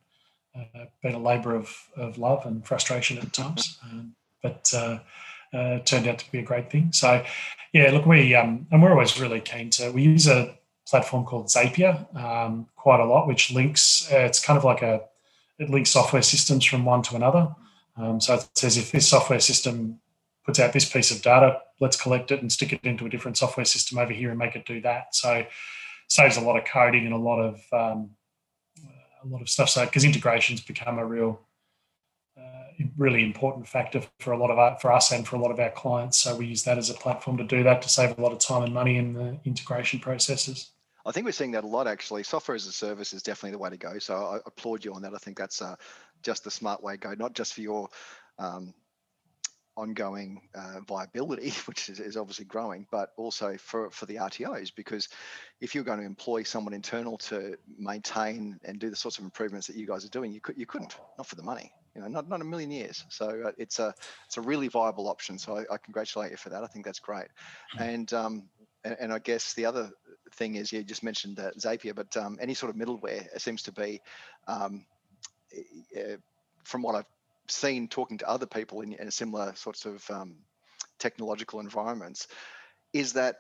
uh, 0.56 0.86
been 1.04 1.14
a 1.14 1.20
labour 1.20 1.56
of, 1.56 1.76
of 1.96 2.18
love 2.18 2.46
and 2.46 2.66
frustration 2.66 3.18
at 3.20 3.32
times, 3.32 3.78
um, 3.84 4.16
but 4.42 4.72
uh, 4.76 5.00
uh, 5.54 5.80
turned 5.80 6.08
out 6.08 6.18
to 6.20 6.32
be 6.32 6.40
a 6.40 6.44
great 6.44 6.72
thing. 6.72 6.92
So, 6.92 7.24
yeah, 7.72 7.92
look, 7.92 8.06
we 8.06 8.36
um, 8.36 8.68
and 8.72 8.82
we're 8.82 8.92
always 8.92 9.20
really 9.20 9.42
keen 9.42 9.70
to. 9.72 9.92
We 9.92 10.04
use 10.04 10.28
a 10.28 10.58
platform 10.88 11.24
called 11.26 11.48
Zapier 11.48 12.16
um, 12.16 12.68
quite 12.76 13.00
a 13.00 13.06
lot, 13.06 13.28
which 13.28 13.52
links. 13.52 14.12
Uh, 14.12 14.20
it's 14.20 14.44
kind 14.44 14.58
of 14.58 14.64
like 14.64 14.82
a 14.82 15.02
it 15.60 15.70
links 15.70 15.92
software 15.92 16.22
systems 16.22 16.66
from 16.66 16.86
one 16.86 17.02
to 17.04 17.16
another. 17.16 17.54
Um, 17.98 18.20
so 18.20 18.36
it 18.36 18.50
says 18.56 18.78
if 18.78 18.92
this 18.92 19.08
software 19.08 19.42
system 19.42 20.00
puts 20.46 20.60
out 20.60 20.74
this 20.74 20.90
piece 20.90 21.12
of 21.12 21.22
data, 21.22 21.60
let's 21.80 22.02
collect 22.02 22.32
it 22.32 22.42
and 22.42 22.52
stick 22.52 22.74
it 22.74 22.80
into 22.84 23.06
a 23.06 23.10
different 23.10 23.38
software 23.38 23.66
system 23.66 23.98
over 23.98 24.14
here 24.14 24.30
and 24.30 24.40
make 24.40 24.56
it 24.56 24.66
do 24.66 24.82
that. 24.82 25.14
So 25.14 25.46
saves 26.08 26.38
a 26.38 26.42
lot 26.42 26.58
of 26.58 26.66
coding 26.66 27.06
and 27.06 27.14
a 27.14 27.18
lot 27.18 27.40
of 27.40 27.62
um, 27.74 28.12
a 29.24 29.28
lot 29.28 29.42
of 29.42 29.50
stuff. 29.50 29.70
So 29.70 29.86
because 29.86 30.06
integrations 30.06 30.62
become 30.62 30.98
a 30.98 31.06
real, 31.06 31.42
uh, 32.38 32.86
really 32.98 33.24
important 33.24 33.68
factor 33.68 34.02
for 34.20 34.32
a 34.32 34.38
lot 34.38 34.50
of 34.50 34.58
our, 34.58 34.78
for 34.80 34.92
us 34.94 35.12
and 35.12 35.28
for 35.28 35.36
a 35.36 35.40
lot 35.40 35.52
of 35.52 35.60
our 35.60 35.72
clients. 35.72 36.20
So 36.20 36.36
we 36.36 36.48
use 36.48 36.64
that 36.64 36.78
as 36.78 36.90
a 36.90 36.94
platform 36.94 37.38
to 37.38 37.44
do 37.44 37.64
that 37.64 37.82
to 37.82 37.90
save 37.90 38.18
a 38.18 38.22
lot 38.22 38.32
of 38.32 38.40
time 38.40 38.64
and 38.64 38.74
money 38.74 38.98
in 38.98 39.14
the 39.14 39.40
integration 39.44 40.00
processes. 40.00 40.72
I 41.06 41.12
think 41.12 41.26
we're 41.26 41.32
seeing 41.32 41.52
that 41.52 41.64
a 41.64 41.68
lot 41.68 41.88
actually. 41.88 42.24
Software 42.24 42.56
as 42.56 42.68
a 42.68 42.72
service 42.72 43.14
is 43.14 43.24
definitely 43.24 43.52
the 43.52 43.60
way 43.60 43.70
to 43.70 43.78
go. 43.78 44.00
So 44.00 44.16
I 44.16 44.38
applaud 44.46 44.84
you 44.84 44.94
on 44.94 45.02
that. 45.04 45.14
I 45.14 45.18
think 45.18 45.38
that's 45.38 45.62
uh, 45.62 45.76
just 46.22 46.44
the 46.44 46.52
smart 46.52 46.84
way 46.84 46.94
to 46.94 47.00
go, 47.00 47.14
not 47.14 47.34
just 47.34 47.54
for 47.54 47.62
your 47.62 47.90
um, 48.38 48.74
ongoing 49.80 50.42
uh, 50.54 50.82
viability, 50.88 51.52
which 51.66 51.90
is, 51.90 52.00
is, 52.00 52.18
obviously 52.18 52.46
growing, 52.46 52.86
but 52.92 53.12
also 53.18 53.56
for, 53.58 53.90
for 53.90 54.06
the 54.06 54.16
RTOs, 54.16 54.74
because 54.76 55.08
if 55.62 55.74
you're 55.74 55.84
going 55.84 56.00
to 56.00 56.06
employ 56.06 56.44
someone 56.44 56.74
internal 56.74 57.18
to 57.18 57.58
maintain 57.78 58.60
and 58.64 58.80
do 58.80 58.90
the 58.90 58.96
sorts 58.96 59.18
of 59.18 59.24
improvements 59.24 59.68
that 59.68 59.78
you 59.78 59.88
guys 59.88 60.06
are 60.06 60.10
doing, 60.10 60.34
you 60.34 60.42
could 60.42 60.58
you 60.58 60.66
couldn't, 60.66 60.98
not 61.18 61.28
for 61.28 61.36
the 61.36 61.44
money, 61.44 61.72
you 61.96 62.02
know, 62.02 62.08
not 62.08 62.28
not 62.28 62.42
a 62.42 62.46
million 62.46 62.72
years. 62.72 63.06
So 63.10 63.44
uh, 63.46 63.52
it's 63.58 63.80
a 63.80 63.94
it's 64.26 64.38
a 64.38 64.42
really 64.42 64.68
viable 64.68 65.08
option. 65.08 65.40
So 65.40 65.58
I, 65.58 65.74
I, 65.74 65.78
congratulate 65.78 66.32
you 66.32 66.38
for 66.38 66.50
that. 66.50 66.64
I 66.64 66.68
think 66.68 66.86
that's 66.86 67.00
great. 67.00 67.28
Hmm. 67.72 67.84
And 67.84 68.14
um, 68.14 68.44
and, 68.84 68.96
and, 69.00 69.14
I 69.14 69.20
guess 69.20 69.54
the 69.54 69.66
other 69.66 69.90
thing 70.34 70.56
is 70.56 70.72
you 70.72 70.84
just 70.84 71.04
mentioned 71.04 71.40
uh, 71.40 71.52
Zapier, 71.58 71.96
but 71.96 72.16
um, 72.18 72.38
any 72.42 72.54
sort 72.54 72.70
of 72.70 72.76
middleware 72.76 73.40
seems 73.40 73.64
to 73.64 73.72
be 73.72 74.02
um, 74.48 74.86
from 76.64 76.82
what 76.82 76.96
I've 76.96 77.06
seen 77.48 77.88
talking 77.88 78.18
to 78.20 78.30
other 78.30 78.46
people 78.46 78.82
in, 78.82 78.94
in 78.94 79.10
similar 79.12 79.54
sorts 79.56 79.86
of 79.86 80.10
um, 80.10 80.36
technological 81.00 81.60
environments 81.60 82.28
is 82.94 83.14
that 83.14 83.38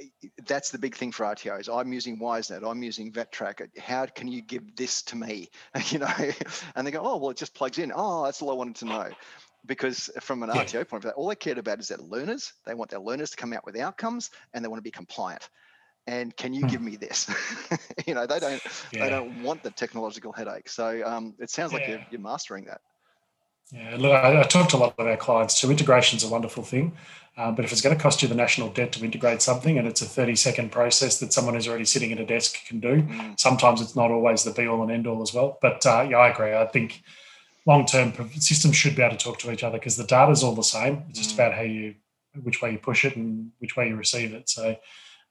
eh, 0.00 0.28
that's 0.46 0.70
the 0.70 0.78
big 0.78 0.94
thing 0.94 1.12
for 1.12 1.26
RTOs. 1.26 1.68
I'm 1.74 1.92
using 1.92 2.18
WiseNet. 2.18 2.68
I'm 2.68 2.82
using 2.82 3.12
VETtrak. 3.12 3.78
How 3.78 4.06
can 4.06 4.28
you 4.28 4.42
give 4.42 4.76
this 4.76 5.02
to 5.02 5.16
me? 5.16 5.50
You 5.90 6.00
know, 6.00 6.14
and 6.74 6.86
they 6.86 6.90
go, 6.90 7.02
oh, 7.02 7.16
well, 7.16 7.30
it 7.30 7.36
just 7.36 7.54
plugs 7.54 7.78
in. 7.78 7.92
Oh, 7.94 8.24
that's 8.24 8.42
all 8.42 8.50
I 8.50 8.54
wanted 8.54 8.76
to 8.76 8.84
know. 8.84 9.10
Because 9.66 10.08
from 10.20 10.42
an 10.42 10.50
RTO 10.50 10.88
point 10.88 11.02
of 11.04 11.10
view, 11.10 11.10
all 11.10 11.28
they 11.28 11.34
cared 11.34 11.58
about 11.58 11.80
is 11.80 11.88
their 11.88 11.98
learners. 11.98 12.52
They 12.64 12.74
want 12.74 12.90
their 12.90 13.00
learners 13.00 13.30
to 13.30 13.36
come 13.36 13.52
out 13.52 13.66
with 13.66 13.76
outcomes, 13.78 14.30
and 14.54 14.64
they 14.64 14.68
want 14.68 14.78
to 14.78 14.84
be 14.84 14.90
compliant. 14.90 15.48
And 16.08 16.34
can 16.36 16.54
you 16.54 16.66
give 16.66 16.80
me 16.80 16.96
this? 16.96 17.30
you 18.06 18.14
know, 18.14 18.26
they 18.26 18.40
don't 18.40 18.62
yeah. 18.92 19.04
they 19.04 19.10
don't 19.10 19.42
want 19.42 19.62
the 19.62 19.70
technological 19.70 20.32
headache. 20.32 20.68
So 20.68 21.02
um, 21.04 21.34
it 21.38 21.50
sounds 21.50 21.72
like 21.72 21.86
you're, 21.86 22.04
you're 22.10 22.20
mastering 22.20 22.64
that. 22.64 22.80
Yeah, 23.70 23.96
look, 23.98 24.12
I, 24.12 24.40
I 24.40 24.42
talk 24.44 24.70
to 24.70 24.76
a 24.76 24.78
lot 24.78 24.94
of 24.96 25.06
our 25.06 25.18
clients 25.18 25.60
too. 25.60 25.70
Integration's 25.70 26.24
a 26.24 26.28
wonderful 26.28 26.62
thing, 26.62 26.96
um, 27.36 27.54
but 27.54 27.66
if 27.66 27.72
it's 27.72 27.82
going 27.82 27.94
to 27.94 28.02
cost 28.02 28.22
you 28.22 28.28
the 28.28 28.34
national 28.34 28.70
debt 28.70 28.92
to 28.92 29.04
integrate 29.04 29.42
something, 29.42 29.76
and 29.76 29.86
it's 29.86 30.00
a 30.00 30.06
thirty-second 30.06 30.72
process 30.72 31.20
that 31.20 31.34
someone 31.34 31.52
who's 31.52 31.68
already 31.68 31.84
sitting 31.84 32.10
at 32.10 32.18
a 32.18 32.24
desk 32.24 32.56
can 32.66 32.80
do, 32.80 33.02
mm. 33.02 33.38
sometimes 33.38 33.82
it's 33.82 33.94
not 33.94 34.10
always 34.10 34.44
the 34.44 34.52
be-all 34.52 34.82
and 34.82 34.90
end-all 34.90 35.20
as 35.20 35.34
well. 35.34 35.58
But 35.60 35.84
uh, 35.84 36.06
yeah, 36.08 36.16
I 36.16 36.30
agree. 36.30 36.54
I 36.54 36.64
think 36.66 37.02
long-term 37.66 38.14
systems 38.40 38.74
should 38.74 38.96
be 38.96 39.02
able 39.02 39.18
to 39.18 39.22
talk 39.22 39.38
to 39.40 39.52
each 39.52 39.62
other 39.62 39.76
because 39.76 39.98
the 39.98 40.04
data 40.04 40.32
is 40.32 40.42
all 40.42 40.54
the 40.54 40.62
same. 40.62 41.02
It's 41.10 41.18
just 41.18 41.32
mm. 41.32 41.34
about 41.34 41.52
how 41.52 41.62
you, 41.62 41.94
which 42.42 42.62
way 42.62 42.72
you 42.72 42.78
push 42.78 43.04
it 43.04 43.16
and 43.16 43.50
which 43.58 43.76
way 43.76 43.88
you 43.88 43.96
receive 43.96 44.32
it. 44.32 44.48
So 44.48 44.76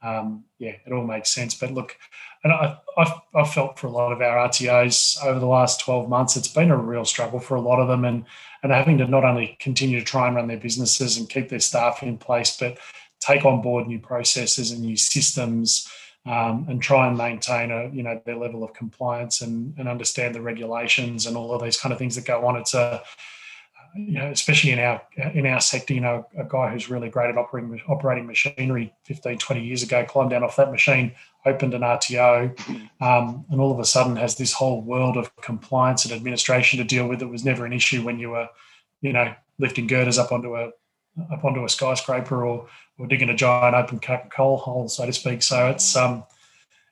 um, 0.01 0.43
yeah, 0.59 0.75
it 0.85 0.91
all 0.91 1.05
makes 1.05 1.29
sense. 1.29 1.55
But 1.55 1.71
look, 1.71 1.97
and 2.43 2.53
I, 2.53 2.77
I've, 2.97 3.13
I've, 3.33 3.53
felt 3.53 3.79
for 3.79 3.87
a 3.87 3.91
lot 3.91 4.11
of 4.11 4.21
our 4.21 4.47
RTOs 4.47 5.23
over 5.25 5.39
the 5.39 5.47
last 5.47 5.81
12 5.81 6.07
months, 6.07 6.37
it's 6.37 6.47
been 6.47 6.71
a 6.71 6.77
real 6.77 7.05
struggle 7.05 7.39
for 7.39 7.55
a 7.55 7.61
lot 7.61 7.79
of 7.79 7.87
them 7.87 8.05
and, 8.05 8.25
and 8.63 8.71
having 8.71 8.97
to 8.99 9.07
not 9.07 9.25
only 9.25 9.57
continue 9.59 9.99
to 9.99 10.05
try 10.05 10.27
and 10.27 10.35
run 10.35 10.47
their 10.47 10.57
businesses 10.57 11.17
and 11.17 11.29
keep 11.29 11.49
their 11.49 11.59
staff 11.59 12.03
in 12.03 12.17
place, 12.17 12.55
but 12.57 12.77
take 13.19 13.43
on 13.45 13.61
board 13.61 13.87
new 13.87 13.99
processes 13.99 14.71
and 14.71 14.81
new 14.81 14.95
systems 14.95 15.89
um, 16.27 16.65
and 16.69 16.81
try 16.81 17.07
and 17.07 17.17
maintain 17.17 17.71
a, 17.71 17.89
you 17.89 18.03
know, 18.03 18.21
their 18.25 18.35
level 18.35 18.63
of 18.63 18.73
compliance 18.73 19.41
and, 19.41 19.73
and 19.77 19.87
understand 19.87 20.35
the 20.35 20.41
regulations 20.41 21.25
and 21.25 21.35
all 21.35 21.53
of 21.53 21.63
these 21.63 21.79
kind 21.79 21.91
of 21.91 21.97
things 21.97 22.15
that 22.15 22.25
go 22.25 22.45
on. 22.45 22.55
It's 22.55 22.73
a, 22.73 23.01
you 23.97 24.13
know, 24.13 24.29
especially 24.29 24.71
in 24.71 24.79
our 24.79 25.01
in 25.33 25.45
our 25.45 25.59
sector, 25.59 25.93
you 25.93 26.01
know, 26.01 26.27
a 26.37 26.43
guy 26.43 26.69
who's 26.69 26.89
really 26.89 27.09
great 27.09 27.29
at 27.29 27.37
operating 27.37 27.81
operating 27.87 28.27
machinery 28.27 28.93
15, 29.03 29.39
20 29.39 29.63
years 29.63 29.83
ago 29.83 30.05
climbed 30.05 30.29
down 30.29 30.43
off 30.43 30.55
that 30.57 30.71
machine, 30.71 31.13
opened 31.45 31.73
an 31.73 31.81
RTO, 31.81 32.57
um, 33.01 33.45
and 33.49 33.59
all 33.59 33.71
of 33.71 33.79
a 33.79 33.85
sudden 33.85 34.15
has 34.15 34.35
this 34.35 34.53
whole 34.53 34.81
world 34.81 35.17
of 35.17 35.35
compliance 35.37 36.05
and 36.05 36.13
administration 36.13 36.77
to 36.77 36.85
deal 36.85 37.07
with 37.07 37.19
that 37.19 37.27
was 37.27 37.43
never 37.43 37.65
an 37.65 37.73
issue 37.73 38.03
when 38.03 38.19
you 38.19 38.29
were, 38.31 38.47
you 39.01 39.13
know, 39.13 39.33
lifting 39.57 39.87
girders 39.87 40.17
up 40.17 40.31
onto 40.31 40.55
a 40.55 40.71
up 41.31 41.43
onto 41.43 41.65
a 41.65 41.69
skyscraper 41.69 42.45
or 42.45 42.67
or 42.99 43.07
digging 43.07 43.29
a 43.29 43.35
giant 43.35 43.75
open 43.75 43.99
coal 44.29 44.57
hole, 44.57 44.87
so 44.87 45.05
to 45.05 45.13
speak. 45.13 45.41
So 45.41 45.69
it's 45.69 45.95
um 45.95 46.23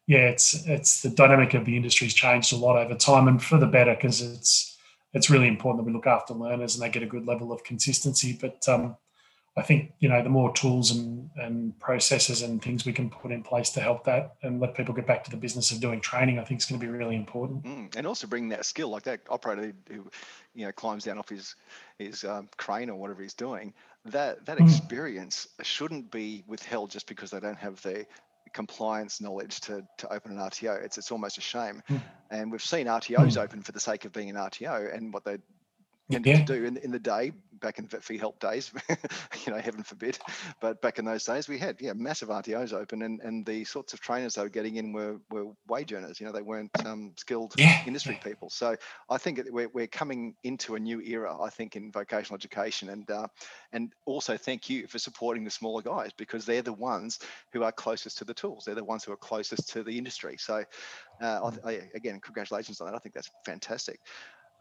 yeah, 0.08 0.30
it's 0.30 0.66
it's 0.66 1.02
the 1.02 1.10
dynamic 1.10 1.54
of 1.54 1.66
the 1.66 1.76
industry's 1.76 2.14
changed 2.14 2.54
a 2.54 2.58
lot 2.58 2.78
over 2.78 2.96
time 2.96 3.28
and 3.28 3.42
for 3.42 3.58
the 3.58 3.68
better 3.68 3.94
because 3.96 4.22
it's 4.22 4.75
it's 5.16 5.30
really 5.30 5.48
important 5.48 5.84
that 5.84 5.88
we 5.88 5.94
look 5.94 6.08
after 6.08 6.34
learners 6.34 6.76
and 6.76 6.84
they 6.84 6.90
get 6.90 7.02
a 7.02 7.08
good 7.08 7.26
level 7.26 7.52
of 7.52 7.64
consistency. 7.64 8.38
But 8.40 8.68
um, 8.68 8.98
I 9.58 9.62
think 9.62 9.94
you 10.00 10.10
know 10.10 10.22
the 10.22 10.30
more 10.30 10.54
tools 10.54 10.92
and, 10.92 11.30
and 11.38 11.80
processes 11.80 12.42
and 12.42 12.62
things 12.62 12.86
we 12.86 12.92
can 12.92 13.10
put 13.10 13.32
in 13.32 13.42
place 13.42 13.70
to 13.72 13.80
help 13.80 14.04
that 14.04 14.36
and 14.44 14.60
let 14.60 14.76
people 14.76 14.94
get 14.94 15.08
back 15.08 15.24
to 15.24 15.32
the 15.32 15.38
business 15.38 15.72
of 15.72 15.80
doing 15.80 16.02
training, 16.02 16.38
I 16.38 16.44
think 16.44 16.60
is 16.60 16.66
going 16.66 16.80
to 16.80 16.86
be 16.86 16.92
really 16.92 17.16
important. 17.16 17.64
Mm, 17.64 17.96
and 17.96 18.06
also 18.06 18.28
bring 18.28 18.50
that 18.50 18.66
skill, 18.66 18.90
like 18.90 19.04
that 19.04 19.22
operator 19.30 19.74
who 19.90 20.06
you 20.54 20.66
know 20.66 20.74
climbs 20.74 21.06
down 21.06 21.18
off 21.18 21.30
his 21.30 21.56
his 21.98 22.26
um, 22.26 22.50
crane 22.58 22.90
or 22.90 22.96
whatever 22.96 23.24
he's 23.24 23.34
doing. 23.34 23.74
That 24.04 24.46
that 24.46 24.58
mm. 24.58 24.66
experience 24.66 25.48
mm. 25.58 25.64
shouldn't 25.64 26.12
be 26.12 26.44
withheld 26.46 26.92
just 26.92 27.08
because 27.08 27.32
they 27.32 27.40
don't 27.40 27.58
have 27.58 27.82
the 27.82 28.06
compliance 28.56 29.20
knowledge 29.20 29.60
to, 29.60 29.86
to 29.98 30.12
open 30.12 30.32
an 30.32 30.38
RTO. 30.38 30.84
It's 30.84 30.98
it's 30.98 31.12
almost 31.12 31.38
a 31.38 31.42
shame. 31.42 31.84
Mm. 31.90 32.02
And 32.32 32.52
we've 32.52 32.64
seen 32.64 32.88
RTOs 32.88 33.34
mm. 33.34 33.44
open 33.44 33.62
for 33.62 33.74
the 33.74 33.80
sake 33.80 34.06
of 34.06 34.14
being 34.14 34.30
an 34.30 34.38
RTO, 34.38 34.96
and 34.96 35.14
what 35.14 35.26
they 35.26 35.38
tended 36.12 36.40
yeah. 36.40 36.46
to 36.46 36.60
do 36.60 36.66
in, 36.66 36.78
in 36.78 36.92
the 36.92 37.00
day 37.00 37.32
back 37.60 37.80
in 37.80 37.88
vet 37.88 38.04
fee 38.04 38.18
help 38.18 38.40
days, 38.40 38.72
you 39.46 39.52
know, 39.52 39.60
heaven 39.60 39.84
forbid. 39.84 40.18
But 40.62 40.82
back 40.82 41.00
in 41.00 41.06
those 41.06 41.24
days, 41.24 41.48
we 41.48 41.58
had 41.58 41.78
yeah 41.80 41.94
massive 41.94 42.30
RTOs 42.30 42.74
open, 42.74 43.02
and, 43.02 43.20
and 43.22 43.46
the 43.46 43.64
sorts 43.64 43.94
of 43.94 44.02
trainers 44.02 44.36
they 44.36 44.44
were 44.44 44.50
getting 44.50 44.76
in 44.76 44.94
were 44.94 45.18
were 45.32 45.48
wage 45.68 45.94
earners. 45.94 46.20
You 46.20 46.28
know, 46.28 46.32
they 46.32 46.42
weren't 46.42 46.72
um, 46.86 47.14
skilled 47.18 47.54
yeah. 47.58 47.82
industry 47.86 48.20
yeah. 48.22 48.30
people. 48.30 48.50
So 48.50 48.76
I 49.10 49.18
think 49.18 49.42
we're, 49.50 49.70
we're 49.70 49.88
coming 49.88 50.36
into 50.44 50.76
a 50.76 50.80
new 50.80 51.02
era. 51.02 51.42
I 51.42 51.50
think 51.50 51.76
in 51.76 51.92
vocational 51.92 52.36
education, 52.36 52.90
and 52.90 53.10
uh, 53.10 53.28
and 53.74 53.94
also 54.06 54.38
thank 54.38 54.70
you 54.70 54.88
for 54.88 55.00
supporting 55.00 55.44
the 55.44 55.52
smaller 55.52 55.82
guys 55.82 56.12
because 56.16 56.46
they're 56.46 56.62
the 56.62 56.74
ones 56.74 57.20
who 57.52 57.64
are 57.64 57.72
closest 57.72 58.18
to 58.20 58.26
the 58.26 58.34
tools. 58.34 58.66
They're 58.66 58.76
the 58.76 58.84
ones 58.84 59.04
who 59.04 59.12
are 59.12 59.18
closest 59.18 59.70
to 59.70 59.84
the 59.84 59.98
industry. 59.98 60.38
So 60.38 60.64
uh, 61.22 61.52
I, 61.66 61.70
I, 61.70 61.82
again, 61.96 62.20
congratulations 62.20 62.82
on 62.82 62.88
that. 62.88 62.96
I 62.96 63.00
think 63.00 63.16
that's 63.16 63.32
fantastic. 63.46 64.00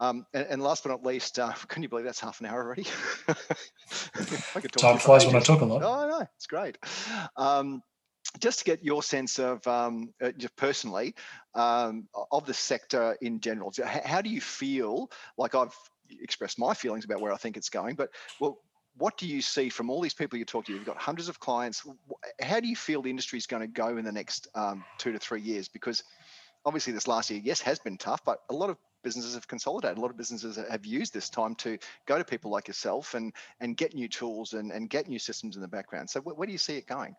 Um, 0.01 0.27
and, 0.35 0.47
and, 0.49 0.63
last 0.63 0.83
but 0.83 0.91
not 0.91 1.05
least, 1.05 1.39
uh, 1.39 1.53
can 1.69 1.83
you 1.83 1.89
believe 1.89 2.05
that's 2.05 2.21
half 2.21 2.41
an 2.41 2.47
hour 2.47 2.63
already? 2.63 2.85
Time 4.77 4.99
flies 4.99 5.27
when 5.27 5.37
I 5.37 5.41
talk 5.41 5.61
a 5.61 5.65
lot. 5.65 5.83
Oh, 5.83 6.09
no, 6.09 6.27
it's 6.37 6.47
great. 6.47 6.79
Um, 7.37 7.83
just 8.41 8.61
to 8.61 8.65
get 8.65 8.85
your 8.85 9.03
sense 9.03 9.39
of 9.39 9.67
um, 9.67 10.13
uh, 10.23 10.33
just 10.37 10.57
personally 10.57 11.15
um, 11.55 12.09
of 12.33 12.47
the 12.47 12.55
sector 12.55 13.17
in 13.21 13.39
general, 13.41 13.73
how 13.85 14.21
do 14.21 14.31
you 14.31 14.41
feel? 14.41 15.11
Like 15.39 15.55
I've 15.55 15.75
expressed 16.21 16.59
my 16.59 16.75
feelings 16.75 17.05
about 17.05 17.21
where 17.21 17.33
I 17.33 17.37
think 17.37 17.57
it's 17.57 17.69
going, 17.69 17.95
but 17.95 18.11
well, 18.41 18.59
what 18.97 19.17
do 19.17 19.27
you 19.27 19.43
see 19.43 19.69
from 19.69 19.91
all 19.91 20.01
these 20.01 20.15
people 20.15 20.39
you 20.39 20.45
talk 20.45 20.67
to? 20.67 20.73
You've 20.73 20.85
got 20.85 20.97
hundreds 20.97 21.29
of 21.29 21.41
clients. 21.41 21.85
How 22.41 22.61
do 22.61 22.69
you 22.69 22.77
feel 22.77 23.03
the 23.03 23.11
industry 23.11 23.39
is 23.39 23.47
going 23.47 23.63
to 23.63 23.67
go 23.67 23.97
in 23.97 24.05
the 24.05 24.13
next 24.13 24.49
um, 24.55 24.85
two 24.99 25.13
to 25.13 25.19
three 25.19 25.41
years? 25.41 25.69
Because 25.69 26.05
obviously 26.65 26.93
this 26.93 27.07
last 27.07 27.31
year, 27.31 27.41
yes, 27.43 27.61
has 27.61 27.79
been 27.79 27.97
tough, 27.97 28.25
but 28.25 28.41
a 28.51 28.55
lot 28.55 28.71
of 28.71 28.77
businesses 29.03 29.35
have 29.35 29.47
consolidated. 29.47 29.99
A 29.99 30.01
lot 30.01 30.11
of 30.11 30.17
businesses 30.17 30.59
have 30.71 30.87
used 30.87 31.13
this 31.13 31.29
time 31.29 31.55
to 31.57 31.79
go 32.07 32.19
to 32.19 32.25
people 32.25 32.51
like 32.51 32.67
yourself 32.67 33.15
and 33.15 33.33
and 33.61 33.77
get 33.77 33.95
new 33.95 34.09
tools 34.09 34.55
and, 34.55 34.73
and 34.73 34.91
get 34.91 35.09
new 35.09 35.19
systems 35.19 35.57
in 35.57 35.63
the 35.63 35.69
background. 35.69 36.11
So 36.11 36.21
where, 36.21 36.35
where 36.35 36.47
do 36.47 36.53
you 36.53 36.59
see 36.59 36.77
it 36.77 36.87
going? 36.87 37.15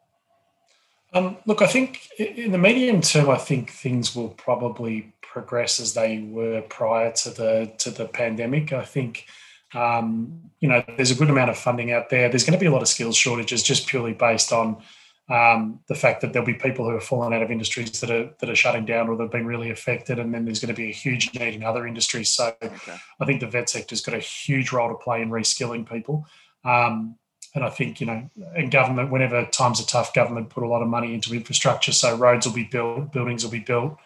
Um, 1.14 1.38
look, 1.46 1.62
I 1.62 1.68
think 1.68 2.10
in 2.18 2.52
the 2.52 2.58
medium 2.58 3.02
term, 3.02 3.30
I 3.30 3.38
think 3.38 3.72
things 3.72 4.16
will 4.16 4.30
probably 4.30 5.14
progress 5.22 5.80
as 5.80 5.94
they 5.94 6.20
were 6.20 6.62
prior 6.64 7.12
to 7.12 7.30
the 7.30 7.72
to 7.78 7.92
the 7.92 8.08
pandemic. 8.08 8.74
I 8.74 8.84
think 8.84 9.28
um, 9.74 10.42
you 10.60 10.68
know 10.68 10.84
there's 10.98 11.12
a 11.12 11.16
good 11.16 11.30
amount 11.30 11.52
of 11.52 11.58
funding 11.58 11.92
out 11.92 12.10
there. 12.10 12.28
There's 12.28 12.44
going 12.44 12.58
to 12.58 12.60
be 12.60 12.66
a 12.66 12.72
lot 12.72 12.82
of 12.82 12.88
skills 12.88 13.16
shortages 13.16 13.64
just 13.64 13.88
purely 13.88 14.14
based 14.14 14.52
on 14.52 14.82
um, 15.28 15.80
the 15.88 15.96
fact 15.96 16.22
that 16.22 16.34
there'll 16.34 16.46
be 16.46 16.54
people 16.54 16.86
who 16.86 16.94
have 16.94 17.04
fallen 17.04 17.34
out 17.34 17.42
of 17.42 17.50
industries 17.50 18.00
that 18.00 18.12
are 18.12 18.30
that 18.40 18.50
are 18.50 18.56
shutting 18.56 18.86
down 18.86 19.10
or 19.10 19.18
that 19.18 19.24
have 19.24 19.32
been 19.32 19.48
really 19.48 19.72
affected, 19.72 20.20
and 20.20 20.34
then 20.34 20.46
there's 20.46 20.60
going 20.60 20.74
to 20.74 20.80
be 20.80 20.90
a 20.90 20.94
huge 20.94 21.34
need 21.34 21.56
in 21.56 21.64
other 21.64 21.88
industries. 21.88 22.30
So 22.30 22.54
okay. 22.62 22.98
I 23.20 23.26
think 23.26 23.40
the 23.40 23.48
vet 23.48 23.70
sector's 23.70 24.02
got 24.02 24.14
a 24.14 24.20
huge 24.20 24.72
role 24.72 24.90
to 24.90 24.96
play 24.96 25.22
in 25.22 25.30
reskilling 25.30 25.90
people. 25.90 26.28
Um, 26.64 27.18
and 27.56 27.64
I 27.64 27.70
think 27.70 28.00
you 28.02 28.06
know, 28.06 28.30
in 28.56 28.70
government, 28.70 29.12
whenever 29.12 29.46
times 29.46 29.82
are 29.82 29.86
tough, 29.86 30.14
government 30.14 30.50
put 30.50 30.64
a 30.64 30.68
lot 30.68 30.84
of 30.84 30.90
money 30.90 31.14
into 31.14 31.34
infrastructure. 31.34 31.92
So 31.92 32.16
roads 32.16 32.46
will 32.46 32.54
be 32.54 32.66
built, 32.66 33.12
buildings 33.12 33.44
will 33.44 33.52
be 33.52 33.60
built, 33.60 33.98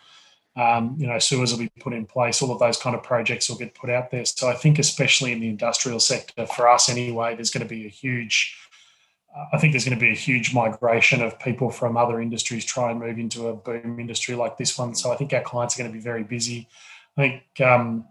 um, 0.55 0.95
you 0.97 1.07
know, 1.07 1.19
sewers 1.19 1.51
will 1.51 1.59
be 1.59 1.71
put 1.79 1.93
in 1.93 2.05
place. 2.05 2.41
All 2.41 2.51
of 2.51 2.59
those 2.59 2.77
kind 2.77 2.95
of 2.95 3.03
projects 3.03 3.49
will 3.49 3.57
get 3.57 3.75
put 3.75 3.89
out 3.89 4.11
there. 4.11 4.25
So 4.25 4.49
I 4.49 4.53
think, 4.53 4.79
especially 4.79 5.31
in 5.31 5.39
the 5.39 5.49
industrial 5.49 5.99
sector, 5.99 6.45
for 6.45 6.69
us 6.69 6.89
anyway, 6.89 7.35
there's 7.35 7.49
going 7.51 7.65
to 7.65 7.69
be 7.69 7.85
a 7.85 7.89
huge 7.89 8.57
I 9.53 9.57
think 9.57 9.73
there's 9.73 9.85
going 9.85 9.97
to 9.97 10.03
be 10.03 10.11
a 10.11 10.15
huge 10.15 10.53
migration 10.53 11.21
of 11.21 11.39
people 11.39 11.69
from 11.69 11.97
other 11.97 12.19
industries 12.19 12.65
try 12.65 12.91
and 12.91 12.99
move 12.99 13.19
into 13.19 13.47
a 13.47 13.55
boom 13.55 13.99
industry 13.99 14.35
like 14.35 14.57
this 14.57 14.77
one. 14.77 14.95
So 14.95 15.11
I 15.11 15.15
think 15.15 15.33
our 15.33 15.41
clients 15.41 15.75
are 15.75 15.83
going 15.83 15.91
to 15.91 15.97
be 15.97 16.03
very 16.03 16.23
busy. 16.23 16.67
I 17.15 17.21
think 17.21 17.61
um, 17.61 18.05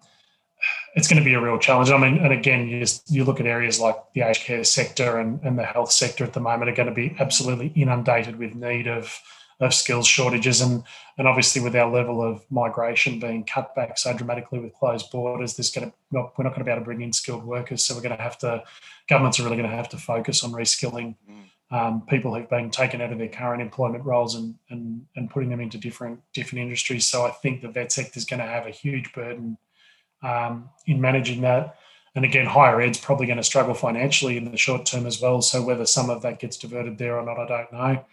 it's 0.94 1.08
going 1.08 1.18
to 1.18 1.24
be 1.24 1.34
a 1.34 1.40
real 1.40 1.58
challenge. 1.58 1.90
I 1.90 1.98
mean, 1.98 2.18
and 2.18 2.32
again, 2.32 2.68
you, 2.68 2.80
just, 2.80 3.10
you 3.10 3.24
look 3.24 3.40
at 3.40 3.46
areas 3.46 3.80
like 3.80 3.96
the 4.14 4.22
aged 4.22 4.44
care 4.44 4.64
sector 4.64 5.18
and, 5.18 5.40
and 5.42 5.58
the 5.58 5.64
health 5.64 5.90
sector 5.90 6.24
at 6.24 6.32
the 6.32 6.40
moment 6.40 6.70
are 6.70 6.74
going 6.74 6.88
to 6.88 6.94
be 6.94 7.16
absolutely 7.18 7.68
inundated 7.74 8.36
with 8.36 8.54
need 8.54 8.86
of 8.86 9.20
of 9.60 9.74
skills 9.74 10.06
shortages 10.06 10.60
and 10.60 10.82
and 11.16 11.26
obviously 11.26 11.60
with 11.60 11.74
our 11.74 11.90
level 11.90 12.22
of 12.22 12.44
migration 12.50 13.18
being 13.18 13.44
cut 13.44 13.74
back 13.74 13.98
so 13.98 14.12
dramatically 14.16 14.58
with 14.58 14.74
closed 14.74 15.10
borders 15.10 15.56
there's 15.56 15.70
going 15.70 15.88
to 15.88 15.96
not, 16.12 16.32
we're 16.38 16.44
not 16.44 16.50
going 16.50 16.60
to 16.60 16.64
be 16.64 16.70
able 16.70 16.80
to 16.80 16.84
bring 16.84 17.00
in 17.00 17.12
skilled 17.12 17.44
workers 17.44 17.84
so 17.84 17.94
we're 17.94 18.00
going 18.00 18.16
to 18.16 18.22
have 18.22 18.38
to 18.38 18.62
governments 19.08 19.40
are 19.40 19.44
really 19.44 19.56
going 19.56 19.68
to 19.68 19.76
have 19.76 19.88
to 19.88 19.96
focus 19.96 20.44
on 20.44 20.52
reskilling 20.52 21.16
mm. 21.28 21.76
um, 21.76 22.02
people 22.02 22.34
who've 22.34 22.48
been 22.48 22.70
taken 22.70 23.00
out 23.00 23.12
of 23.12 23.18
their 23.18 23.28
current 23.28 23.60
employment 23.60 24.04
roles 24.04 24.36
and, 24.36 24.54
and 24.70 25.04
and 25.16 25.30
putting 25.30 25.50
them 25.50 25.60
into 25.60 25.76
different 25.76 26.20
different 26.32 26.62
industries 26.62 27.06
so 27.06 27.26
I 27.26 27.30
think 27.30 27.60
the 27.60 27.68
vet 27.68 27.90
sector 27.90 28.16
is 28.18 28.24
going 28.24 28.40
to 28.40 28.46
have 28.46 28.66
a 28.66 28.70
huge 28.70 29.12
burden 29.12 29.58
um, 30.22 30.68
in 30.86 31.00
managing 31.00 31.40
that 31.42 31.76
and 32.14 32.24
again, 32.24 32.46
higher 32.46 32.80
ed's 32.80 32.98
probably 32.98 33.26
going 33.26 33.36
to 33.36 33.44
struggle 33.44 33.74
financially 33.74 34.36
in 34.36 34.50
the 34.50 34.56
short 34.56 34.84
term 34.86 35.06
as 35.06 35.20
well. 35.20 35.40
So 35.40 35.62
whether 35.62 35.86
some 35.86 36.10
of 36.10 36.22
that 36.22 36.40
gets 36.40 36.56
diverted 36.56 36.98
there 36.98 37.16
or 37.16 37.24
not, 37.24 37.38
I 37.38 37.46
don't 37.46 37.72
know. 37.72 38.04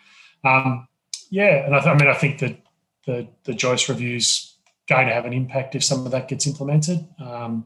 Um, 0.43 0.87
yeah, 1.29 1.65
and 1.65 1.75
I, 1.75 1.79
th- 1.79 1.95
I 1.95 1.97
mean, 1.97 2.09
I 2.09 2.13
think 2.13 2.39
that 2.39 2.57
the 3.05 3.27
the 3.43 3.53
Joyce 3.53 3.89
review's 3.89 4.57
going 4.87 5.07
to 5.07 5.13
have 5.13 5.25
an 5.25 5.33
impact 5.33 5.75
if 5.75 5.83
some 5.83 6.05
of 6.05 6.11
that 6.11 6.27
gets 6.27 6.47
implemented. 6.47 7.07
Um, 7.19 7.65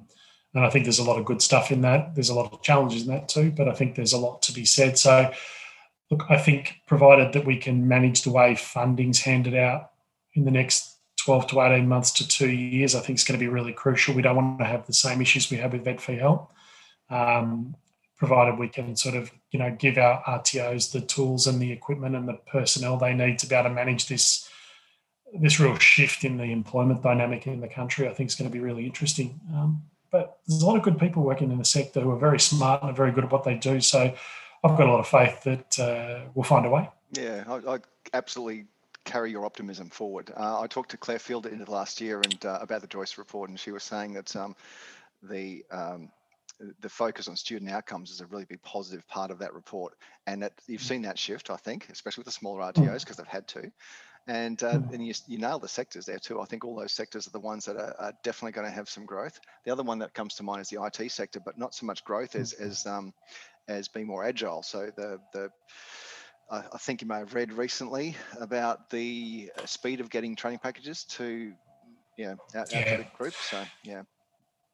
and 0.53 0.65
I 0.65 0.69
think 0.69 0.85
there's 0.85 0.99
a 0.99 1.03
lot 1.03 1.19
of 1.19 1.25
good 1.25 1.41
stuff 1.41 1.71
in 1.71 1.81
that. 1.81 2.15
There's 2.15 2.29
a 2.29 2.33
lot 2.33 2.51
of 2.51 2.61
challenges 2.63 3.03
in 3.03 3.09
that 3.09 3.29
too, 3.29 3.51
but 3.51 3.67
I 3.67 3.73
think 3.73 3.95
there's 3.95 4.13
a 4.13 4.17
lot 4.17 4.41
to 4.43 4.51
be 4.51 4.65
said. 4.65 4.97
So, 4.97 5.31
look, 6.09 6.23
I 6.29 6.37
think 6.37 6.75
provided 6.87 7.33
that 7.33 7.45
we 7.45 7.57
can 7.57 7.87
manage 7.87 8.23
the 8.23 8.31
way 8.31 8.55
funding's 8.55 9.21
handed 9.21 9.55
out 9.55 9.91
in 10.33 10.45
the 10.45 10.51
next 10.51 10.99
12 11.19 11.47
to 11.47 11.61
18 11.61 11.87
months 11.87 12.11
to 12.11 12.27
two 12.27 12.49
years, 12.49 12.95
I 12.95 13.01
think 13.01 13.17
it's 13.17 13.23
going 13.23 13.37
to 13.37 13.43
be 13.43 13.51
really 13.51 13.73
crucial. 13.73 14.15
We 14.15 14.21
don't 14.21 14.35
want 14.35 14.59
to 14.59 14.65
have 14.65 14.87
the 14.87 14.93
same 14.93 15.21
issues 15.21 15.51
we 15.51 15.57
have 15.57 15.73
with 15.73 15.83
vet 15.83 16.01
fee 16.01 16.15
help. 16.15 16.51
Um, 17.09 17.75
provided 18.17 18.57
we 18.57 18.69
can 18.69 18.95
sort 18.95 19.15
of 19.15 19.31
you 19.51 19.59
know, 19.59 19.75
give 19.77 19.97
our 19.97 20.23
RTOs 20.23 20.91
the 20.91 21.01
tools 21.01 21.47
and 21.47 21.61
the 21.61 21.71
equipment 21.71 22.15
and 22.15 22.27
the 22.27 22.39
personnel 22.51 22.97
they 22.97 23.13
need 23.13 23.39
to 23.39 23.47
be 23.47 23.55
able 23.55 23.69
to 23.69 23.75
manage 23.75 24.07
this 24.07 24.49
this 25.39 25.59
real 25.59 25.77
shift 25.77 26.23
in 26.23 26.37
the 26.37 26.45
employment 26.45 27.03
dynamic 27.03 27.45
in 27.45 27.61
the 27.61 27.67
country. 27.67 28.07
I 28.07 28.13
think 28.13 28.29
is 28.29 28.35
going 28.35 28.49
to 28.49 28.53
be 28.53 28.63
really 28.63 28.85
interesting. 28.85 29.39
Um, 29.53 29.83
but 30.11 30.39
there's 30.47 30.61
a 30.61 30.65
lot 30.65 30.75
of 30.75 30.83
good 30.83 30.97
people 30.97 31.23
working 31.23 31.51
in 31.51 31.57
the 31.57 31.65
sector 31.65 32.01
who 32.01 32.11
are 32.11 32.17
very 32.17 32.39
smart 32.39 32.81
and 32.81 32.91
are 32.91 32.95
very 32.95 33.11
good 33.11 33.25
at 33.25 33.31
what 33.31 33.43
they 33.43 33.55
do. 33.55 33.79
So 33.79 34.13
I've 34.63 34.77
got 34.77 34.87
a 34.87 34.91
lot 34.91 34.99
of 34.99 35.07
faith 35.07 35.43
that 35.43 35.79
uh, 35.79 36.29
we'll 36.33 36.43
find 36.43 36.65
a 36.65 36.69
way. 36.69 36.89
Yeah, 37.11 37.43
I, 37.47 37.75
I 37.75 37.79
absolutely 38.13 38.65
carry 39.05 39.31
your 39.31 39.45
optimism 39.45 39.89
forward. 39.89 40.31
Uh, 40.35 40.61
I 40.61 40.67
talked 40.67 40.91
to 40.91 40.97
Claire 40.97 41.19
Field 41.19 41.45
at 41.45 41.65
the 41.65 41.71
last 41.71 42.01
year 42.01 42.21
and 42.21 42.45
uh, 42.45 42.59
about 42.61 42.81
the 42.81 42.87
Joyce 42.87 43.17
report, 43.17 43.49
and 43.49 43.59
she 43.59 43.71
was 43.71 43.83
saying 43.83 44.13
that 44.13 44.35
um, 44.35 44.55
the 45.23 45.63
um, 45.71 46.09
the 46.81 46.89
focus 46.89 47.27
on 47.27 47.35
student 47.35 47.71
outcomes 47.71 48.11
is 48.11 48.21
a 48.21 48.25
really 48.25 48.45
big 48.45 48.61
positive 48.61 49.07
part 49.07 49.31
of 49.31 49.39
that 49.39 49.53
report. 49.53 49.95
And 50.27 50.43
that 50.43 50.53
you've 50.67 50.81
seen 50.81 51.01
that 51.03 51.17
shift, 51.17 51.49
I 51.49 51.55
think, 51.55 51.87
especially 51.89 52.21
with 52.21 52.27
the 52.27 52.31
smaller 52.33 52.61
RTOs 52.61 53.01
because 53.01 53.17
they've 53.17 53.27
had 53.27 53.47
to. 53.49 53.71
And, 54.27 54.61
uh, 54.61 54.79
and 54.93 55.05
you, 55.05 55.13
you 55.27 55.37
nail 55.39 55.57
the 55.57 55.67
sectors 55.67 56.05
there 56.05 56.19
too. 56.19 56.39
I 56.39 56.45
think 56.45 56.63
all 56.63 56.75
those 56.75 56.91
sectors 56.91 57.25
are 57.27 57.31
the 57.31 57.39
ones 57.39 57.65
that 57.65 57.77
are, 57.77 57.95
are, 57.97 58.13
definitely 58.23 58.51
going 58.51 58.67
to 58.67 58.73
have 58.73 58.89
some 58.89 59.05
growth. 59.05 59.39
The 59.65 59.71
other 59.71 59.81
one 59.81 59.99
that 59.99 60.13
comes 60.13 60.35
to 60.35 60.43
mind 60.43 60.61
is 60.61 60.69
the 60.69 60.83
IT 60.83 61.11
sector, 61.11 61.39
but 61.39 61.57
not 61.57 61.73
so 61.73 61.85
much 61.85 62.03
growth 62.03 62.35
as 62.35 62.53
as 62.53 62.85
um, 62.85 63.13
as 63.67 63.87
being 63.87 64.05
more 64.05 64.23
agile. 64.23 64.61
So 64.61 64.91
the 64.95 65.19
the 65.33 65.49
I 66.51 66.77
think 66.79 67.01
you 67.01 67.07
may 67.07 67.19
have 67.19 67.35
read 67.35 67.53
recently 67.53 68.15
about 68.39 68.89
the 68.89 69.51
uh, 69.57 69.65
speed 69.65 69.99
of 69.99 70.09
getting 70.09 70.35
training 70.35 70.59
packages 70.59 71.03
to 71.05 71.53
you 72.17 72.25
know 72.25 72.37
out, 72.55 72.71
yeah. 72.71 72.79
out 72.79 72.87
to 72.87 72.97
the 72.97 73.07
group. 73.17 73.33
So 73.33 73.63
yeah. 73.83 74.03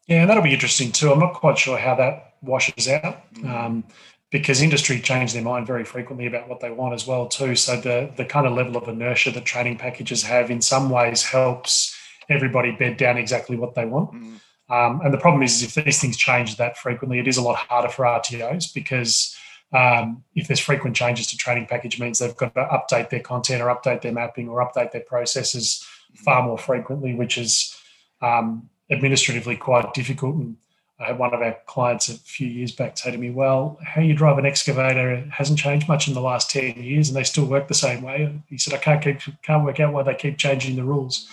Yeah, 0.08 0.22
and 0.22 0.30
that'll 0.30 0.44
be 0.44 0.54
interesting 0.54 0.92
too. 0.92 1.12
I'm 1.12 1.20
not 1.20 1.34
quite 1.34 1.58
sure 1.58 1.78
how 1.78 1.96
that 1.96 2.36
washes 2.42 2.88
out 2.88 3.34
mm. 3.34 3.50
um, 3.50 3.84
because 4.32 4.62
industry 4.62 5.00
change 5.00 5.34
their 5.34 5.42
mind 5.42 5.66
very 5.66 5.84
frequently 5.84 6.28
about 6.28 6.48
what 6.48 6.60
they 6.60 6.70
want 6.70 6.94
as 6.94 7.08
well 7.08 7.28
too. 7.28 7.56
So 7.56 7.80
the 7.80 8.12
the 8.16 8.26
kind 8.26 8.46
of 8.46 8.54
level 8.54 8.78
of 8.78 8.88
inertia 8.88 9.32
that 9.32 9.46
training 9.46 9.78
packages 9.78 10.24
have 10.24 10.52
in 10.52 10.62
some 10.62 10.90
ways 10.90 11.24
helps 11.24 11.96
everybody 12.30 12.72
bed 12.72 12.98
down 12.98 13.18
exactly 13.18 13.56
what 13.56 13.76
they 13.76 13.86
want. 13.86 14.14
Mm. 14.14 14.40
Um, 14.68 15.02
and 15.02 15.14
the 15.14 15.20
problem 15.20 15.44
is, 15.44 15.62
is, 15.62 15.78
if 15.78 15.84
these 15.84 16.02
things 16.02 16.18
change 16.18 16.58
that 16.58 16.78
frequently, 16.78 17.20
it 17.20 17.28
is 17.28 17.38
a 17.38 17.42
lot 17.42 17.56
harder 17.56 17.90
for 17.90 18.04
RTOs 18.06 18.74
because 18.74 19.36
um, 19.74 20.24
if 20.36 20.48
there's 20.48 20.60
frequent 20.60 20.96
changes 20.96 21.28
to 21.28 21.38
training 21.38 21.68
package 21.68 22.00
means 22.00 22.18
they've 22.18 22.36
got 22.36 22.56
to 22.56 22.66
update 22.66 23.10
their 23.10 23.20
content 23.20 23.62
or 23.62 23.68
update 23.68 24.02
their 24.02 24.12
mapping 24.12 24.50
or 24.50 24.66
update 24.66 24.92
their 24.92 25.02
processes 25.02 25.86
mm. 26.14 26.18
far 26.20 26.44
more 26.44 26.58
frequently, 26.58 27.14
which 27.14 27.38
is 27.38 27.78
um, 28.22 28.70
administratively 28.92 29.58
quite 29.58 29.94
difficult. 29.94 30.36
And 30.36 30.58
I 31.00 31.08
had 31.08 31.20
one 31.20 31.34
of 31.34 31.42
our 31.42 31.58
clients 31.66 32.08
a 32.08 32.14
few 32.14 32.48
years 32.48 32.72
back 32.72 32.98
say 32.98 33.12
to 33.12 33.18
me, 33.18 33.30
Well, 33.30 33.78
how 33.84 34.02
you 34.02 34.14
drive 34.14 34.38
an 34.38 34.46
excavator 34.46 35.28
hasn't 35.32 35.60
changed 35.60 35.88
much 35.88 36.08
in 36.08 36.14
the 36.14 36.22
last 36.22 36.50
10 36.52 36.82
years 36.82 37.10
and 37.10 37.18
they 37.18 37.24
still 37.24 37.46
work 37.46 37.68
the 37.68 37.74
same 37.74 38.02
way. 38.02 38.40
He 38.48 38.58
said, 38.58 38.74
I 38.74 38.78
can't 38.78 39.04
keep, 39.04 39.20
can't 39.42 39.66
work 39.66 39.80
out 39.80 39.94
why 39.94 40.04
they 40.04 40.16
keep 40.16 40.38
changing 40.38 40.76
the 40.76 40.84
rules. 40.84 41.28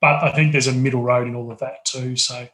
But 0.00 0.22
I 0.22 0.32
think 0.32 0.52
there's 0.52 0.68
a 0.68 0.72
middle 0.72 1.02
road 1.02 1.26
in 1.26 1.34
all 1.34 1.50
of 1.50 1.58
that 1.58 1.84
too. 1.84 2.16
So 2.16 2.48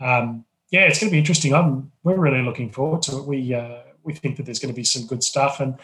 um, 0.00 0.44
yeah, 0.70 0.82
it's 0.82 1.00
going 1.00 1.08
to 1.08 1.14
be 1.14 1.18
interesting. 1.18 1.54
I'm 1.54 1.90
we're 2.02 2.18
really 2.18 2.42
looking 2.42 2.70
forward 2.70 3.02
to 3.02 3.18
it. 3.18 3.24
We 3.24 3.54
uh, 3.54 3.78
we 4.02 4.12
think 4.12 4.36
that 4.36 4.44
there's 4.44 4.58
going 4.58 4.74
to 4.74 4.78
be 4.78 4.84
some 4.84 5.06
good 5.06 5.22
stuff 5.22 5.60
and 5.60 5.78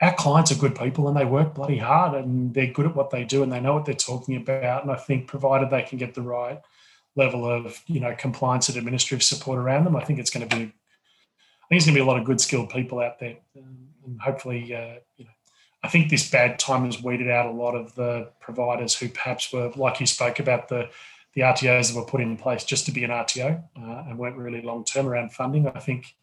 our 0.00 0.14
clients 0.14 0.52
are 0.52 0.56
good 0.56 0.74
people 0.74 1.08
and 1.08 1.16
they 1.16 1.24
work 1.24 1.54
bloody 1.54 1.78
hard 1.78 2.14
and 2.22 2.52
they're 2.52 2.66
good 2.66 2.86
at 2.86 2.94
what 2.94 3.10
they 3.10 3.24
do 3.24 3.42
and 3.42 3.50
they 3.50 3.60
know 3.60 3.74
what 3.74 3.86
they're 3.86 3.94
talking 3.94 4.36
about. 4.36 4.82
And 4.82 4.92
I 4.92 4.96
think 4.96 5.26
provided 5.26 5.70
they 5.70 5.82
can 5.82 5.98
get 5.98 6.14
the 6.14 6.22
right 6.22 6.60
level 7.16 7.50
of 7.50 7.82
you 7.86 8.00
know 8.00 8.14
compliance 8.16 8.68
and 8.68 8.78
administrative 8.78 9.22
support 9.22 9.58
around 9.58 9.84
them. 9.84 9.96
I 9.96 10.04
think 10.04 10.18
it's 10.18 10.30
going 10.30 10.48
to 10.48 10.56
be, 10.56 10.62
I 10.62 11.66
think 11.68 11.78
it's 11.78 11.86
going 11.86 11.94
to 11.94 12.00
be 12.00 12.04
a 12.04 12.06
lot 12.06 12.18
of 12.18 12.24
good 12.24 12.40
skilled 12.40 12.70
people 12.70 13.00
out 13.00 13.18
there, 13.18 13.36
um, 13.56 13.88
and 14.04 14.20
hopefully, 14.20 14.74
uh, 14.74 14.96
you 15.16 15.24
know, 15.24 15.30
I 15.82 15.88
think 15.88 16.10
this 16.10 16.30
bad 16.30 16.58
time 16.58 16.84
has 16.84 17.02
weeded 17.02 17.30
out 17.30 17.46
a 17.46 17.50
lot 17.50 17.74
of 17.74 17.94
the 17.94 18.30
providers 18.40 18.94
who 18.94 19.08
perhaps 19.08 19.52
were 19.52 19.72
like 19.76 20.00
you 20.00 20.06
spoke 20.06 20.38
about 20.38 20.68
the 20.68 20.88
the 21.34 21.42
RTOs 21.42 21.92
that 21.92 21.98
were 21.98 22.06
put 22.06 22.22
in 22.22 22.36
place 22.36 22.64
just 22.64 22.86
to 22.86 22.92
be 22.92 23.04
an 23.04 23.10
RTO 23.10 23.62
uh, 23.78 24.04
and 24.08 24.18
weren't 24.18 24.36
really 24.36 24.62
long 24.62 24.84
term 24.84 25.06
around 25.06 25.32
funding. 25.32 25.68
I 25.68 25.80
think 25.80 26.14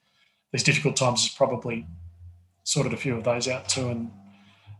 these 0.51 0.63
difficult 0.63 0.95
times 0.95 1.23
has 1.23 1.35
probably 1.35 1.85
sorted 2.63 2.93
a 2.93 2.97
few 2.97 3.15
of 3.15 3.23
those 3.23 3.47
out 3.47 3.69
too, 3.69 3.89
and 3.89 4.11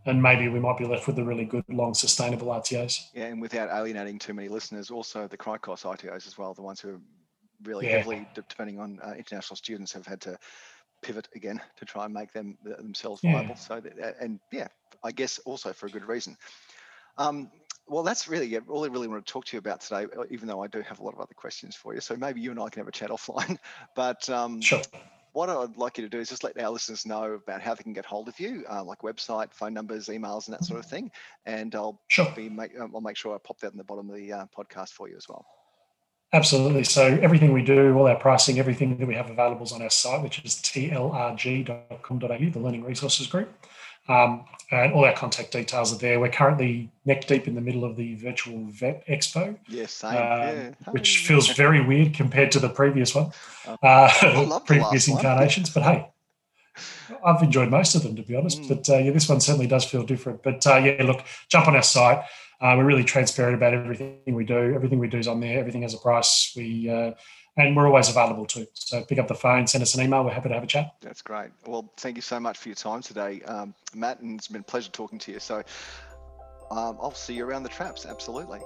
and 0.06 0.22
maybe 0.22 0.48
we 0.48 0.60
might 0.60 0.76
be 0.76 0.84
left 0.84 1.06
with 1.06 1.16
the 1.16 1.24
really 1.24 1.44
good, 1.44 1.64
long, 1.68 1.94
sustainable 1.94 2.48
RTOs. 2.48 3.08
Yeah, 3.14 3.26
and 3.26 3.40
without 3.40 3.70
alienating 3.70 4.18
too 4.18 4.34
many 4.34 4.48
listeners, 4.48 4.90
also 4.90 5.26
the 5.26 5.36
Cricos 5.36 5.82
RTOs 5.82 6.26
as 6.26 6.36
well, 6.36 6.54
the 6.54 6.62
ones 6.62 6.80
who 6.80 6.90
are 6.90 7.00
really 7.62 7.86
yeah. 7.86 7.98
heavily 7.98 8.26
depending 8.34 8.78
on 8.78 9.00
uh, 9.02 9.14
international 9.16 9.56
students 9.56 9.92
have 9.92 10.06
had 10.06 10.20
to 10.22 10.38
pivot 11.02 11.28
again 11.34 11.60
to 11.76 11.84
try 11.84 12.04
and 12.04 12.12
make 12.12 12.32
them 12.32 12.58
themselves 12.64 13.22
viable. 13.22 13.56
So, 13.56 13.80
that, 13.80 14.16
and 14.20 14.40
yeah, 14.52 14.68
I 15.02 15.12
guess 15.12 15.38
also 15.40 15.72
for 15.72 15.86
a 15.86 15.90
good 15.90 16.06
reason. 16.06 16.36
Um, 17.16 17.50
well, 17.86 18.02
that's 18.02 18.28
really 18.28 18.46
yeah, 18.46 18.60
all 18.68 18.84
I 18.84 18.88
really 18.88 19.08
want 19.08 19.24
to 19.24 19.30
talk 19.30 19.44
to 19.46 19.56
you 19.56 19.58
about 19.58 19.82
today. 19.82 20.06
Even 20.30 20.48
though 20.48 20.62
I 20.62 20.68
do 20.68 20.80
have 20.80 21.00
a 21.00 21.02
lot 21.02 21.12
of 21.12 21.20
other 21.20 21.34
questions 21.34 21.76
for 21.76 21.94
you, 21.94 22.00
so 22.00 22.16
maybe 22.16 22.40
you 22.40 22.50
and 22.50 22.58
I 22.58 22.70
can 22.70 22.80
have 22.80 22.88
a 22.88 22.92
chat 22.92 23.10
offline. 23.10 23.58
But 23.94 24.28
um, 24.30 24.60
sure 24.60 24.80
what 25.34 25.50
I'd 25.50 25.76
like 25.76 25.98
you 25.98 26.04
to 26.04 26.08
do 26.08 26.20
is 26.20 26.28
just 26.28 26.44
let 26.44 26.58
our 26.60 26.70
listeners 26.70 27.04
know 27.04 27.32
about 27.32 27.60
how 27.60 27.74
they 27.74 27.82
can 27.82 27.92
get 27.92 28.06
hold 28.06 28.28
of 28.28 28.38
you, 28.38 28.64
uh, 28.70 28.84
like 28.84 29.00
website, 29.00 29.52
phone 29.52 29.74
numbers, 29.74 30.06
emails, 30.06 30.46
and 30.46 30.54
that 30.54 30.64
sort 30.64 30.78
of 30.78 30.86
thing. 30.86 31.10
And 31.44 31.74
I'll 31.74 32.00
sure. 32.08 32.32
be 32.36 32.48
make, 32.48 32.78
um, 32.78 32.92
I'll 32.94 33.00
make 33.00 33.16
sure 33.16 33.34
I 33.34 33.38
pop 33.44 33.58
that 33.58 33.72
in 33.72 33.76
the 33.78 33.84
bottom 33.84 34.08
of 34.08 34.16
the 34.16 34.32
uh, 34.32 34.46
podcast 34.56 34.90
for 34.90 35.08
you 35.08 35.16
as 35.16 35.28
well. 35.28 35.44
Absolutely. 36.32 36.84
So 36.84 37.18
everything 37.20 37.52
we 37.52 37.62
do, 37.62 37.96
all 37.96 38.06
our 38.06 38.16
pricing, 38.16 38.60
everything 38.60 38.96
that 38.96 39.06
we 39.06 39.14
have 39.14 39.28
available 39.28 39.64
is 39.64 39.72
on 39.72 39.82
our 39.82 39.90
site, 39.90 40.22
which 40.22 40.44
is 40.44 40.54
tlrg.com.au, 40.54 42.50
the 42.50 42.58
Learning 42.58 42.84
Resources 42.84 43.26
Group. 43.26 43.66
Um, 44.08 44.44
and 44.70 44.92
all 44.92 45.04
our 45.04 45.12
contact 45.12 45.52
details 45.52 45.92
are 45.92 45.98
there. 45.98 46.18
We're 46.20 46.30
currently 46.30 46.90
neck 47.04 47.26
deep 47.26 47.46
in 47.46 47.54
the 47.54 47.60
middle 47.60 47.84
of 47.84 47.96
the 47.96 48.14
virtual 48.16 48.66
vet 48.70 49.06
expo. 49.06 49.56
Yes, 49.68 49.92
same. 49.92 50.10
Um, 50.10 50.16
yeah. 50.16 50.70
Which 50.90 51.18
feels 51.18 51.48
very 51.48 51.84
weird 51.84 52.14
compared 52.14 52.50
to 52.52 52.58
the 52.58 52.68
previous 52.68 53.14
one, 53.14 53.30
uh, 53.82 54.60
previous 54.66 55.08
incarnations. 55.08 55.70
But 55.70 55.82
hey, 55.84 56.08
I've 57.24 57.42
enjoyed 57.42 57.70
most 57.70 57.94
of 57.94 58.02
them 58.02 58.16
to 58.16 58.22
be 58.22 58.36
honest. 58.36 58.62
Mm. 58.62 58.68
But 58.68 58.90
uh, 58.90 58.98
yeah, 58.98 59.10
this 59.10 59.28
one 59.28 59.40
certainly 59.40 59.66
does 59.66 59.84
feel 59.84 60.02
different. 60.02 60.42
But 60.42 60.66
uh, 60.66 60.76
yeah, 60.76 61.02
look, 61.04 61.22
jump 61.48 61.68
on 61.68 61.76
our 61.76 61.82
site. 61.82 62.24
Uh, 62.60 62.74
we're 62.76 62.84
really 62.84 63.04
transparent 63.04 63.54
about 63.54 63.74
everything 63.74 64.18
we 64.26 64.44
do. 64.44 64.74
Everything 64.74 64.98
we 64.98 65.08
do 65.08 65.18
is 65.18 65.28
on 65.28 65.40
there. 65.40 65.58
Everything 65.58 65.82
has 65.82 65.94
a 65.94 65.98
price. 65.98 66.52
We 66.56 66.88
uh, 66.88 67.12
and 67.56 67.76
we're 67.76 67.86
always 67.86 68.08
available 68.08 68.46
too. 68.46 68.66
So 68.74 69.02
pick 69.04 69.18
up 69.18 69.28
the 69.28 69.34
phone, 69.34 69.66
send 69.66 69.82
us 69.82 69.94
an 69.94 70.04
email. 70.04 70.24
We're 70.24 70.32
happy 70.32 70.48
to 70.48 70.54
have 70.54 70.64
a 70.64 70.68
chat. 70.68 70.94
That's 71.00 71.22
great. 71.22 71.50
Well, 71.66 71.92
thank 71.96 72.16
you 72.16 72.22
so 72.22 72.40
much 72.40 72.58
for 72.58 72.68
your 72.68 72.76
time 72.76 73.02
today, 73.02 73.42
um, 73.42 73.74
Matt, 73.94 74.20
and 74.20 74.38
it's 74.38 74.48
been 74.48 74.62
a 74.62 74.64
pleasure 74.64 74.90
talking 74.90 75.18
to 75.20 75.32
you. 75.32 75.40
So 75.40 75.62
um, 76.70 76.98
I'll 77.00 77.14
see 77.14 77.34
you 77.34 77.44
around 77.46 77.62
the 77.62 77.68
traps. 77.68 78.06
Absolutely. 78.06 78.60